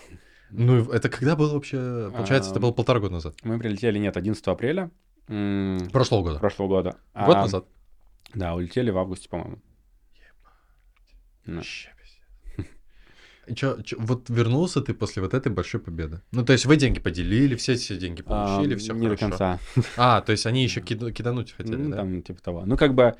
Ну, 0.49 0.89
это 0.93 1.09
когда 1.09 1.35
было 1.35 1.53
вообще? 1.55 2.09
Получается, 2.15 2.51
это 2.51 2.59
А, 2.59 2.61
было 2.61 2.71
полтора 2.71 3.01
года 3.01 3.15
назад. 3.15 3.35
Мы 3.43 3.59
прилетели, 3.59 3.99
нет, 3.99 4.15
11 4.15 4.47
апреля 4.47 4.89
Прошлого 5.27 6.23
года. 6.23 6.39
прошлого 6.39 6.67
года. 6.69 6.89
Год 7.13 7.35
А, 7.35 7.41
назад. 7.41 7.65
Да, 8.33 8.55
улетели 8.55 8.89
в 8.89 8.97
августе, 8.97 9.27
по-моему. 9.27 9.59
Чё- 13.55 13.81
чё, 13.81 13.95
вот 13.99 14.29
вернулся 14.29 14.81
ты 14.81 14.93
после 14.93 15.21
вот 15.21 15.33
этой 15.33 15.49
большой 15.51 15.79
победы. 15.79 16.21
Ну, 16.31 16.43
то 16.43 16.51
есть 16.51 16.65
вы 16.65 16.75
деньги 16.75 16.99
поделили, 16.99 17.55
все 17.55 17.75
все 17.75 17.95
деньги 17.97 18.21
получили, 18.21 18.73
А, 18.75 18.77
все 18.77 18.93
Не 18.93 19.07
до 19.07 19.15
конца. 19.15 19.59
А, 19.95 20.19
то 20.21 20.33
есть 20.33 20.45
они 20.45 20.63
еще 20.63 20.81
кидануть 20.81 21.53
хотели, 21.53 21.75
Ну, 21.77 21.89
да? 21.91 21.97
там, 21.97 22.21
типа 22.23 22.41
того. 22.41 22.65
Ну, 22.65 22.75
как 22.75 22.93
бы, 22.93 23.15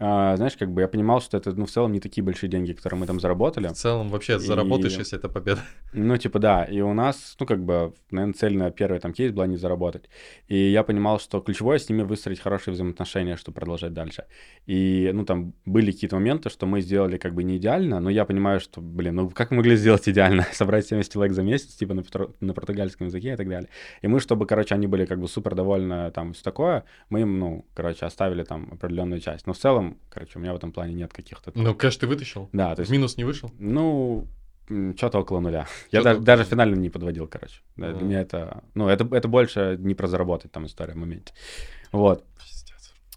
а, 0.00 0.36
знаешь, 0.36 0.56
как 0.56 0.70
бы 0.72 0.80
я 0.82 0.88
понимал, 0.88 1.20
что 1.20 1.36
это, 1.36 1.52
ну, 1.52 1.66
в 1.66 1.70
целом 1.70 1.92
не 1.92 2.00
такие 2.00 2.22
большие 2.22 2.48
деньги, 2.48 2.72
которые 2.72 3.00
мы 3.00 3.06
там 3.06 3.18
заработали. 3.20 3.68
В 3.68 3.72
целом 3.72 4.08
вообще 4.08 4.38
заработаешь, 4.38 4.94
И- 4.94 4.98
если 4.98 5.18
это 5.18 5.28
победа. 5.28 5.60
Ну, 5.94 6.16
типа, 6.18 6.38
да. 6.38 6.64
И 6.64 6.82
у 6.82 6.92
нас, 6.92 7.34
ну, 7.40 7.46
как 7.46 7.64
бы, 7.64 7.94
наверное, 8.10 8.34
цель 8.34 8.56
на 8.58 8.70
первый 8.70 9.00
там 9.00 9.14
кейс 9.14 9.32
была 9.32 9.46
не 9.46 9.56
заработать. 9.56 10.04
И 10.46 10.56
я 10.70 10.82
понимал, 10.82 11.18
что 11.18 11.40
ключевое 11.40 11.78
с 11.78 11.88
ними 11.88 12.02
выстроить 12.02 12.40
хорошие 12.40 12.74
взаимоотношения, 12.74 13.36
чтобы 13.36 13.54
продолжать 13.54 13.94
дальше. 13.94 14.24
И, 14.66 15.10
ну, 15.14 15.24
там 15.24 15.54
были 15.64 15.90
какие-то 15.90 16.16
моменты, 16.16 16.50
что 16.50 16.66
мы 16.66 16.82
сделали 16.82 17.16
как 17.16 17.32
бы 17.34 17.42
не 17.42 17.56
идеально, 17.56 18.00
но 18.00 18.10
я 18.10 18.26
понимаю, 18.26 18.60
что, 18.60 18.82
блин, 18.82 19.14
ну, 19.14 19.30
как 19.30 19.50
мы 19.50 19.56
могли 19.58 19.76
сделать 19.76 20.06
идеально? 20.08 20.46
Собрать 20.52 20.86
70 20.86 21.16
лайк 21.16 21.32
за 21.32 21.42
месяц, 21.42 21.74
типа, 21.74 21.94
на, 21.94 22.04
на 22.40 22.52
португальском 22.52 23.06
языке 23.06 23.32
и 23.32 23.36
так 23.36 23.48
далее. 23.48 23.70
И 24.02 24.08
мы, 24.08 24.20
чтобы, 24.20 24.44
короче, 24.46 24.74
они 24.74 24.86
были 24.86 25.06
как 25.06 25.18
бы 25.18 25.26
супер 25.26 25.54
довольны, 25.54 26.10
там, 26.10 26.34
все 26.34 26.42
такое, 26.42 26.84
мы 27.08 27.22
им, 27.22 27.38
ну, 27.38 27.64
короче, 27.74 28.04
оставили 28.04 28.44
там 28.44 28.68
определенную 28.72 29.20
часть. 29.20 29.46
Но 29.46 29.54
в 29.54 29.58
целом, 29.58 29.87
короче, 30.10 30.38
у 30.38 30.42
меня 30.42 30.52
в 30.52 30.56
этом 30.56 30.72
плане 30.72 30.94
нет 30.94 31.12
каких-то... 31.12 31.52
Ну, 31.54 31.74
кэш 31.74 31.96
ты 31.96 32.06
вытащил? 32.06 32.48
Да, 32.52 32.70
то 32.74 32.76
В 32.76 32.78
есть 32.80 32.90
минус 32.90 33.16
не 33.16 33.24
вышел? 33.24 33.50
ну, 33.58 34.26
что-то 34.96 35.20
около 35.20 35.40
нуля. 35.40 35.66
Я 35.90 36.02
даже, 36.02 36.20
даже 36.20 36.44
финально 36.44 36.74
не 36.76 36.90
подводил, 36.90 37.26
короче. 37.26 37.60
Да, 37.76 37.88
Для 37.88 37.96
Мгм. 38.00 38.08
меня 38.08 38.20
это... 38.20 38.62
Ну, 38.74 38.88
это, 38.88 39.08
это 39.16 39.28
больше 39.28 39.76
не 39.78 39.94
про 39.94 40.06
заработать 40.08 40.52
там 40.52 40.66
история 40.66 40.92
в 40.92 40.96
моменте. 40.96 41.32
Вот. 41.92 42.24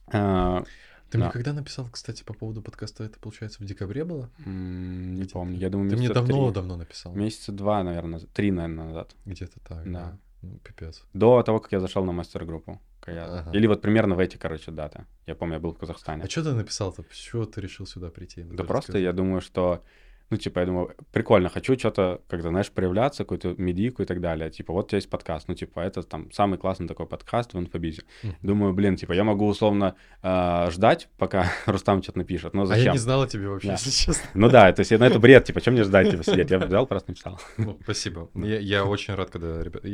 А, 0.08 0.64
Ты 1.10 1.18
Да. 1.18 1.26
мне 1.26 1.32
когда 1.34 1.52
написал, 1.52 1.90
кстати, 1.92 2.24
по 2.24 2.34
поводу 2.34 2.62
подкаста, 2.62 3.04
это, 3.04 3.20
получается, 3.20 3.62
в 3.62 3.66
декабре 3.66 4.06
было? 4.06 4.30
м, 4.46 5.12
не 5.16 5.22
Где-то. 5.22 5.34
помню. 5.34 5.58
Я 5.58 5.70
думаю, 5.70 5.90
Ты 5.90 5.98
мне 5.98 6.08
давно-давно 6.10 6.78
написал. 6.78 7.14
Месяца 7.14 7.52
два, 7.52 7.84
наверное, 7.84 8.20
три, 8.34 8.52
наверное, 8.52 8.86
назад. 8.86 9.14
Где-то 9.26 9.60
так, 9.60 9.84
Да. 9.84 9.92
да. 9.92 10.18
Ну, 10.42 10.58
пипец. 10.64 11.04
До 11.14 11.44
того, 11.44 11.60
как 11.60 11.72
я 11.74 11.80
зашел 11.82 12.06
на 12.06 12.14
мастер-группу. 12.14 12.80
Ага. 13.06 13.50
Или 13.54 13.68
вот 13.68 13.82
примерно 13.82 14.16
в 14.16 14.20
эти, 14.20 14.38
короче, 14.38 14.72
даты. 14.72 15.06
Я 15.26 15.36
помню, 15.36 15.56
я 15.56 15.60
был 15.60 15.74
в 15.74 15.78
Казахстане. 15.78 16.24
А 16.24 16.30
что 16.30 16.44
ты 16.44 16.52
написал-то? 16.54 17.04
Чего 17.12 17.46
ты 17.46 17.62
решил 17.62 17.86
сюда 17.86 18.10
прийти? 18.10 18.44
Да 18.44 18.64
просто 18.64 18.98
я 19.00 19.12
думаю, 19.12 19.42
что, 19.42 19.84
ну, 20.30 20.38
типа, 20.38 20.60
я 20.60 20.66
думаю, 20.66 20.96
прикольно, 21.12 21.50
хочу 21.50 21.78
что-то, 21.78 22.22
когда, 22.30 22.50
знаешь, 22.50 22.70
проявляться, 22.72 23.24
какую-то 23.24 23.56
медийку 23.58 24.04
и 24.04 24.06
так 24.06 24.22
далее. 24.22 24.50
Типа, 24.50 24.72
вот 24.72 24.86
у 24.86 24.90
тебя 24.90 24.98
есть 24.98 25.10
подкаст, 25.10 25.48
ну, 25.48 25.56
типа, 25.56 25.80
это 25.82 26.04
там 26.04 26.32
самый 26.32 26.58
классный 26.58 26.88
такой 26.88 27.06
подкаст 27.08 27.54
в 27.54 27.60
инфобизе. 27.60 28.04
Мгм. 28.24 28.36
Думаю, 28.42 28.74
блин, 28.74 28.96
типа, 28.96 29.14
я 29.14 29.24
могу 29.24 29.48
условно 29.48 29.96
э, 30.22 30.70
ждать, 30.72 31.10
пока 31.18 31.52
Рустам 31.66 32.02
что-то 32.04 32.20
напишет, 32.20 32.54
но 32.54 32.62
А 32.64 32.66
зачем? 32.68 32.86
я 32.86 32.92
не 32.94 32.98
знал 33.00 33.24
о 33.24 33.28
тебе 33.28 33.50
вообще, 33.50 33.68
Да. 33.68 33.74
если 33.74 33.90
честно. 33.90 34.30
Ну 34.36 34.50
да, 34.50 34.72
то 34.72 34.80
есть, 34.82 34.92
ну, 34.92 35.04
это 35.04 35.20
бред, 35.20 35.44
типа, 35.46 35.60
чем 35.60 35.74
мне 35.74 35.84
ждать, 35.84 36.12
типа, 36.12 36.24
сидеть? 36.24 36.50
Я 36.52 36.60
взял, 36.60 36.86
просто 36.88 37.12
написал. 37.12 37.40
Ну, 37.58 37.78
спасибо. 37.84 38.30
Я, 38.36 38.60
я 38.60 38.86
очень 38.86 39.16
рад, 39.16 39.32
когда 39.32 39.62
ребята 39.64 39.88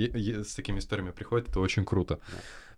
с 0.44 0.54
такими 0.56 0.80
историями 0.80 1.12
приходят, 1.12 1.50
это 1.50 1.60
очень 1.62 1.86
круто. 1.86 2.20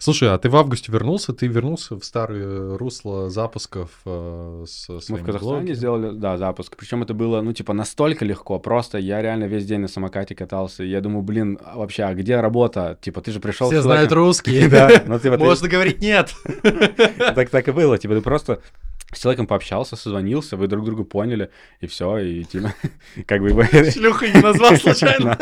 Слушай, 0.02 0.34
а 0.34 0.38
ты 0.38 0.50
в 0.50 0.56
августе 0.56 0.94
вернулся? 0.94 1.34
Ты 1.34 1.48
вернулся 1.48 2.00
в 2.00 2.06
старые 2.06 2.78
русла 2.78 3.30
запусков 3.30 3.92
э, 4.06 4.64
с 4.66 4.88
Мы 5.10 5.18
в 5.18 5.26
Казахстане 5.26 5.40
блогами? 5.40 5.74
сделали, 5.74 6.18
да, 6.18 6.38
запуск. 6.38 6.78
Причем 6.78 7.04
это 7.04 7.14
было, 7.14 7.42
ну, 7.42 7.52
типа, 7.52 7.74
настолько 7.74 8.24
легко. 8.24 8.60
Просто 8.60 8.98
я 8.98 9.22
реально 9.22 9.44
весь 9.44 9.66
день 9.66 9.82
на 9.82 9.90
самокате 9.90 10.36
катался. 10.36 10.86
И 10.86 10.90
я 10.90 11.02
думаю, 11.02 11.22
блин, 11.22 11.60
а 11.66 11.78
вообще, 11.78 12.04
а 12.04 12.14
где 12.14 12.40
работа? 12.40 12.98
Типа, 13.02 13.20
ты 13.20 13.34
же 13.34 13.42
пришел 13.42 13.70
Все 13.70 13.82
знают 13.82 14.14
русский. 14.14 14.70
Да, 14.70 15.04
ну, 15.06 15.20
типа, 15.20 15.38
Можно 15.38 15.68
говорить 15.68 16.00
нет. 16.00 16.34
Так, 17.36 17.50
так 17.50 17.68
и 17.68 17.72
было. 17.72 17.98
Типа, 17.98 18.16
ты 18.16 18.22
просто 18.22 18.62
с 19.12 19.20
человеком 19.20 19.48
пообщался, 19.48 19.96
созвонился, 19.96 20.56
вы 20.56 20.68
друг 20.68 20.86
друга 20.86 21.04
поняли, 21.04 21.50
и 21.82 21.88
все, 21.88 22.18
и 22.20 22.44
типа, 22.44 22.74
как 23.26 23.42
бы... 23.42 23.50
Шлюхой 23.92 24.32
не 24.32 24.42
назвал 24.42 24.76
случайно. 24.78 25.38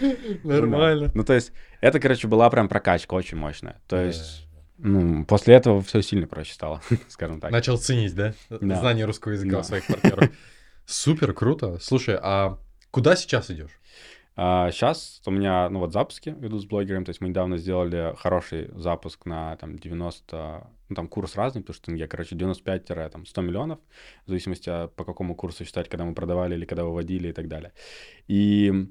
Нормально. 0.44 1.10
Ну, 1.14 1.24
то 1.24 1.34
есть, 1.34 1.52
это, 1.80 2.00
короче, 2.00 2.28
была 2.28 2.48
прям 2.50 2.68
прокачка 2.68 3.14
очень 3.14 3.36
мощная. 3.36 3.80
То 3.88 4.02
есть, 4.02 4.46
ну, 4.78 5.24
после 5.24 5.54
этого 5.54 5.82
все 5.82 6.02
сильно 6.02 6.26
проще 6.26 6.54
стало, 6.54 6.80
скажем 7.08 7.40
так. 7.40 7.50
Начал 7.50 7.76
ценить, 7.78 8.14
да? 8.14 8.34
Да. 8.48 8.80
Знание 8.80 9.04
русского 9.04 9.32
языка 9.32 9.52
Да. 9.52 9.58
у 9.60 9.62
своих 9.62 9.86
партнеров. 9.86 10.30
Супер, 10.86 11.32
круто. 11.34 11.78
Слушай, 11.80 12.18
а 12.20 12.58
куда 12.90 13.16
сейчас 13.16 13.50
идешь? 13.50 13.70
сейчас 14.36 15.20
у 15.26 15.30
меня, 15.30 15.68
ну, 15.68 15.80
вот 15.80 15.92
запуски 15.92 16.34
ведут 16.38 16.62
с 16.62 16.64
блогером, 16.64 17.04
то 17.04 17.10
есть 17.10 17.20
мы 17.20 17.28
недавно 17.28 17.58
сделали 17.58 18.14
хороший 18.16 18.70
запуск 18.74 19.26
на, 19.26 19.56
там, 19.56 19.78
90, 19.78 20.66
ну, 20.88 20.96
там, 20.96 21.08
курс 21.08 21.36
разный, 21.36 21.60
потому 21.60 21.74
что 21.74 21.92
я, 21.92 22.06
короче, 22.06 22.36
95-100 22.36 23.42
миллионов, 23.42 23.80
в 24.24 24.28
зависимости 24.28 24.70
от 24.70 24.94
по 24.96 25.04
какому 25.04 25.34
курсу 25.34 25.66
считать, 25.66 25.90
когда 25.90 26.04
мы 26.06 26.14
продавали 26.14 26.54
или 26.54 26.64
когда 26.64 26.84
выводили 26.84 27.28
и 27.28 27.32
так 27.32 27.48
далее. 27.48 27.72
И 28.28 28.88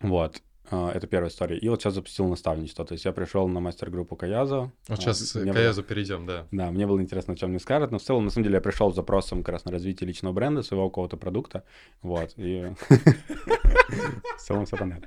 вот, 0.00 0.42
а, 0.70 0.90
это 0.92 1.06
первая 1.06 1.30
история. 1.30 1.56
И 1.58 1.68
вот 1.68 1.80
сейчас 1.80 1.94
запустил 1.94 2.26
наставничество, 2.26 2.84
то 2.84 2.92
есть 2.94 3.04
я 3.04 3.12
пришел 3.12 3.46
на 3.48 3.60
мастер-группу 3.60 4.16
Каяза. 4.16 4.56
Вот 4.56 4.72
А, 4.88 4.96
сейчас 4.96 5.34
мне 5.36 5.52
к 5.52 5.54
было- 5.54 5.60
Аязу 5.64 5.82
перейдем, 5.84 6.26
да. 6.26 6.46
Да, 6.50 6.70
мне 6.72 6.86
было 6.86 7.00
интересно, 7.00 7.34
о 7.34 7.36
чем 7.36 7.50
мне 7.50 7.60
скажут, 7.60 7.92
но 7.92 7.98
в 7.98 8.02
целом, 8.02 8.24
на 8.24 8.30
самом 8.30 8.44
деле, 8.44 8.56
я 8.56 8.60
пришел 8.60 8.90
с 8.92 8.96
запросом 8.96 9.42
как 9.44 9.52
раз 9.52 9.64
на 9.64 9.70
развитие 9.72 10.08
личного 10.08 10.32
бренда, 10.32 10.62
своего 10.62 10.88
какого-то 10.90 11.16
продукта, 11.16 11.62
вот, 12.02 12.32
и 12.36 12.72
в 14.36 14.40
целом 14.40 14.66
все 14.66 14.76
понятно. 14.76 15.06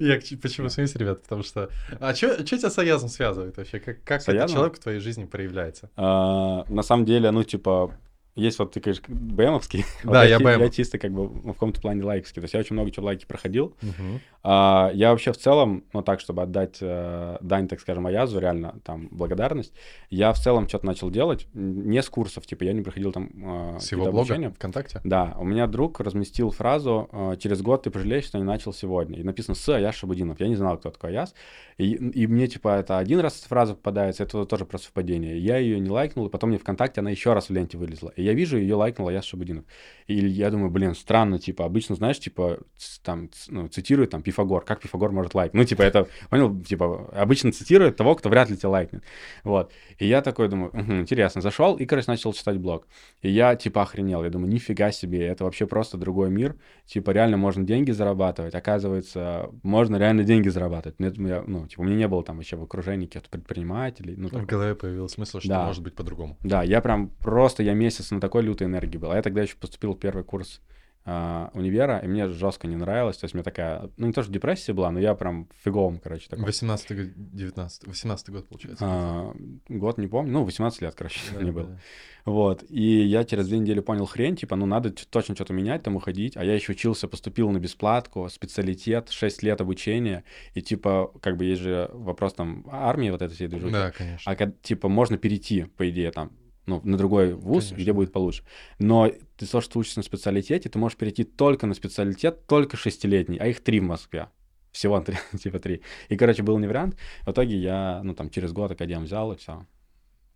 Я 0.00 0.20
почему 0.40 0.68
смеюсь, 0.68 0.94
ребят, 0.96 1.22
потому 1.22 1.42
что... 1.42 1.68
А 2.00 2.14
что 2.14 2.42
тебя 2.44 2.70
с 2.70 2.78
Аязом 2.78 3.08
связывает 3.08 3.56
вообще? 3.56 3.80
Как, 3.80 3.98
этот 4.28 4.50
человек 4.50 4.76
в 4.76 4.80
твоей 4.80 5.00
жизни 5.00 5.24
проявляется? 5.24 5.90
А, 5.96 6.64
На 6.68 6.82
самом 6.82 7.04
деле, 7.04 7.30
ну, 7.30 7.42
типа, 7.42 7.92
есть 8.36 8.58
вот 8.58 8.72
ты, 8.72 8.80
конечно, 8.80 9.04
БМовский. 9.08 9.84
вот 10.04 10.12
Да, 10.12 10.24
я 10.24 10.38
чи- 10.38 10.44
БМ. 10.44 10.60
Я 10.60 10.70
чисто 10.70 10.98
как 10.98 11.12
бы 11.12 11.26
в 11.26 11.52
каком-то 11.52 11.80
плане 11.80 12.04
лайковский. 12.04 12.40
То 12.40 12.44
есть 12.44 12.54
я 12.54 12.60
очень 12.60 12.74
много 12.74 12.90
чего 12.90 13.06
лайки 13.06 13.26
проходил. 13.26 13.74
Мгм. 13.82 14.20
А, 14.42 14.90
я 14.94 15.10
вообще 15.10 15.32
в 15.32 15.38
целом, 15.38 15.84
ну 15.92 16.02
так, 16.02 16.20
чтобы 16.20 16.42
отдать 16.42 16.78
э, 16.80 17.38
дань, 17.40 17.66
так 17.66 17.80
скажем, 17.80 18.06
Аязу, 18.06 18.38
реально, 18.38 18.76
там, 18.84 19.08
благодарность, 19.10 19.72
я 20.08 20.32
в 20.32 20.38
целом 20.38 20.68
что-то 20.68 20.86
начал 20.86 21.10
делать, 21.10 21.48
не 21.52 22.00
с 22.00 22.08
курсов, 22.08 22.46
типа, 22.46 22.62
я 22.62 22.72
не 22.72 22.82
проходил 22.82 23.10
там 23.10 23.30
э, 23.34 23.78
С 23.80 23.90
его 23.90 24.04
блога 24.04 24.18
обучения. 24.20 24.50
ВКонтакте? 24.50 25.00
Да, 25.02 25.34
у 25.38 25.44
меня 25.44 25.66
друг 25.66 25.98
разместил 25.98 26.50
фразу 26.52 27.08
э, 27.10 27.36
«Через 27.40 27.60
год 27.62 27.82
ты 27.82 27.90
пожалеешь, 27.90 28.26
что 28.26 28.38
не 28.38 28.44
начал 28.44 28.72
сегодня». 28.72 29.18
И 29.18 29.24
написано 29.24 29.56
«С 29.56 29.68
Аяз 29.68 29.96
Шабудинов». 29.96 30.38
Я 30.38 30.46
не 30.46 30.56
знал, 30.56 30.78
кто 30.78 30.90
такой 30.90 31.10
Аяз. 31.10 31.34
И, 31.78 31.92
и 31.94 32.26
мне, 32.28 32.46
типа, 32.46 32.78
это 32.78 32.98
один 32.98 33.18
раз 33.20 33.38
эта 33.40 33.48
фраза 33.48 33.74
попадается, 33.74 34.22
это 34.22 34.44
тоже 34.44 34.64
просто 34.64 34.86
совпадение. 34.86 35.38
Я 35.38 35.58
ее 35.58 35.80
не 35.80 35.90
лайкнул, 35.90 36.26
и 36.26 36.30
потом 36.30 36.50
мне 36.50 36.58
ВКонтакте 36.58 37.00
она 37.00 37.10
еще 37.10 37.32
раз 37.32 37.48
в 37.48 37.52
ленте 37.52 37.78
вылезла. 37.78 38.12
И 38.16 38.22
я 38.26 38.34
вижу, 38.34 38.58
ее 38.58 38.74
лайкнул 38.74 39.08
Аяз 39.08 39.24
Шабудинов. 39.24 39.64
И 40.06 40.14
я 40.14 40.50
думаю, 40.50 40.70
блин, 40.70 40.94
странно, 40.94 41.38
типа, 41.38 41.64
обычно, 41.64 41.94
знаешь, 41.96 42.18
типа, 42.20 42.58
там, 43.02 43.28
ну, 43.48 43.66
цитирует 43.68 44.10
там 44.10 44.22
Пифагор. 44.22 44.64
Как 44.64 44.80
Пифагор 44.80 45.10
может 45.12 45.34
лайк? 45.34 45.52
Ну, 45.54 45.64
типа, 45.64 45.82
это, 45.82 46.06
понял, 46.30 46.60
типа, 46.62 47.08
обычно 47.12 47.50
цитирует 47.52 47.96
того, 47.96 48.14
кто 48.14 48.28
вряд 48.28 48.48
ли 48.50 48.56
тебя 48.56 48.68
лайкнет. 48.68 49.02
Вот. 49.42 49.72
И 49.98 50.06
я 50.06 50.22
такой 50.22 50.48
думаю, 50.48 50.70
«Мгм, 50.72 51.00
интересно. 51.00 51.40
Зашел 51.40 51.74
и, 51.76 51.86
короче, 51.86 52.10
начал 52.10 52.32
читать 52.32 52.58
блог. 52.58 52.86
И 53.22 53.30
я, 53.30 53.56
типа, 53.56 53.82
охренел. 53.82 54.22
Я 54.22 54.30
думаю, 54.30 54.52
нифига 54.52 54.92
себе, 54.92 55.26
это 55.26 55.44
вообще 55.44 55.66
просто 55.66 55.96
другой 55.98 56.30
мир. 56.30 56.54
Типа, 56.84 57.10
реально 57.10 57.36
можно 57.36 57.64
деньги 57.64 57.90
зарабатывать. 57.90 58.54
Оказывается, 58.54 59.50
можно 59.62 59.96
реально 59.96 60.22
деньги 60.22 60.48
зарабатывать. 60.48 61.00
Нет, 61.00 61.18
я, 61.18 61.42
ну, 61.46 61.66
типа, 61.66 61.80
у 61.80 61.84
меня 61.84 61.96
не 61.96 62.08
было 62.08 62.22
там 62.22 62.36
вообще 62.36 62.56
в 62.56 62.62
окружении 62.62 63.06
каких-то 63.06 63.28
предпринимателей. 63.30 64.14
Ну, 64.16 64.28
В 64.28 64.46
голове 64.46 64.74
появился 64.74 65.16
смысл, 65.16 65.40
что 65.40 65.48
Да. 65.48 65.66
может 65.66 65.82
быть 65.82 65.94
по-другому. 65.94 66.36
да, 66.42 66.62
я 66.62 66.80
прям 66.80 67.08
просто, 67.08 67.62
я 67.62 67.74
месяц 67.74 68.10
на 68.16 68.20
такой 68.20 68.42
лютой 68.42 68.66
энергии 68.66 68.98
был. 68.98 69.10
А 69.12 69.16
я 69.16 69.22
тогда 69.22 69.42
еще 69.42 69.56
поступил 69.56 69.92
в 69.94 69.98
первый 69.98 70.24
курс 70.24 70.60
э, 71.04 71.48
универа, 71.54 71.98
и 71.98 72.08
мне 72.08 72.28
жестко 72.28 72.66
не 72.66 72.76
нравилось. 72.76 73.16
То 73.18 73.24
есть 73.26 73.34
мне 73.34 73.42
такая, 73.44 73.90
ну 73.96 74.06
не 74.08 74.12
то, 74.12 74.22
что 74.22 74.32
депрессия 74.32 74.72
была, 74.72 74.90
но 74.90 74.98
я 74.98 75.14
прям 75.14 75.48
фиговым, 75.64 75.98
короче, 75.98 76.28
такой. 76.28 76.44
18 76.46 76.96
год, 76.96 77.06
19 77.16 77.86
18 77.86 78.30
год, 78.30 78.48
получается. 78.48 78.84
А, 78.86 79.34
год 79.68 79.98
не 79.98 80.08
помню, 80.08 80.32
ну 80.32 80.44
18 80.44 80.82
лет, 80.82 80.94
короче, 80.96 81.20
Да, 81.32 81.40
мне 81.40 81.52
да, 81.52 81.60
было. 81.60 81.80
Вот, 82.24 82.64
и 82.68 82.82
я 83.04 83.22
через 83.22 83.46
две 83.46 83.60
недели 83.60 83.78
понял 83.78 84.04
хрень, 84.04 84.34
типа, 84.34 84.56
ну 84.56 84.66
надо 84.66 84.90
точно 84.90 85.36
что-то 85.36 85.52
менять, 85.52 85.84
там 85.84 85.94
уходить, 85.94 86.36
а 86.36 86.42
я 86.44 86.54
еще 86.54 86.72
учился, 86.72 87.06
поступил 87.06 87.50
на 87.50 87.58
бесплатку, 87.60 88.28
специалитет, 88.28 89.10
6 89.10 89.44
лет 89.44 89.60
обучения, 89.60 90.24
и 90.54 90.60
типа, 90.60 91.12
как 91.22 91.36
бы 91.36 91.44
есть 91.44 91.62
же 91.62 91.88
вопрос 91.92 92.34
там 92.34 92.66
армии 92.68 93.10
вот 93.10 93.22
этой 93.22 93.34
всей 93.34 93.46
движухи, 93.46 93.72
Да, 93.72 93.92
конечно. 93.92 94.32
а 94.32 94.50
типа, 94.60 94.88
можно 94.88 95.18
перейти, 95.18 95.66
по 95.76 95.88
идее, 95.88 96.10
там, 96.10 96.32
ну, 96.66 96.80
на 96.84 96.96
другой 96.96 97.32
вуз, 97.34 97.64
Конечно, 97.64 97.82
где 97.82 97.92
будет 97.92 98.12
получше. 98.12 98.44
Но 98.78 99.10
ты 99.36 99.46
то, 99.46 99.60
что 99.60 99.74
ты 99.74 99.78
учишься 99.78 100.00
на 100.00 100.02
специалитете, 100.02 100.68
ты 100.68 100.78
можешь 100.78 100.98
перейти 100.98 101.24
только 101.24 101.66
на 101.66 101.74
специалитет, 101.74 102.46
только 102.46 102.76
шестилетний, 102.76 103.38
а 103.38 103.46
их 103.46 103.62
три 103.62 103.80
в 103.80 103.84
Москве. 103.84 104.28
Всего 104.72 105.00
три, 105.00 105.16
типа 105.38 105.58
три. 105.58 105.82
И, 106.08 106.16
короче, 106.16 106.42
был 106.42 106.58
не 106.58 106.66
вариант. 106.66 106.96
В 107.22 107.30
итоге 107.30 107.56
я, 107.56 108.00
ну, 108.02 108.14
там, 108.14 108.30
через 108.30 108.52
год 108.52 108.72
академ 108.72 109.04
взял, 109.04 109.32
и 109.32 109.36
все. 109.36 109.64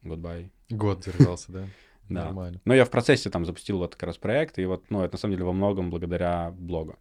Goodbye. 0.03 0.51
Год 0.70 1.05
держался, 1.05 1.53
да? 1.53 1.66
Да. 2.09 2.24
Нормально. 2.24 2.61
Но 2.64 2.74
я 2.74 2.85
в 2.85 2.91
процессе 2.91 3.31
там 3.31 3.47
запустил 3.47 3.78
вот 3.78 3.95
как 3.95 4.03
раз 4.03 4.18
проект, 4.18 4.59
и 4.59 4.64
вот, 4.64 4.91
ну, 4.91 5.05
это 5.05 5.14
на 5.14 5.18
самом 5.18 5.35
деле 5.35 5.45
во 5.45 5.53
многом 5.53 5.91
благодаря 5.91 6.51
блогу. 6.51 6.99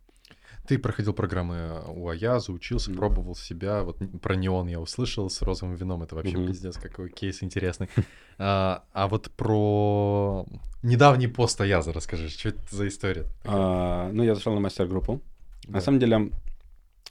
Ты 0.70 0.78
проходил 0.78 1.13
программы 1.13 1.82
у 1.88 2.09
Аяза, 2.09 2.51
учился, 2.51 2.91
Да. 2.91 2.97
пробовал 2.97 3.34
себя. 3.34 3.82
Вот 3.84 3.97
про 4.22 4.36
неон 4.36 4.67
я 4.67 4.80
услышал 4.80 5.28
с 5.28 5.41
розовым 5.41 5.74
вином. 5.74 6.03
Это 6.03 6.13
вообще 6.13 6.38
Мгм. 6.38 6.45
пиздец, 6.45 6.78
какой 6.78 7.09
кейс 7.09 7.41
интересный. 7.41 7.89
А, 8.41 8.84
а 8.93 9.07
вот 9.07 9.32
про 9.32 10.45
недавний 10.84 11.28
пост 11.28 11.59
Аяза 11.59 11.91
расскажи. 11.91 12.30
Что 12.30 12.49
это 12.49 12.59
за 12.70 12.88
история? 12.88 13.26
А, 13.43 14.11
ну, 14.13 14.24
я 14.24 14.36
зашел 14.36 14.53
на 14.53 14.59
мастер-группу. 14.61 15.20
Да. 15.67 15.74
На 15.74 15.82
самом 15.82 15.99
деле, 15.99 16.17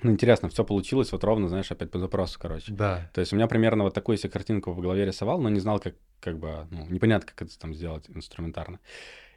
ну, 0.02 0.10
интересно, 0.12 0.48
все 0.48 0.64
получилось 0.64 1.10
вот 1.12 1.24
ровно, 1.24 1.48
знаешь, 1.48 1.70
опять 1.72 1.90
по 1.90 1.98
запросу, 1.98 2.38
короче. 2.40 2.72
Да. 2.72 3.10
То 3.12 3.20
есть 3.20 3.32
у 3.32 3.36
меня 3.36 3.48
примерно 3.48 3.82
вот 3.84 3.92
такую 3.92 4.16
себе 4.18 4.30
картинку 4.30 4.70
в 4.72 4.80
голове 4.80 5.04
рисовал, 5.04 5.40
но 5.40 5.48
не 5.50 5.58
знал, 5.60 5.80
как, 5.80 5.96
как 6.20 6.38
бы, 6.38 6.66
ну, 6.70 6.86
непонятно, 6.88 7.26
как 7.28 7.42
это 7.48 7.58
там 7.58 7.74
сделать 7.74 8.04
инструментарно. 8.08 8.78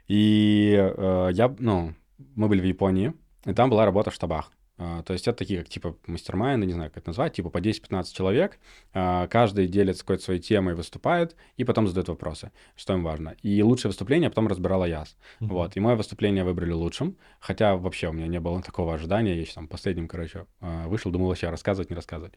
И 0.08 0.74
э, 0.78 1.30
я, 1.34 1.54
ну, 1.58 1.92
мы 2.36 2.48
были 2.48 2.60
в 2.60 2.64
Японии, 2.64 3.12
и 3.44 3.52
там 3.52 3.70
была 3.70 3.84
работа 3.84 4.10
в 4.10 4.14
штабах. 4.14 4.52
А, 4.78 5.02
то 5.02 5.12
есть 5.12 5.28
это 5.28 5.38
такие, 5.38 5.60
как 5.60 5.68
типа 5.68 5.96
мастер-майнды, 6.06 6.66
не 6.66 6.72
знаю, 6.72 6.90
как 6.90 7.02
это 7.02 7.10
назвать, 7.10 7.34
типа 7.34 7.50
по 7.50 7.58
10-15 7.58 8.12
человек, 8.12 8.58
а, 8.92 9.28
каждый 9.28 9.68
делится 9.68 10.02
какой-то 10.02 10.24
своей 10.24 10.40
темой, 10.40 10.74
выступает, 10.74 11.36
и 11.56 11.64
потом 11.64 11.86
задает 11.86 12.08
вопросы, 12.08 12.52
что 12.74 12.94
им 12.94 13.04
важно. 13.04 13.36
И 13.42 13.62
лучшее 13.62 13.90
выступление 13.90 14.30
потом 14.30 14.48
разбирала 14.48 14.84
Яс. 14.84 15.16
Мгм. 15.40 15.50
Вот, 15.50 15.76
и 15.76 15.80
мое 15.80 15.94
выступление 15.94 16.42
выбрали 16.42 16.72
лучшим, 16.72 17.16
хотя 17.38 17.76
вообще 17.76 18.08
у 18.08 18.12
меня 18.12 18.26
не 18.26 18.40
было 18.40 18.62
такого 18.62 18.94
ожидания, 18.94 19.34
я 19.34 19.40
еще 19.42 19.52
там 19.52 19.68
последним, 19.68 20.08
короче, 20.08 20.46
а, 20.60 20.88
вышел, 20.88 21.12
думал 21.12 21.28
вообще 21.28 21.50
рассказывать, 21.50 21.90
не 21.90 21.96
рассказывать. 21.96 22.34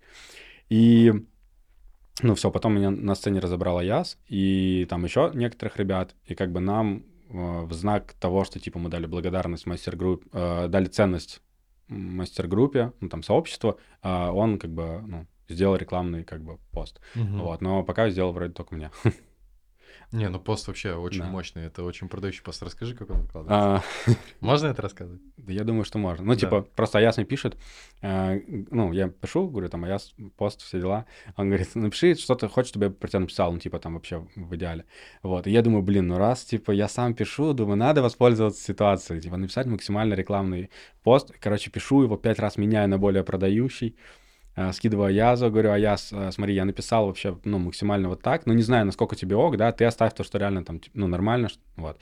И, 0.70 1.14
ну 2.22 2.36
все, 2.36 2.52
потом 2.52 2.76
меня 2.76 2.92
на 2.92 3.16
сцене 3.16 3.40
разобрала 3.40 3.82
Яс, 3.82 4.18
и 4.28 4.86
там 4.90 5.04
еще 5.06 5.32
некоторых 5.34 5.78
ребят, 5.78 6.16
и 6.26 6.36
как 6.36 6.52
бы 6.52 6.60
нам 6.60 7.06
в 7.30 7.74
знак 7.74 8.14
того, 8.14 8.44
что 8.44 8.60
типа 8.60 8.80
мы 8.80 8.90
дали 8.90 9.06
благодарность 9.06 9.66
мастер-группе, 9.66 10.28
э, 10.32 10.68
дали 10.68 10.86
ценность 10.86 11.42
мастер-группе, 11.88 12.94
ну 13.00 13.10
там 13.10 13.24
сообществу, 13.24 13.80
а 14.02 14.32
он 14.32 14.58
как 14.58 14.72
бы, 14.72 15.02
ну, 15.06 15.28
сделал 15.48 15.76
рекламный 15.76 16.24
как 16.24 16.44
бы 16.44 16.58
пост. 16.72 17.00
Мгм. 17.16 17.42
Вот, 17.42 17.62
но 17.62 17.84
пока 17.84 18.10
сделал 18.10 18.32
вроде 18.32 18.54
только 18.54 18.76
мне. 18.76 18.92
Не, 20.12 20.30
ну 20.30 20.40
пост 20.40 20.68
вообще 20.68 20.94
очень 20.94 21.22
Да. 21.22 21.28
мощный. 21.28 21.66
Это 21.66 21.84
очень 21.84 22.08
продающий 22.10 22.44
пост. 22.44 22.64
Расскажи, 22.64 22.96
как 22.96 23.10
он 23.10 23.22
выкладывается. 23.22 23.84
А, 24.08 24.12
Можно 24.40 24.68
это 24.68 24.82
рассказывать? 24.82 25.22
Да 25.38 25.52
я 25.54 25.64
думаю, 25.64 25.84
что 25.86 25.98
можно. 25.98 26.26
Ну, 26.26 26.34
Да. 26.34 26.40
типа, 26.40 26.62
просто 26.62 27.00
Аяс 27.00 27.18
мне 27.18 27.26
пишет, 27.26 27.58
э, 28.02 28.40
ну, 28.72 28.94
я 28.94 29.10
пишу, 29.10 29.48
говорю, 29.48 29.70
там, 29.70 29.84
Аяс, 29.84 30.14
пост, 30.38 30.62
все 30.62 30.80
дела. 30.80 31.06
Он 31.36 31.48
говорит, 31.48 31.70
напиши, 31.76 32.16
что 32.16 32.36
ты 32.36 32.48
хочешь, 32.48 32.70
чтобы 32.70 32.86
я 32.86 32.92
про 32.92 33.08
тебя 33.08 33.20
написал, 33.20 33.52
ну, 33.52 33.60
типа, 33.60 33.80
там, 33.80 33.94
вообще, 33.96 34.26
в 34.36 34.56
идеале. 34.56 34.86
Вот, 35.24 35.48
и 35.48 35.52
я 35.52 35.62
думаю, 35.62 35.82
блин, 35.84 36.08
ну, 36.08 36.18
раз, 36.18 36.44
типа, 36.46 36.72
я 36.72 36.88
сам 36.88 37.14
пишу, 37.14 37.54
думаю, 37.54 37.78
надо 37.78 38.02
воспользоваться 38.02 38.64
ситуацией, 38.64 39.22
типа, 39.22 39.38
написать 39.38 39.68
максимально 39.68 40.14
рекламный 40.14 40.70
пост. 41.04 41.32
Короче, 41.40 41.70
пишу 41.72 42.04
его 42.04 42.18
пять 42.18 42.40
раз, 42.40 42.58
меняю 42.58 42.90
на 42.90 42.98
более 42.98 43.24
продающий. 43.24 43.96
Э, 44.56 44.72
Скидываю 44.74 45.08
Аязу, 45.08 45.50
говорю, 45.50 45.72
Аяс, 45.72 46.10
э, 46.12 46.32
смотри, 46.32 46.56
я 46.56 46.66
написал 46.66 47.08
вообще, 47.08 47.38
ну, 47.44 47.60
максимально 47.60 48.10
вот 48.10 48.22
так, 48.22 48.46
но 48.46 48.54
не 48.54 48.64
знаю, 48.64 48.86
насколько 48.86 49.16
тебе 49.16 49.36
ок, 49.36 49.58
да, 49.58 49.72
ты 49.72 49.86
оставь 49.86 50.14
то, 50.14 50.24
что 50.24 50.38
реально 50.38 50.64
там, 50.64 50.82
ну, 50.94 51.08
нормально, 51.08 51.50
вот. 51.76 51.98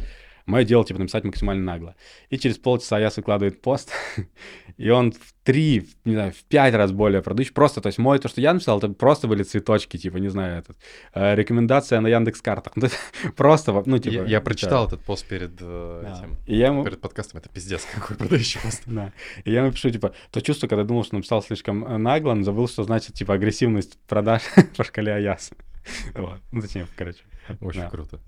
Мое 0.46 0.66
дело, 0.66 0.84
типа, 0.84 1.00
написать 1.00 1.24
максимально 1.24 1.64
нагло. 1.64 1.96
И 2.30 2.38
через 2.38 2.58
полчаса 2.58 2.98
Аяс 2.98 3.16
выкладывает 3.16 3.62
пост, 3.62 3.92
и 4.78 4.90
он 4.90 5.14
в 5.14 5.34
три, 5.44 5.80
в, 5.80 5.96
не 6.06 6.14
знаю, 6.16 6.34
в 6.34 6.44
пять 6.44 6.74
раз 6.74 6.92
более 6.92 7.22
продающий. 7.22 7.54
Просто, 7.54 7.80
то 7.80 7.88
есть 7.88 7.98
мой, 7.98 8.20
то, 8.20 8.28
что 8.28 8.42
я 8.42 8.54
написал, 8.54 8.78
это 8.80 8.90
просто 8.90 9.28
были 9.28 9.44
цветочки, 9.44 9.96
типа, 9.98 10.18
не 10.18 10.28
знаю, 10.30 10.60
этот, 10.60 10.78
э, 11.14 11.36
рекомендация 11.36 12.02
на 12.02 12.08
Яндекс 12.08 12.42
картах. 12.42 12.74
Ну, 12.84 12.90
просто, 13.38 13.84
ну, 13.86 13.98
типа... 14.00 14.14
Я, 14.14 14.26
я 14.26 14.42
прочитал 14.42 14.88
этот 14.88 15.02
пост 15.02 15.26
перед 15.28 15.54
э, 15.62 16.02
Да. 16.04 16.18
этим. 16.18 16.38
И 16.46 16.58
я 16.58 16.68
ему... 16.68 16.84
Перед 16.84 17.00
подкастом. 17.00 17.40
Это 17.40 17.48
пиздец, 17.50 17.86
какой 17.96 18.18
продающий 18.18 18.60
пост. 18.62 18.84
Да. 18.86 19.14
И 19.46 19.52
я 19.52 19.62
ему 19.62 19.72
пишу, 19.72 19.90
типа, 19.92 20.14
то 20.32 20.42
чувство, 20.42 20.68
когда 20.68 20.84
думал, 20.84 21.06
что 21.06 21.16
написал 21.16 21.42
слишком 21.42 21.86
э, 21.86 21.98
нагло, 21.98 22.34
но 22.34 22.44
забыл, 22.44 22.68
что 22.68 22.84
значит, 22.84 23.14
типа, 23.16 23.36
агрессивность 23.36 23.98
продаж 24.08 24.42
по 24.76 24.84
шкале 24.84 25.14
Аяс. 25.14 25.52
Вот. 26.16 26.40
Ну, 26.52 26.62
зачем, 26.62 26.88
короче. 26.98 27.20
Очень 27.62 27.82
Да. 27.82 27.90
круто. 27.90 28.20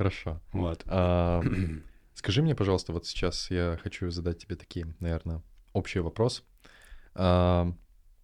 Хорошо. 0.00 0.40
Вот. 0.52 0.82
А, 0.86 1.42
скажи 2.14 2.40
мне, 2.40 2.54
пожалуйста, 2.54 2.94
вот 2.94 3.04
сейчас 3.04 3.50
я 3.50 3.78
хочу 3.82 4.08
задать 4.10 4.38
тебе 4.38 4.56
такие, 4.56 4.86
наверное, 4.98 5.42
общий 5.74 5.98
вопрос. 5.98 6.42
А, 7.14 7.70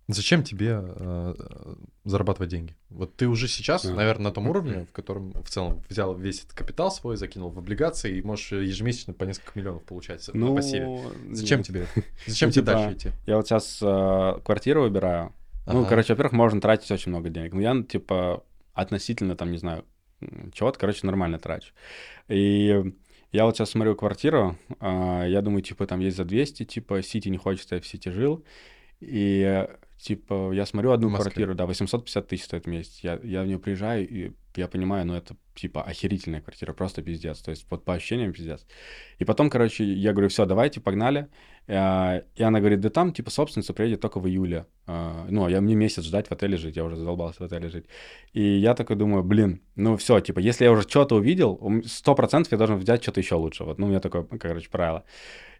зачем 0.08 0.42
тебе 0.42 0.80
э, 0.82 1.34
зарабатывать 2.04 2.48
деньги? 2.48 2.74
Вот 2.88 3.14
ты 3.16 3.28
уже 3.28 3.46
сейчас, 3.46 3.84
А. 3.84 3.92
наверное, 3.92 4.24
на 4.24 4.30
том 4.30 4.48
уровне, 4.48 4.86
в 4.86 4.92
котором 4.92 5.32
в 5.32 5.50
целом 5.50 5.82
взял 5.90 6.16
весь 6.16 6.44
этот 6.44 6.54
капитал 6.54 6.90
свой, 6.90 7.18
закинул 7.18 7.50
в 7.50 7.58
облигации 7.58 8.16
и 8.16 8.22
можешь 8.22 8.52
ежемесячно 8.52 9.12
по 9.12 9.24
несколько 9.24 9.52
миллионов 9.58 9.84
получать 9.84 10.26
на 10.32 10.54
пассиве. 10.54 10.88
Зачем 11.32 11.58
нет. 11.58 11.66
тебе 11.66 11.80
это? 11.82 12.02
Зачем 12.26 12.48
Ну, 12.48 12.52
тебе 12.54 12.62
типа, 12.62 12.72
дальше 12.72 12.96
идти? 12.96 13.10
Я 13.26 13.36
вот 13.36 13.46
сейчас 13.48 13.80
э, 13.82 14.40
квартиру 14.42 14.80
выбираю. 14.80 15.34
Ну, 15.66 15.80
Ага. 15.80 15.88
короче, 15.90 16.14
во-первых, 16.14 16.32
можно 16.32 16.58
тратить 16.58 16.90
очень 16.90 17.10
много 17.10 17.28
денег. 17.28 17.52
Но 17.52 17.60
я, 17.60 17.82
типа, 17.82 18.42
относительно, 18.72 19.36
там, 19.36 19.50
не 19.52 19.58
знаю, 19.58 19.84
чего-то, 20.52 20.78
короче, 20.78 21.06
нормально 21.06 21.38
трачу. 21.38 21.72
И 22.28 22.92
я 23.32 23.44
вот 23.44 23.56
сейчас 23.56 23.70
смотрю 23.70 23.94
квартиру, 23.96 24.56
а, 24.80 25.24
я 25.26 25.42
думаю, 25.42 25.62
типа, 25.62 25.86
там 25.86 26.00
есть 26.00 26.16
за 26.16 26.24
200, 26.24 26.64
типа, 26.64 27.02
Сити 27.02 27.28
не 27.28 27.38
хочется, 27.38 27.74
я 27.74 27.80
в 27.80 27.86
Сити 27.86 28.08
жил. 28.08 28.44
И, 29.00 29.66
типа, 29.98 30.52
я 30.52 30.64
смотрю 30.64 30.92
одну 30.92 31.14
квартиру, 31.14 31.54
да, 31.54 31.66
850 31.66 32.28
тысяч 32.28 32.44
стоит 32.44 32.64
в 32.64 32.68
месяц. 32.68 33.00
Я, 33.00 33.20
я 33.22 33.42
в 33.42 33.46
нее 33.46 33.58
приезжаю, 33.58 34.08
и 34.08 34.32
я 34.59 34.68
понимаю, 34.68 35.07
ну, 35.07 35.14
это, 35.14 35.36
типа, 35.54 35.82
охерительная 35.82 36.40
квартира, 36.40 36.72
просто 36.72 37.02
пиздец. 37.02 37.38
То 37.38 37.50
есть, 37.50 37.66
вот 37.70 37.84
по 37.84 37.94
ощущениям 37.94 38.32
пиздец. 38.32 38.66
И 39.18 39.24
потом, 39.24 39.50
короче, 39.50 39.84
я 39.84 40.12
говорю, 40.12 40.28
все, 40.28 40.46
давайте, 40.46 40.80
погнали. 40.80 41.28
А, 41.68 42.22
И 42.34 42.42
она 42.42 42.61
говорит, 42.61 42.80
да 42.80 42.90
там, 42.90 43.12
типа, 43.12 43.30
собственница 43.30 43.74
приедет 43.74 44.00
только 44.00 44.20
в 44.20 44.26
июле. 44.28 44.66
А, 44.86 45.26
Ну, 45.28 45.44
а 45.44 45.50
я 45.50 45.61
мне 45.61 45.74
месяц 45.74 46.04
ждать 46.04 46.28
в 46.28 46.32
отеле 46.32 46.57
жить, 46.57 46.76
я 46.76 46.84
уже 46.84 46.96
задолбался 46.96 47.42
в 47.42 47.46
отеле 47.46 47.68
жить. 47.68 47.86
И 48.32 48.42
я 48.42 48.74
такой 48.74 48.96
думаю, 48.96 49.22
блин, 49.24 49.61
ну 49.74 49.96
все, 49.96 50.20
типа, 50.20 50.38
если 50.38 50.64
я 50.64 50.72
уже 50.72 50.82
что-то 50.82 51.16
увидел, 51.16 51.61
сто 51.86 52.14
процентов 52.14 52.52
я 52.52 52.59
должен 52.59 52.78
взять 52.78 53.02
что-то 53.02 53.20
еще 53.20 53.34
лучше. 53.34 53.64
Вот, 53.64 53.78
ну, 53.78 53.86
у 53.86 53.88
меня 53.88 54.00
такое, 54.00 54.24
короче, 54.24 54.68
правило. 54.70 55.04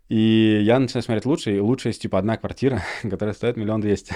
И 0.09 0.61
я 0.62 0.78
начинаю 0.78 1.03
смотреть 1.03 1.26
лучше, 1.26 1.57
и 1.57 1.59
лучше 1.59 1.88
есть, 1.88 2.03
типа, 2.03 2.18
одна 2.18 2.36
квартира, 2.36 2.82
которая 3.03 3.34
стоит 3.34 3.57
миллион 3.57 3.80
двести. 3.80 4.14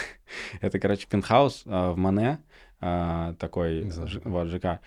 Это, 0.60 0.78
короче, 0.78 1.06
пентхаус 1.08 1.64
а, 1.66 1.92
в 1.92 1.96
Мане, 1.96 2.38
а, 2.80 3.34
такой, 3.34 3.90
ж- 3.90 4.20
вот, 4.24 4.48
ЖК. 4.48 4.80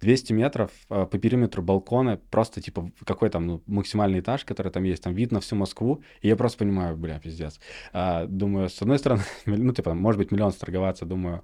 200 0.00 0.32
метров 0.32 0.70
а, 0.88 1.06
по 1.06 1.18
периметру 1.18 1.62
балкона, 1.62 2.18
просто, 2.30 2.60
типа, 2.60 2.90
какой 3.04 3.28
там 3.30 3.46
ну, 3.46 3.62
максимальный 3.66 4.20
этаж, 4.20 4.44
который 4.44 4.72
там 4.72 4.84
есть, 4.84 5.02
там 5.02 5.14
вид 5.14 5.32
на 5.32 5.40
всю 5.40 5.56
Москву, 5.56 6.02
и 6.22 6.28
я 6.28 6.36
просто 6.36 6.58
понимаю, 6.58 6.96
бля, 6.96 7.18
пиздец. 7.18 7.60
А, 7.92 8.26
думаю, 8.26 8.68
с 8.68 8.80
одной 8.80 8.98
стороны, 8.98 9.22
ну, 9.46 9.72
типа, 9.72 9.94
может 9.94 10.18
быть, 10.18 10.32
миллион 10.32 10.52
сторговаться, 10.52 11.04
думаю, 11.04 11.42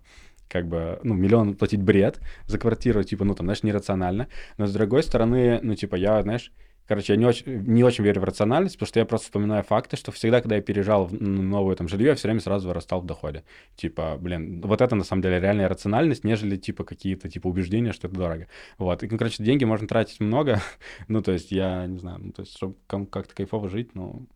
как 0.49 0.69
бы, 0.69 1.01
ну, 1.03 1.15
миллион 1.15 1.55
платить 1.55 1.83
бред 1.83 2.21
за 2.47 2.59
квартиру, 2.59 3.03
типа, 3.03 3.25
ну, 3.25 3.35
там, 3.35 3.47
знаешь, 3.47 3.63
нерационально. 3.63 4.29
Но 4.59 4.67
с 4.67 4.73
другой 4.73 5.03
стороны, 5.03 5.61
ну, 5.63 5.75
типа, 5.75 5.97
я, 5.97 6.23
знаешь, 6.23 6.53
короче, 6.87 7.13
я 7.13 7.19
не 7.19 7.27
очень, 7.27 7.45
не 7.47 7.85
очень 7.85 8.05
верю 8.05 8.21
в 8.21 8.25
рациональность, 8.25 8.77
потому 8.77 8.89
что 8.89 8.99
я 9.01 9.07
просто 9.07 9.27
вспоминаю 9.27 9.63
факты, 9.63 9.97
что 9.97 10.13
всегда, 10.13 10.41
когда 10.41 10.57
я 10.57 10.63
переезжал 10.63 11.07
в 11.07 11.13
новое 11.13 11.77
там 11.77 11.89
жилье, 11.89 12.09
я 12.09 12.15
все 12.15 12.29
время 12.29 12.41
сразу 12.41 12.69
вырастал 12.69 13.01
в 13.01 13.07
доходе. 13.07 13.45
Типа, 13.77 14.17
блин, 14.21 14.61
вот 14.63 14.81
это 14.81 14.95
на 14.95 15.05
самом 15.05 15.23
деле 15.23 15.41
реальная 15.41 15.69
рациональность, 15.69 16.25
нежели, 16.25 16.57
типа, 16.57 16.85
какие-то, 16.85 17.29
типа, 17.29 17.49
убеждения, 17.49 17.93
что 17.93 18.09
это 18.09 18.17
дорого. 18.17 18.49
Вот, 18.79 19.03
и, 19.03 19.09
ну, 19.09 19.19
короче, 19.19 19.43
деньги 19.43 19.65
можно 19.65 19.87
тратить 19.87 20.21
много, 20.21 20.61
ну, 21.09 21.23
то 21.23 21.33
есть, 21.33 21.51
я 21.53 21.87
не 21.87 21.99
знаю, 21.99 22.19
ну, 22.21 22.33
то 22.33 22.43
есть, 22.43 22.57
чтобы 22.57 22.77
как-то 22.87 23.35
кайфово 23.35 23.69
жить, 23.69 23.95
ну, 23.95 24.27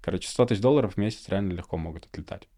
короче, 0.00 0.28
100 0.28 0.46
тысяч 0.46 0.60
долларов 0.60 0.94
в 0.94 0.96
месяц 0.96 1.28
реально 1.28 1.52
легко 1.52 1.76
могут 1.76 2.06
отлетать. 2.06 2.48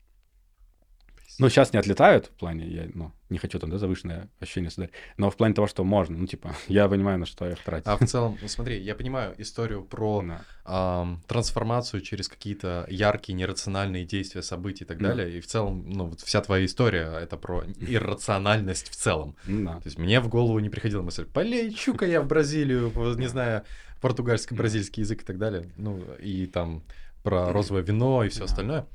Ну, 1.39 1.49
сейчас 1.49 1.73
не 1.73 1.79
отлетают 1.79 2.27
в 2.27 2.31
плане, 2.31 2.67
я, 2.67 2.89
ну, 2.95 3.13
не 3.31 3.39
хочу 3.39 3.59
там, 3.59 3.71
да, 3.71 3.79
завышенное 3.79 4.29
ощущение 4.41 4.71
создать, 4.71 4.91
но 5.17 5.31
в 5.31 5.37
плане 5.37 5.55
того, 5.55 5.67
что 5.67 5.83
можно, 5.85 6.17
ну, 6.17 6.27
типа, 6.27 6.55
я 6.69 6.89
понимаю, 6.89 7.19
на 7.19 7.27
что 7.27 7.47
я 7.47 7.53
их 7.53 7.63
трачу. 7.65 7.85
А 7.87 7.97
в 7.97 8.07
целом, 8.07 8.39
ну, 8.43 8.49
смотри, 8.49 8.79
я 8.81 8.95
понимаю 8.95 9.35
историю 9.39 9.83
про 9.85 10.23
Да. 10.23 10.41
ам, 10.65 11.23
трансформацию 11.27 12.01
через 12.03 12.29
какие-то 12.29 12.87
яркие, 12.91 13.35
нерациональные 13.37 14.05
действия, 14.05 14.43
события 14.43 14.85
и 14.85 14.87
так 14.87 14.99
Да. 14.99 15.09
далее. 15.09 15.39
И 15.39 15.41
в 15.41 15.47
целом, 15.47 15.85
ну, 15.89 16.07
вот 16.07 16.21
вся 16.21 16.41
твоя 16.43 16.65
история— 16.67 17.11
это 17.23 17.37
про 17.37 17.65
иррациональность 17.81 18.89
в 18.91 18.97
целом. 18.97 19.35
Да. 19.47 19.75
То 19.77 19.87
есть 19.87 19.99
мне 19.99 20.21
в 20.21 20.29
голову 20.29 20.59
не 20.59 20.69
приходила 20.71 21.03
мысль, 21.03 21.25
полечу-ка 21.25 22.07
я 22.07 22.21
в 22.21 22.27
Бразилию, 22.27 22.93
не 23.17 23.27
знаю, 23.29 23.63
португальский, 24.01 24.57
бразильский 24.57 25.03
язык 25.03 25.23
и 25.23 25.25
так 25.25 25.39
далее. 25.39 25.71
Ну, 25.77 26.03
и 26.21 26.47
там 26.47 26.83
про 27.23 27.53
розовое 27.53 27.83
вино 27.83 28.25
и 28.25 28.29
все 28.29 28.41
Да. 28.41 28.45
остальное. 28.47 28.87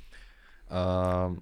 А, 0.69 1.33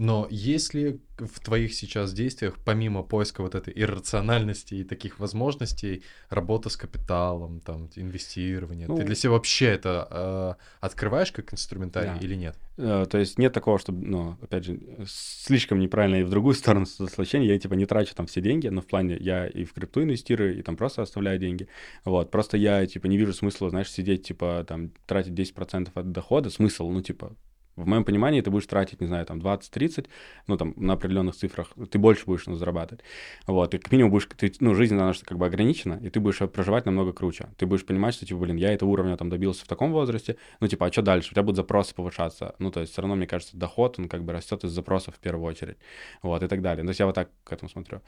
но 0.00 0.26
есть 0.30 0.72
ли 0.72 0.98
в 1.18 1.40
твоих 1.40 1.74
сейчас 1.74 2.14
действиях, 2.14 2.56
помимо 2.64 3.02
поиска 3.02 3.42
вот 3.42 3.54
этой 3.54 3.74
иррациональности 3.76 4.76
и 4.76 4.82
таких 4.82 5.20
возможностей, 5.20 6.02
работа 6.30 6.70
с 6.70 6.76
капиталом, 6.78 7.60
там, 7.60 7.90
инвестирование, 7.96 8.86
ты 8.86 8.92
Ну, 8.92 9.02
для 9.04 9.14
себя 9.14 9.32
вообще 9.32 9.66
это 9.66 10.08
а, 10.10 10.56
открываешь 10.80 11.32
как 11.32 11.52
инструментарий 11.52 12.18
Да. 12.18 12.24
или 12.24 12.34
нет? 12.34 12.56
Э, 12.78 13.04
То 13.10 13.18
есть 13.18 13.38
нет 13.38 13.52
такого, 13.52 13.78
чтобы, 13.78 14.06
ну, 14.06 14.38
опять 14.40 14.64
же, 14.64 14.80
слишком 15.06 15.78
неправильно 15.78 16.20
и 16.20 16.22
в 16.22 16.30
другую 16.30 16.54
сторону 16.62 16.86
сослощение. 16.86 17.50
Я, 17.50 17.58
типа, 17.58 17.74
не 17.74 17.84
трачу 17.84 18.14
там 18.14 18.26
все 18.26 18.40
деньги, 18.40 18.68
но 18.68 18.80
в 18.80 18.86
плане 18.86 19.18
я 19.20 19.46
и 19.48 19.64
в 19.64 19.74
крипту 19.74 20.02
инвестирую, 20.02 20.58
и 20.58 20.62
там 20.62 20.78
просто 20.78 21.02
оставляю 21.02 21.38
деньги. 21.38 21.68
Вот, 22.06 22.30
просто 22.30 22.56
я, 22.56 22.86
типа, 22.86 23.06
не 23.06 23.18
вижу 23.18 23.34
смысла, 23.34 23.68
знаешь, 23.68 23.92
сидеть, 23.92 24.26
типа, 24.26 24.64
там, 24.66 24.92
тратить 25.06 25.34
10% 25.34 25.90
от 25.92 26.10
дохода. 26.10 26.48
Смысл, 26.48 26.88
ну, 26.88 27.02
типа, 27.02 27.36
в 27.76 27.86
моем 27.86 28.04
понимании 28.04 28.40
ты 28.40 28.50
будешь 28.50 28.66
тратить, 28.66 29.00
не 29.00 29.06
знаю, 29.06 29.26
там 29.26 29.38
20-30, 29.38 30.06
ну, 30.46 30.56
там, 30.56 30.74
на 30.76 30.94
определенных 30.94 31.34
цифрах, 31.34 31.72
ты 31.90 31.98
больше 31.98 32.24
будешь 32.26 32.46
ну, 32.46 32.54
зарабатывать. 32.56 33.02
Вот, 33.46 33.74
и 33.74 33.78
как 33.78 33.90
минимум 33.92 34.10
будешь, 34.10 34.28
ты, 34.36 34.52
ну, 34.60 34.74
жизнь, 34.74 34.94
она 34.94 35.12
же 35.12 35.20
как 35.24 35.38
бы 35.38 35.46
ограничена, 35.46 35.98
и 36.02 36.10
ты 36.10 36.20
будешь 36.20 36.38
проживать 36.38 36.86
намного 36.86 37.12
круче. 37.12 37.48
Ты 37.56 37.66
будешь 37.66 37.84
понимать, 37.84 38.14
что, 38.14 38.26
типа, 38.26 38.40
блин, 38.40 38.56
я 38.56 38.72
этого 38.72 38.90
уровня 38.90 39.16
там 39.16 39.30
добился 39.30 39.64
в 39.64 39.68
таком 39.68 39.92
возрасте, 39.92 40.36
ну, 40.60 40.68
типа, 40.68 40.86
а 40.86 40.92
что 40.92 41.02
дальше? 41.02 41.30
У 41.30 41.32
тебя 41.32 41.42
будут 41.42 41.56
запросы 41.56 41.94
повышаться. 41.94 42.54
Ну, 42.58 42.70
то 42.70 42.80
есть, 42.80 42.92
все 42.92 43.02
равно, 43.02 43.16
мне 43.16 43.26
кажется, 43.26 43.56
доход, 43.56 43.98
он 43.98 44.08
как 44.08 44.24
бы 44.24 44.32
растет 44.32 44.64
из 44.64 44.70
запросов 44.70 45.16
в 45.16 45.18
первую 45.18 45.46
очередь. 45.46 45.76
Вот, 46.22 46.42
и 46.42 46.48
так 46.48 46.62
далее. 46.62 46.84
То 46.84 46.90
есть, 46.90 47.00
я 47.00 47.06
вот 47.06 47.14
так 47.14 47.30
к 47.44 47.52
этому 47.52 47.68
смотрю. 47.68 48.00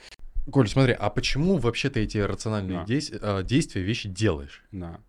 Коль, 0.50 0.68
смотри, 0.68 0.92
а 0.98 1.08
почему 1.08 1.58
вообще 1.58 1.88
ты 1.88 2.02
эти 2.02 2.18
рациональные 2.18 2.84
Да. 2.86 3.38
а, 3.38 3.42
действия, 3.42 3.82
вещи 3.82 4.08
делаешь? 4.08 4.64
Да. 4.72 5.00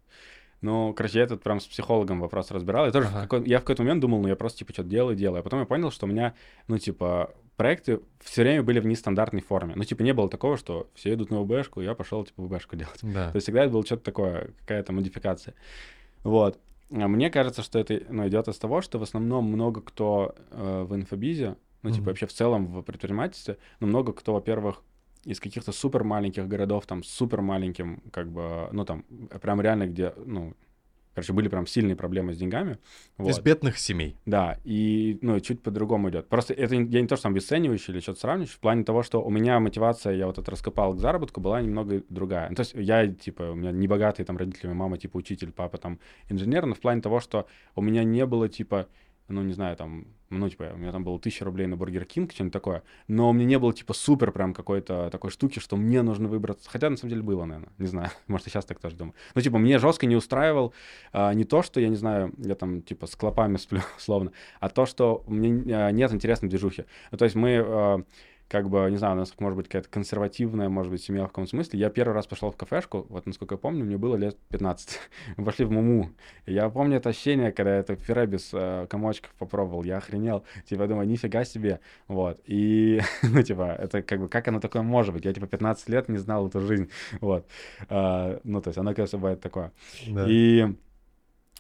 Ну, 0.63 0.93
короче, 0.93 1.19
я 1.19 1.27
тут 1.27 1.43
прям 1.43 1.59
с 1.59 1.65
психологом 1.67 2.21
вопрос 2.21 2.49
разбирал. 2.51 2.85
Я 2.85 2.91
тоже 2.91 3.07
Ага. 3.09 3.21
какой- 3.27 3.47
я 3.47 3.57
в 3.59 3.61
какой-то 3.61 3.83
момент 3.83 4.01
думал, 4.01 4.21
ну, 4.21 4.27
я 4.29 4.35
просто, 4.35 4.59
типа, 4.59 4.73
что-то 4.73 4.89
делаю, 4.89 5.15
делаю. 5.15 5.41
А 5.41 5.43
потом 5.43 5.59
я 5.59 5.65
понял, 5.65 5.91
что 5.91 6.05
у 6.05 6.09
меня, 6.09 6.33
ну, 6.67 6.77
типа, 6.77 7.33
проекты 7.57 7.99
все 8.21 8.41
время 8.43 8.63
были 8.63 8.79
в 8.79 8.85
нестандартной 8.85 9.41
форме. 9.41 9.73
Ну, 9.75 9.83
типа, 9.83 10.01
не 10.03 10.13
было 10.13 10.29
такого, 10.29 10.57
что 10.57 10.89
все 10.95 11.13
идут 11.13 11.29
на 11.31 11.41
УБшку, 11.41 11.81
я 11.81 11.93
пошел, 11.93 12.23
типа, 12.25 12.41
УБшку 12.41 12.75
делать. 12.77 12.99
Да. 13.03 13.29
То 13.31 13.35
есть 13.35 13.45
всегда 13.45 13.63
это 13.63 13.73
было 13.73 13.85
что-то 13.85 14.03
такое, 14.03 14.51
какая-то 14.61 14.93
модификация. 14.93 15.53
Вот. 16.23 16.57
А 16.91 17.07
мне 17.07 17.29
кажется, 17.29 17.61
что 17.61 17.77
это 17.79 18.01
ну, 18.09 18.27
идет 18.27 18.47
из 18.47 18.57
того, 18.57 18.81
что 18.81 18.99
в 18.99 19.03
основном 19.03 19.45
много 19.45 19.81
кто 19.81 20.33
э, 20.51 20.85
в 20.87 20.95
инфобизе, 20.95 21.55
ну, 21.81 21.89
типа, 21.89 22.01
Мгм. 22.01 22.05
вообще 22.05 22.25
в 22.27 22.33
целом 22.33 22.67
в 22.67 22.81
предпринимательстве, 22.83 23.57
но 23.81 23.87
много 23.87 24.13
кто, 24.13 24.33
во-первых, 24.33 24.81
из 25.25 25.39
каких-то 25.39 25.71
супер 25.71 26.03
маленьких 26.03 26.47
городов, 26.47 26.85
там, 26.85 27.03
супер 27.03 27.41
маленьким, 27.41 28.01
как 28.11 28.31
бы, 28.31 28.67
ну, 28.71 28.85
там, 28.85 29.03
прям 29.41 29.61
реально, 29.61 29.87
где, 29.87 30.13
ну, 30.25 30.53
короче, 31.13 31.33
были 31.33 31.47
прям 31.47 31.67
сильные 31.67 31.95
проблемы 31.95 32.33
с 32.33 32.37
деньгами. 32.37 32.79
Из 33.19 33.37
Вот. 33.37 33.41
бедных 33.43 33.77
семей. 33.77 34.17
Да, 34.25 34.57
и, 34.63 35.19
ну, 35.21 35.39
чуть 35.39 35.61
по-другому 35.61 36.09
идет. 36.09 36.27
Просто 36.27 36.53
это 36.53 36.75
я 36.75 37.01
не 37.01 37.07
то, 37.07 37.15
что 37.15 37.23
там 37.23 37.33
обесценивающий 37.33 37.93
или 37.93 37.99
что-то 37.99 38.19
сравнивающий, 38.19 38.55
в 38.55 38.59
плане 38.59 38.83
того, 38.83 39.03
что 39.03 39.21
у 39.21 39.29
меня 39.29 39.59
мотивация, 39.59 40.15
я 40.15 40.25
вот 40.25 40.39
это 40.39 40.49
раскопал 40.51 40.93
к 40.93 40.99
заработку, 40.99 41.39
была 41.39 41.61
немного 41.61 42.01
другая. 42.09 42.49
Ну, 42.49 42.55
то 42.55 42.61
есть 42.61 42.73
я, 42.73 43.07
типа, 43.07 43.51
у 43.51 43.55
меня 43.55 43.71
не 43.71 43.87
богатые 43.87 44.25
там 44.25 44.37
родители, 44.37 44.71
мама, 44.73 44.97
типа, 44.97 45.17
учитель, 45.17 45.51
папа 45.51 45.77
там 45.77 45.99
инженер, 46.29 46.65
но 46.65 46.73
в 46.73 46.79
плане 46.79 47.01
того, 47.01 47.19
что 47.19 47.47
у 47.75 47.81
меня 47.81 48.03
не 48.03 48.25
было, 48.25 48.49
типа, 48.49 48.87
ну, 49.27 49.41
не 49.41 49.53
знаю, 49.53 49.75
там, 49.77 50.07
ну, 50.29 50.49
типа, 50.49 50.71
у 50.73 50.77
меня 50.77 50.91
там 50.91 51.03
было 51.03 51.19
тысяча 51.19 51.45
рублей 51.45 51.67
на 51.67 51.77
Бургер 51.77 52.05
Кинг, 52.05 52.31
что-нибудь 52.31 52.53
такое, 52.53 52.83
но 53.07 53.29
у 53.29 53.33
меня 53.33 53.45
не 53.45 53.59
было, 53.59 53.73
типа, 53.73 53.93
супер 53.93 54.31
прям 54.31 54.53
какой-то 54.53 55.09
такой 55.11 55.31
штуки, 55.31 55.59
что 55.59 55.77
мне 55.77 56.01
нужно 56.01 56.27
выбраться. 56.27 56.69
Хотя, 56.69 56.89
на 56.89 56.97
самом 56.97 57.11
деле, 57.11 57.21
было, 57.21 57.45
наверное, 57.45 57.71
не 57.77 57.87
знаю, 57.87 58.09
может, 58.27 58.47
и 58.47 58.49
сейчас 58.49 58.65
так 58.65 58.79
тоже 58.79 58.95
думаю. 58.95 59.15
Ну, 59.35 59.41
типа, 59.41 59.57
мне 59.57 59.79
жестко 59.79 60.05
не 60.05 60.15
устраивал 60.15 60.73
а, 61.11 61.33
не 61.33 61.45
то, 61.45 61.61
что, 61.61 61.79
я 61.79 61.89
не 61.89 61.95
знаю, 61.95 62.33
я 62.37 62.55
там, 62.55 62.81
типа, 62.81 63.07
с 63.07 63.15
клопами 63.15 63.57
сплю, 63.57 63.81
условно, 63.97 64.31
а 64.59 64.69
то, 64.69 64.85
что 64.85 65.23
мне 65.27 65.75
а, 65.75 65.91
нет 65.91 66.11
интересной 66.13 66.49
движухи. 66.49 66.85
Ну, 67.11 67.17
то 67.17 67.25
есть 67.25 67.35
мы, 67.35 67.63
а, 67.65 68.03
как 68.53 68.69
бы, 68.69 68.87
не 68.91 68.97
знаю, 68.97 69.15
у 69.15 69.17
нас 69.17 69.33
может 69.39 69.57
быть 69.57 69.65
какая-то 69.65 69.89
консервативная, 69.89 70.69
может 70.69 70.91
быть, 70.91 71.03
семья 71.03 71.23
в 71.23 71.29
каком 71.29 71.47
смысле. 71.47 71.79
Я 71.79 71.89
первый 71.89 72.13
раз 72.13 72.27
пошел 72.27 72.51
в 72.51 72.55
кафешку, 72.55 73.07
вот, 73.09 73.25
насколько 73.25 73.55
я 73.55 73.57
помню, 73.57 73.83
мне 73.83 73.97
было 73.97 74.15
лет 74.15 74.37
15. 74.49 74.99
Мы 75.37 75.43
пошли 75.43 75.65
в 75.65 75.71
Муму. 75.71 76.11
И 76.45 76.53
Я 76.53 76.69
помню 76.69 76.97
это 76.97 77.09
ощущение, 77.09 77.51
когда 77.51 77.73
я 77.73 77.79
это 77.79 77.95
пюре 77.95 78.27
без 78.27 78.51
э, 78.53 78.85
комочков 78.87 79.33
попробовал, 79.39 79.83
я 79.83 79.97
охренел. 79.97 80.45
Типа, 80.69 80.83
я 80.83 80.87
думаю, 80.87 81.07
нифига 81.07 81.45
себе. 81.45 81.79
Вот. 82.07 82.41
И, 82.45 83.01
ну, 83.23 83.41
типа, 83.41 83.75
это 83.79 84.03
как 84.03 84.19
бы, 84.19 84.29
как 84.29 84.47
оно 84.47 84.59
такое 84.59 84.83
может 84.83 85.15
быть? 85.15 85.25
Я, 85.25 85.33
типа, 85.33 85.47
15 85.47 85.89
лет 85.89 86.07
не 86.07 86.19
знал 86.19 86.47
эту 86.47 86.59
жизнь. 86.59 86.91
Вот. 87.21 87.47
А, 87.89 88.39
ну, 88.43 88.61
то 88.61 88.67
есть 88.67 88.77
оно, 88.77 88.93
конечно, 88.93 89.17
бывает 89.17 89.41
такое. 89.41 89.71
Да. 90.07 90.25
И 90.29 90.75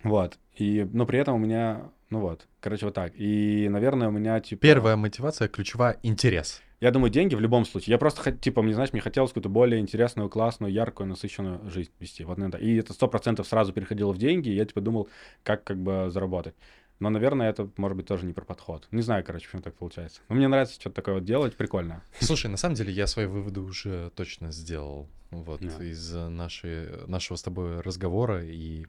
вот. 0.01 0.37
И, 0.55 0.87
но 0.91 1.05
при 1.05 1.19
этом 1.19 1.35
у 1.35 1.37
меня, 1.37 1.89
ну 2.09 2.19
вот, 2.19 2.47
короче, 2.59 2.85
вот 2.85 2.95
так. 2.95 3.13
И, 3.15 3.67
наверное, 3.69 4.07
у 4.07 4.11
меня, 4.11 4.39
типа... 4.39 4.61
Первая 4.61 4.95
мотивация 4.95 5.47
ключевая— 5.47 5.97
интерес. 6.03 6.61
Я 6.79 6.91
думаю, 6.91 7.09
деньги 7.09 7.33
в 7.33 7.39
любом 7.39 7.63
случае. 7.65 7.93
Я 7.93 7.97
просто, 7.97 8.33
типа, 8.33 8.61
мне, 8.61 8.73
знаешь, 8.73 8.91
мне 8.91 9.01
хотелось 9.01 9.29
какую-то 9.31 9.47
более 9.49 9.79
интересную, 9.79 10.29
классную, 10.29 10.73
яркую, 10.73 11.07
насыщенную 11.07 11.69
жизнь 11.69 11.91
вести. 11.99 12.25
Вот, 12.25 12.37
наверное, 12.37 12.59
и 12.59 12.75
это 12.75 12.91
сто 12.93 13.07
процентов 13.07 13.47
сразу 13.47 13.71
переходило 13.71 14.11
в 14.11 14.17
деньги, 14.17 14.49
и 14.49 14.55
я, 14.55 14.65
типа, 14.65 14.81
думал, 14.81 15.07
как, 15.43 15.63
как 15.63 15.77
бы, 15.77 16.09
заработать. 16.09 16.55
Но, 16.99 17.09
наверное, 17.09 17.49
это, 17.49 17.69
может 17.77 17.97
быть, 17.97 18.05
тоже 18.05 18.25
не 18.25 18.33
про 18.33 18.43
подход. 18.45 18.87
Не 18.91 19.01
знаю, 19.01 19.23
короче, 19.25 19.45
почему 19.45 19.61
так 19.61 19.75
получается. 19.75 20.21
Но 20.29 20.35
мне 20.35 20.47
нравится 20.47 20.79
что-то 20.79 20.95
такое 20.97 21.15
вот 21.15 21.23
делать, 21.23 21.55
прикольно. 21.55 22.03
Слушай, 22.19 22.47
на 22.51 22.57
самом 22.57 22.75
деле 22.75 22.91
я 22.91 23.07
свои 23.07 23.25
выводы 23.25 23.61
уже 23.61 24.11
точно 24.15 24.51
сделал. 24.51 25.07
Вот 25.31 25.61
Да. 25.61 25.83
из 25.83 26.13
нашей, 26.13 27.07
нашего 27.07 27.37
с 27.37 27.41
тобой 27.43 27.79
разговора. 27.81 28.43
И, 28.45 28.85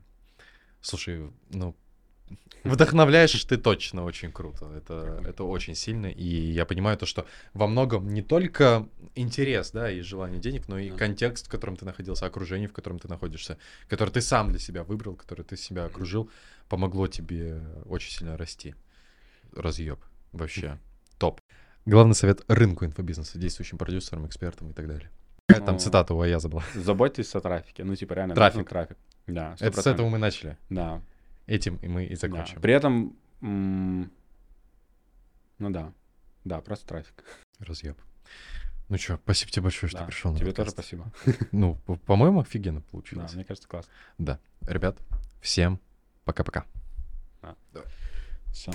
слушай, 0.84 1.30
ну, 1.50 1.74
вдохновляешь 2.62 3.44
ты 3.44 3.56
точно 3.56 4.04
очень 4.04 4.32
круто. 4.32 4.66
Это, 4.76 5.20
это 5.26 5.44
очень 5.44 5.74
сильно. 5.74 6.06
И 6.06 6.24
я 6.24 6.64
понимаю 6.64 6.96
то, 6.96 7.06
что 7.06 7.26
во 7.52 7.66
многом 7.66 8.12
не 8.12 8.22
только 8.22 8.88
интерес, 9.14 9.70
да, 9.70 9.90
и 9.90 10.00
желание 10.00 10.40
денег, 10.40 10.68
но 10.68 10.78
и 10.78 10.90
Да. 10.90 10.96
контекст, 10.96 11.46
в 11.46 11.50
котором 11.50 11.76
ты 11.76 11.84
находился, 11.84 12.26
окружение, 12.26 12.68
в 12.68 12.72
котором 12.72 12.98
ты 12.98 13.08
находишься, 13.08 13.58
который 13.88 14.10
ты 14.10 14.20
сам 14.20 14.50
для 14.50 14.58
себя 14.58 14.84
выбрал, 14.84 15.16
который 15.16 15.44
ты 15.44 15.56
себя 15.56 15.84
окружил, 15.84 16.30
помогло 16.68 17.06
тебе 17.06 17.62
очень 17.86 18.12
сильно 18.12 18.36
расти. 18.36 18.74
Разъеб. 19.52 19.98
Вообще. 20.32 20.78
Топ. 21.18 21.40
Главный 21.86 22.14
совет 22.14 22.42
рынку 22.48 22.84
инфобизнеса, 22.84 23.38
действующим 23.38 23.78
продюсерам, 23.78 24.26
экспертам 24.26 24.70
и 24.70 24.72
так 24.72 24.88
далее. 24.88 25.10
Там 25.46 25.74
Ну, 25.74 25.78
цитата 25.78 26.14
у 26.14 26.20
Ая 26.22 26.40
была. 26.40 26.64
Заботьтесь 26.74 27.34
о 27.34 27.40
трафике. 27.40 27.84
Ну, 27.84 27.94
типа, 27.94 28.14
реально. 28.14 28.34
Трафик. 28.34 28.56
нужен 28.56 28.68
трафик. 28.68 28.96
Да, 29.26 29.56
Это 29.60 29.80
с 29.80 29.86
100%. 29.86 29.90
этого 29.94 30.08
мы 30.08 30.18
начали. 30.18 30.56
Да. 30.70 31.00
Этим 31.46 31.76
и 31.76 31.88
мы 31.88 32.04
и 32.06 32.10
Да. 32.10 32.16
закончим. 32.16 32.60
При 32.60 32.72
этом, 32.74 33.16
м, 33.40 34.10
ну 35.58 35.70
да, 35.70 35.92
да, 36.44 36.60
просто 36.60 36.86
трафик. 36.86 37.24
Разъеб. 37.58 37.96
Ну 38.90 38.98
что, 38.98 39.16
спасибо 39.16 39.50
тебе 39.50 39.62
большое, 39.62 39.88
что 39.88 40.00
Да, 40.00 40.06
пришел 40.06 40.32
на 40.32 40.38
Тебе 40.38 40.52
тоже 40.52 40.70
подкаст. 40.72 40.88
спасибо. 40.88 41.12
Ну, 41.52 41.76
по- 41.86 41.96
по-моему, 41.96 42.40
офигенно 42.40 42.80
Да, 42.80 42.86
получилось. 42.90 43.32
мне 43.34 43.44
кажется, 43.44 43.68
классно. 43.68 43.90
Да. 44.18 44.38
Ребят, 44.62 44.98
всем 45.40 45.80
пока-пока. 46.24 46.66
Все. 48.52 48.72